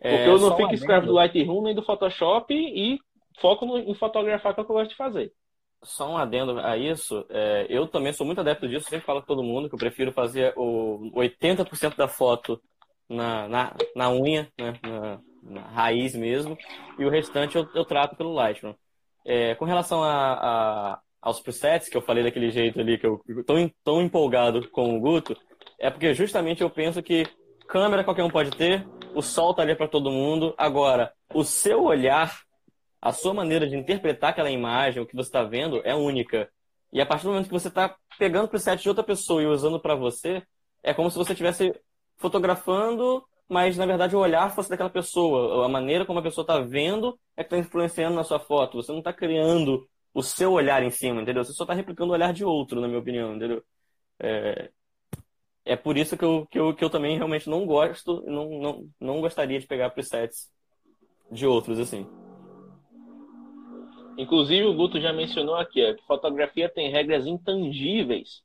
É, 0.00 0.16
Porque 0.18 0.30
eu 0.30 0.38
não 0.38 0.56
fico 0.56 0.72
escravo 0.72 1.06
do 1.06 1.14
Lightroom 1.14 1.62
nem 1.62 1.74
do 1.74 1.82
Photoshop 1.82 2.54
e 2.54 3.00
foco 3.40 3.66
no, 3.66 3.78
em 3.78 3.94
fotografar, 3.94 4.54
que 4.54 4.60
é 4.60 4.62
o 4.62 4.66
que 4.66 4.72
eu 4.72 4.76
gosto 4.76 4.90
de 4.90 4.96
fazer. 4.96 5.32
Só 5.82 6.10
um 6.10 6.16
adendo 6.16 6.58
a 6.58 6.76
isso, 6.76 7.24
é, 7.30 7.66
eu 7.68 7.86
também 7.86 8.12
sou 8.12 8.26
muito 8.26 8.40
adepto 8.40 8.68
disso, 8.68 8.88
sempre 8.88 9.06
falo 9.06 9.20
com 9.20 9.26
todo 9.28 9.44
mundo 9.44 9.68
que 9.68 9.74
eu 9.74 9.78
prefiro 9.78 10.12
fazer 10.12 10.52
o 10.56 11.10
80% 11.14 11.96
da 11.96 12.08
foto 12.08 12.60
na, 13.08 13.48
na, 13.48 13.76
na 13.94 14.10
unha, 14.10 14.52
né, 14.58 14.72
na, 14.82 15.20
na 15.42 15.60
raiz 15.68 16.16
mesmo, 16.16 16.58
e 16.98 17.04
o 17.04 17.10
restante 17.10 17.56
eu, 17.56 17.68
eu 17.74 17.84
trato 17.84 18.16
pelo 18.16 18.34
Lightroom. 18.34 18.74
É, 19.24 19.54
com 19.54 19.64
relação 19.64 20.02
a, 20.02 20.32
a, 20.32 21.00
aos 21.20 21.40
presets, 21.40 21.88
que 21.88 21.96
eu 21.96 22.02
falei 22.02 22.24
daquele 22.24 22.50
jeito 22.50 22.80
ali, 22.80 22.98
que 22.98 23.06
eu 23.06 23.22
tô 23.46 23.54
tão 23.84 24.02
empolgado 24.02 24.68
com 24.70 24.96
o 24.96 25.00
Guto, 25.00 25.36
é 25.78 25.90
porque 25.90 26.12
justamente 26.12 26.62
eu 26.62 26.70
penso 26.70 27.02
que 27.02 27.24
câmera 27.68 28.02
qualquer 28.02 28.24
um 28.24 28.30
pode 28.30 28.50
ter, 28.50 28.86
o 29.14 29.22
sol 29.22 29.54
tá 29.54 29.62
ali 29.62 29.74
para 29.74 29.86
todo 29.86 30.10
mundo. 30.10 30.54
Agora, 30.56 31.12
o 31.32 31.44
seu 31.44 31.84
olhar, 31.84 32.40
a 33.00 33.12
sua 33.12 33.34
maneira 33.34 33.68
de 33.68 33.76
interpretar 33.76 34.30
aquela 34.30 34.50
imagem, 34.50 35.02
o 35.02 35.06
que 35.06 35.16
você 35.16 35.28
está 35.28 35.44
vendo, 35.44 35.80
é 35.84 35.94
única. 35.94 36.50
E 36.92 37.00
a 37.00 37.06
partir 37.06 37.24
do 37.24 37.30
momento 37.30 37.46
que 37.46 37.52
você 37.52 37.68
está 37.68 37.96
pegando 38.18 38.46
o 38.46 38.48
preset 38.48 38.82
de 38.82 38.88
outra 38.88 39.04
pessoa 39.04 39.42
e 39.42 39.46
usando 39.46 39.80
para 39.80 39.94
você, 39.94 40.42
é 40.82 40.94
como 40.94 41.10
se 41.10 41.18
você 41.18 41.32
estivesse 41.32 41.72
fotografando 42.16 43.24
mas 43.48 43.76
na 43.76 43.86
verdade 43.86 44.14
o 44.14 44.18
olhar 44.18 44.54
fosse 44.54 44.68
daquela 44.68 44.90
pessoa. 44.90 45.64
A 45.64 45.68
maneira 45.68 46.04
como 46.04 46.18
a 46.18 46.22
pessoa 46.22 46.42
está 46.42 46.60
vendo 46.60 47.18
é 47.36 47.42
que 47.42 47.46
está 47.46 47.58
influenciando 47.58 48.14
na 48.14 48.24
sua 48.24 48.38
foto. 48.38 48.76
Você 48.76 48.92
não 48.92 48.98
está 48.98 49.12
criando 49.12 49.88
o 50.12 50.22
seu 50.22 50.52
olhar 50.52 50.82
em 50.82 50.90
cima, 50.90 51.22
entendeu? 51.22 51.42
Você 51.44 51.52
só 51.52 51.64
está 51.64 51.74
replicando 51.74 52.10
o 52.10 52.14
olhar 52.14 52.32
de 52.32 52.44
outro, 52.44 52.80
na 52.80 52.86
minha 52.86 53.00
opinião, 53.00 53.34
entendeu? 53.34 53.64
É, 54.18 54.70
é 55.64 55.76
por 55.76 55.96
isso 55.96 56.16
que 56.16 56.24
eu, 56.24 56.46
que, 56.50 56.58
eu, 56.58 56.74
que 56.74 56.84
eu 56.84 56.90
também 56.90 57.16
realmente 57.16 57.48
não 57.48 57.64
gosto, 57.64 58.22
não, 58.26 58.48
não, 58.60 58.88
não 59.00 59.20
gostaria 59.20 59.58
de 59.58 59.66
pegar 59.66 59.90
presets 59.90 60.50
de 61.30 61.46
outros, 61.46 61.78
assim. 61.78 62.06
Inclusive, 64.18 64.66
o 64.66 64.74
Guto 64.74 65.00
já 65.00 65.12
mencionou 65.12 65.54
aqui 65.54 65.82
ó, 65.82 65.94
que 65.94 66.04
fotografia 66.04 66.68
tem 66.68 66.90
regras 66.90 67.26
intangíveis 67.26 68.42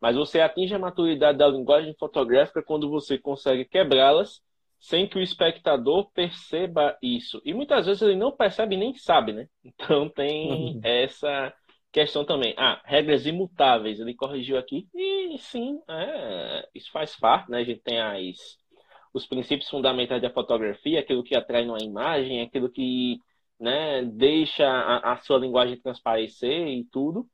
mas 0.00 0.16
você 0.16 0.40
atinge 0.40 0.74
a 0.74 0.78
maturidade 0.78 1.38
da 1.38 1.46
linguagem 1.46 1.94
fotográfica 1.94 2.62
quando 2.62 2.88
você 2.88 3.18
consegue 3.18 3.66
quebrá-las 3.66 4.42
sem 4.80 5.06
que 5.06 5.18
o 5.18 5.22
espectador 5.22 6.10
perceba 6.12 6.96
isso. 7.02 7.42
E 7.44 7.52
muitas 7.52 7.84
vezes 7.84 8.00
ele 8.00 8.16
não 8.16 8.32
percebe 8.32 8.78
nem 8.78 8.94
sabe, 8.94 9.32
né? 9.32 9.46
Então 9.62 10.08
tem 10.08 10.50
uhum. 10.50 10.80
essa 10.82 11.52
questão 11.92 12.24
também. 12.24 12.54
Ah, 12.56 12.80
regras 12.84 13.26
imutáveis. 13.26 14.00
Ele 14.00 14.14
corrigiu 14.14 14.56
aqui. 14.56 14.88
E 14.94 15.36
sim, 15.36 15.78
é, 15.86 16.66
isso 16.74 16.90
faz 16.90 17.14
parte, 17.14 17.50
né? 17.50 17.58
A 17.58 17.64
gente 17.64 17.82
tem 17.82 18.00
as, 18.00 18.38
os 19.12 19.26
princípios 19.26 19.68
fundamentais 19.68 20.22
da 20.22 20.30
fotografia, 20.30 21.00
aquilo 21.00 21.22
que 21.22 21.36
atrai 21.36 21.66
numa 21.66 21.82
imagem, 21.82 22.40
aquilo 22.40 22.70
que 22.70 23.18
né, 23.60 24.02
deixa 24.04 24.66
a, 24.66 25.12
a 25.12 25.16
sua 25.18 25.38
linguagem 25.38 25.80
transparecer 25.80 26.68
e 26.68 26.84
tudo. 26.84 27.28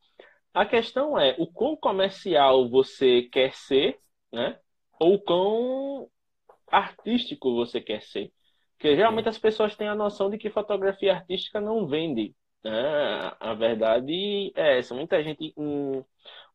A 0.52 0.66
questão 0.66 1.18
é 1.18 1.36
o 1.38 1.46
quão 1.46 1.76
comercial 1.76 2.68
você 2.68 3.22
quer 3.30 3.54
ser, 3.54 3.98
né? 4.32 4.58
Ou 4.98 5.20
quão 5.20 6.08
artístico 6.68 7.54
você 7.54 7.80
quer 7.80 8.02
ser. 8.02 8.32
Porque 8.72 8.96
geralmente 8.96 9.28
as 9.28 9.38
pessoas 9.38 9.76
têm 9.76 9.88
a 9.88 9.94
noção 9.94 10.30
de 10.30 10.38
que 10.38 10.50
fotografia 10.50 11.14
artística 11.14 11.60
não 11.60 11.86
vende. 11.86 12.34
Né? 12.64 12.72
A 13.40 13.54
verdade 13.54 14.52
é 14.56 14.78
essa. 14.78 14.94
Muita 14.94 15.22
gente, 15.22 15.54
em 15.56 16.04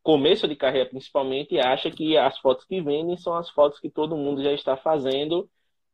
começo 0.04 0.48
de 0.48 0.56
carreira 0.56 0.90
principalmente, 0.90 1.60
acha 1.60 1.90
que 1.92 2.18
as 2.18 2.38
fotos 2.40 2.66
que 2.66 2.82
vendem 2.82 3.18
são 3.18 3.36
as 3.36 3.50
fotos 3.52 3.80
que 3.80 3.90
todo 3.90 4.18
mundo 4.18 4.44
já 4.44 4.52
está 4.52 4.76
fazendo 4.76 5.50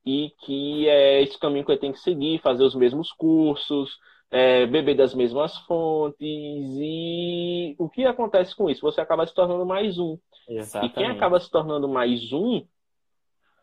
e 0.07 0.33
que 0.45 0.87
é 0.87 1.21
esse 1.21 1.37
caminho 1.37 1.65
que 1.65 1.71
eu 1.73 1.77
tenho 1.77 1.91
que 1.91 1.99
seguir, 1.99 2.39
fazer 2.39 2.63
os 2.63 2.73
mesmos 2.73 3.11
cursos, 3.11 3.99
é, 4.31 4.65
beber 4.65 4.95
das 4.95 5.13
mesmas 5.13 5.57
fontes 5.65 6.17
e 6.21 7.75
o 7.77 7.89
que 7.89 8.05
acontece 8.05 8.55
com 8.55 8.69
isso? 8.69 8.79
Você 8.81 9.01
acaba 9.01 9.27
se 9.27 9.33
tornando 9.33 9.65
mais 9.65 9.99
um. 9.99 10.17
Exatamente. 10.47 10.91
E 10.91 10.95
quem 10.95 11.07
acaba 11.07 11.37
se 11.41 11.51
tornando 11.51 11.89
mais 11.89 12.31
um 12.31 12.65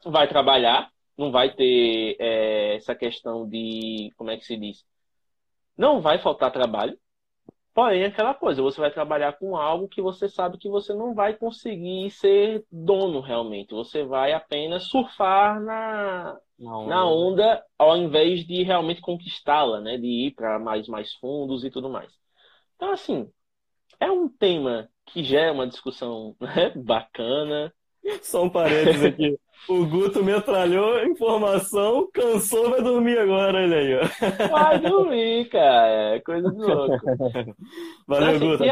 vai 0.04 0.28
trabalhar, 0.28 0.90
não 1.16 1.32
vai 1.32 1.50
ter 1.54 2.14
é, 2.20 2.76
essa 2.76 2.94
questão 2.94 3.48
de 3.48 4.12
como 4.14 4.30
é 4.30 4.36
que 4.36 4.44
se 4.44 4.58
diz? 4.58 4.84
Não 5.78 6.02
vai 6.02 6.18
faltar 6.18 6.52
trabalho, 6.52 6.98
Porém, 7.74 8.04
aquela 8.04 8.32
coisa, 8.34 8.62
você 8.62 8.80
vai 8.80 8.90
trabalhar 8.92 9.32
com 9.34 9.56
algo 9.56 9.88
que 9.88 10.00
você 10.00 10.28
sabe 10.28 10.58
que 10.58 10.68
você 10.68 10.94
não 10.94 11.12
vai 11.12 11.34
conseguir 11.34 12.08
ser 12.10 12.64
dono 12.70 13.20
realmente. 13.20 13.74
Você 13.74 14.04
vai 14.04 14.32
apenas 14.32 14.84
surfar 14.84 15.60
na, 15.60 16.38
na 16.58 16.78
onda, 16.78 16.88
na 16.88 17.06
onda 17.06 17.66
ao 17.78 17.96
invés 17.96 18.46
de 18.46 18.62
realmente 18.62 19.00
conquistá-la, 19.00 19.80
né? 19.80 19.98
De 19.98 20.06
ir 20.06 20.34
para 20.34 20.58
mais, 20.60 20.86
mais 20.86 21.12
fundos 21.14 21.64
e 21.64 21.70
tudo 21.70 21.90
mais. 21.90 22.12
Então, 22.76 22.92
assim, 22.92 23.30
é 24.00 24.10
um 24.10 24.28
tema 24.28 24.88
que 25.06 25.24
já 25.24 25.40
é 25.40 25.50
uma 25.50 25.66
discussão 25.66 26.36
né, 26.40 26.70
bacana. 26.76 27.74
Só 28.22 28.42
um 28.42 28.50
parênteses 28.50 29.04
aqui. 29.04 29.38
O 29.68 29.86
Guto 29.86 30.22
metralhou 30.22 31.02
informação, 31.04 32.08
cansou, 32.12 32.70
vai 32.70 32.82
dormir 32.82 33.18
agora, 33.18 33.58
olha 33.58 33.76
aí, 33.78 33.94
ó. 33.96 34.48
Vai 34.50 34.78
dormir, 34.78 35.48
cara. 35.48 36.16
É 36.16 36.20
coisa 36.20 36.50
de 36.50 36.58
louco. 36.58 37.06
Valeu, 38.06 38.36
assim, 38.36 38.46
Guto. 38.46 38.64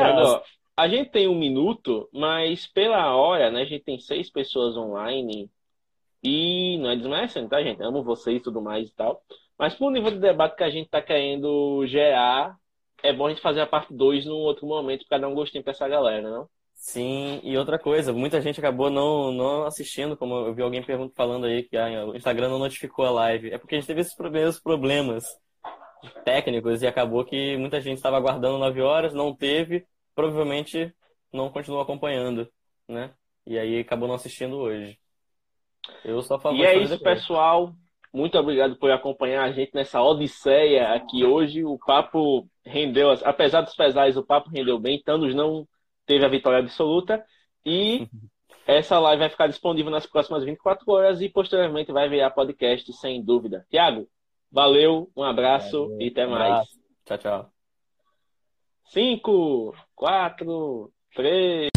A 0.76 0.88
gente 0.88 1.10
tem 1.10 1.28
um 1.28 1.38
minuto, 1.38 2.08
mas 2.12 2.66
pela 2.66 3.14
hora, 3.14 3.50
né? 3.50 3.62
A 3.62 3.64
gente 3.64 3.84
tem 3.84 3.98
seis 3.98 4.30
pessoas 4.30 4.76
online. 4.76 5.50
E 6.22 6.78
não 6.78 6.90
é 6.90 6.96
desmerecendo, 6.96 7.48
tá, 7.48 7.62
gente? 7.62 7.82
Amo 7.82 8.02
vocês 8.02 8.36
e 8.36 8.42
tudo 8.42 8.60
mais 8.60 8.88
e 8.88 8.94
tal. 8.94 9.22
Mas 9.58 9.74
por 9.74 9.90
nível 9.90 10.10
de 10.10 10.18
debate 10.18 10.56
que 10.56 10.64
a 10.64 10.70
gente 10.70 10.88
tá 10.88 11.02
querendo 11.02 11.84
gerar, 11.86 12.56
é 13.02 13.12
bom 13.12 13.26
a 13.26 13.30
gente 13.30 13.42
fazer 13.42 13.60
a 13.60 13.66
parte 13.66 13.92
2 13.92 14.26
num 14.26 14.36
outro 14.36 14.66
momento 14.66 15.04
para 15.08 15.18
dar 15.18 15.28
um 15.28 15.34
gostinho 15.34 15.64
pra 15.64 15.72
essa 15.72 15.88
galera, 15.88 16.30
não? 16.30 16.48
Sim, 16.82 17.40
e 17.44 17.56
outra 17.56 17.78
coisa, 17.78 18.12
muita 18.12 18.40
gente 18.40 18.58
acabou 18.58 18.90
não, 18.90 19.30
não 19.30 19.64
assistindo, 19.64 20.16
como 20.16 20.34
eu 20.34 20.52
vi 20.52 20.62
alguém 20.62 20.82
perguntando 20.82 21.14
falando 21.14 21.46
aí 21.46 21.62
que 21.62 21.76
ah, 21.76 22.06
o 22.06 22.16
Instagram 22.16 22.48
não 22.48 22.58
notificou 22.58 23.06
a 23.06 23.10
live. 23.10 23.52
É 23.52 23.56
porque 23.56 23.76
a 23.76 23.78
gente 23.78 23.86
teve 23.86 24.00
esses 24.00 24.16
primeiros 24.16 24.58
problemas 24.58 25.24
técnicos 26.24 26.82
e 26.82 26.86
acabou 26.88 27.24
que 27.24 27.56
muita 27.56 27.80
gente 27.80 27.98
estava 27.98 28.16
aguardando 28.16 28.58
9 28.58 28.82
horas, 28.82 29.14
não 29.14 29.32
teve, 29.32 29.86
provavelmente 30.12 30.92
não 31.32 31.50
continuou 31.50 31.80
acompanhando, 31.80 32.50
né? 32.88 33.14
E 33.46 33.56
aí 33.56 33.78
acabou 33.78 34.08
não 34.08 34.16
assistindo 34.16 34.56
hoje. 34.56 34.98
Eu 36.04 36.20
só 36.20 36.36
falo 36.36 36.56
E 36.56 36.64
é 36.64 36.76
isso, 36.76 36.96
depois. 36.96 37.20
pessoal. 37.20 37.72
Muito 38.12 38.36
obrigado 38.36 38.74
por 38.74 38.90
acompanhar 38.90 39.44
a 39.44 39.52
gente 39.52 39.72
nessa 39.72 40.02
odisseia 40.02 40.94
aqui 40.94 41.24
hoje. 41.24 41.64
O 41.64 41.78
papo 41.78 42.44
rendeu, 42.66 43.12
apesar 43.22 43.60
dos 43.60 43.76
pesares, 43.76 44.16
o 44.16 44.26
papo 44.26 44.50
rendeu 44.50 44.80
bem. 44.80 45.00
Thanos 45.00 45.32
não 45.32 45.64
teve 46.12 46.24
a 46.26 46.28
vitória 46.28 46.58
absoluta. 46.58 47.24
E 47.64 48.06
essa 48.66 48.98
live 48.98 49.20
vai 49.20 49.30
ficar 49.30 49.46
disponível 49.46 49.90
nas 49.90 50.06
próximas 50.06 50.44
24 50.44 50.84
horas 50.92 51.20
e 51.22 51.28
posteriormente 51.28 51.90
vai 51.90 52.08
virar 52.08 52.30
podcast, 52.30 52.92
sem 52.94 53.24
dúvida. 53.24 53.66
Tiago, 53.70 54.06
valeu, 54.50 55.10
um 55.16 55.22
abraço 55.22 55.88
valeu, 55.88 56.00
e 56.00 56.08
até 56.08 56.26
mais. 56.26 56.68
Tchau, 57.06 57.18
tchau. 57.18 57.52
5, 58.90 59.74
4, 59.94 60.92
3. 61.14 61.71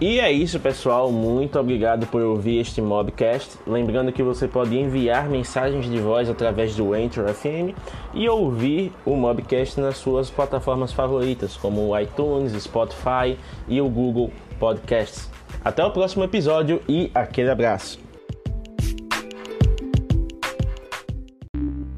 E 0.00 0.18
é 0.18 0.30
isso, 0.30 0.58
pessoal. 0.58 1.10
Muito 1.12 1.58
obrigado 1.58 2.06
por 2.08 2.20
ouvir 2.20 2.58
este 2.58 2.82
Mobcast. 2.82 3.58
Lembrando 3.66 4.12
que 4.12 4.22
você 4.22 4.48
pode 4.48 4.76
enviar 4.76 5.28
mensagens 5.28 5.88
de 5.88 5.98
voz 5.98 6.28
através 6.28 6.74
do 6.74 6.92
Anchor 6.92 7.28
FM 7.32 7.76
e 8.12 8.28
ouvir 8.28 8.92
o 9.06 9.14
Mobcast 9.14 9.80
nas 9.80 9.96
suas 9.96 10.30
plataformas 10.30 10.92
favoritas, 10.92 11.56
como 11.56 11.88
o 11.88 11.98
iTunes, 11.98 12.60
Spotify 12.60 13.38
e 13.68 13.80
o 13.80 13.88
Google 13.88 14.32
Podcasts. 14.58 15.30
Até 15.64 15.84
o 15.84 15.90
próximo 15.90 16.24
episódio 16.24 16.82
e 16.88 17.10
aquele 17.14 17.50
abraço. 17.50 17.98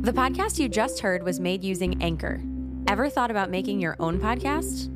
The 0.01 0.12
podcast 0.12 0.62
you 0.62 0.68
just 0.68 1.03
heard 1.03 1.24
was 1.24 1.40
made 1.40 1.64
using 1.64 1.97
Anchor. 2.01 2.40
Ever 2.86 3.11
thought 3.11 3.30
about 3.30 3.51
making 3.51 3.80
your 3.80 3.97
own 3.99 4.20
podcast? 4.20 4.95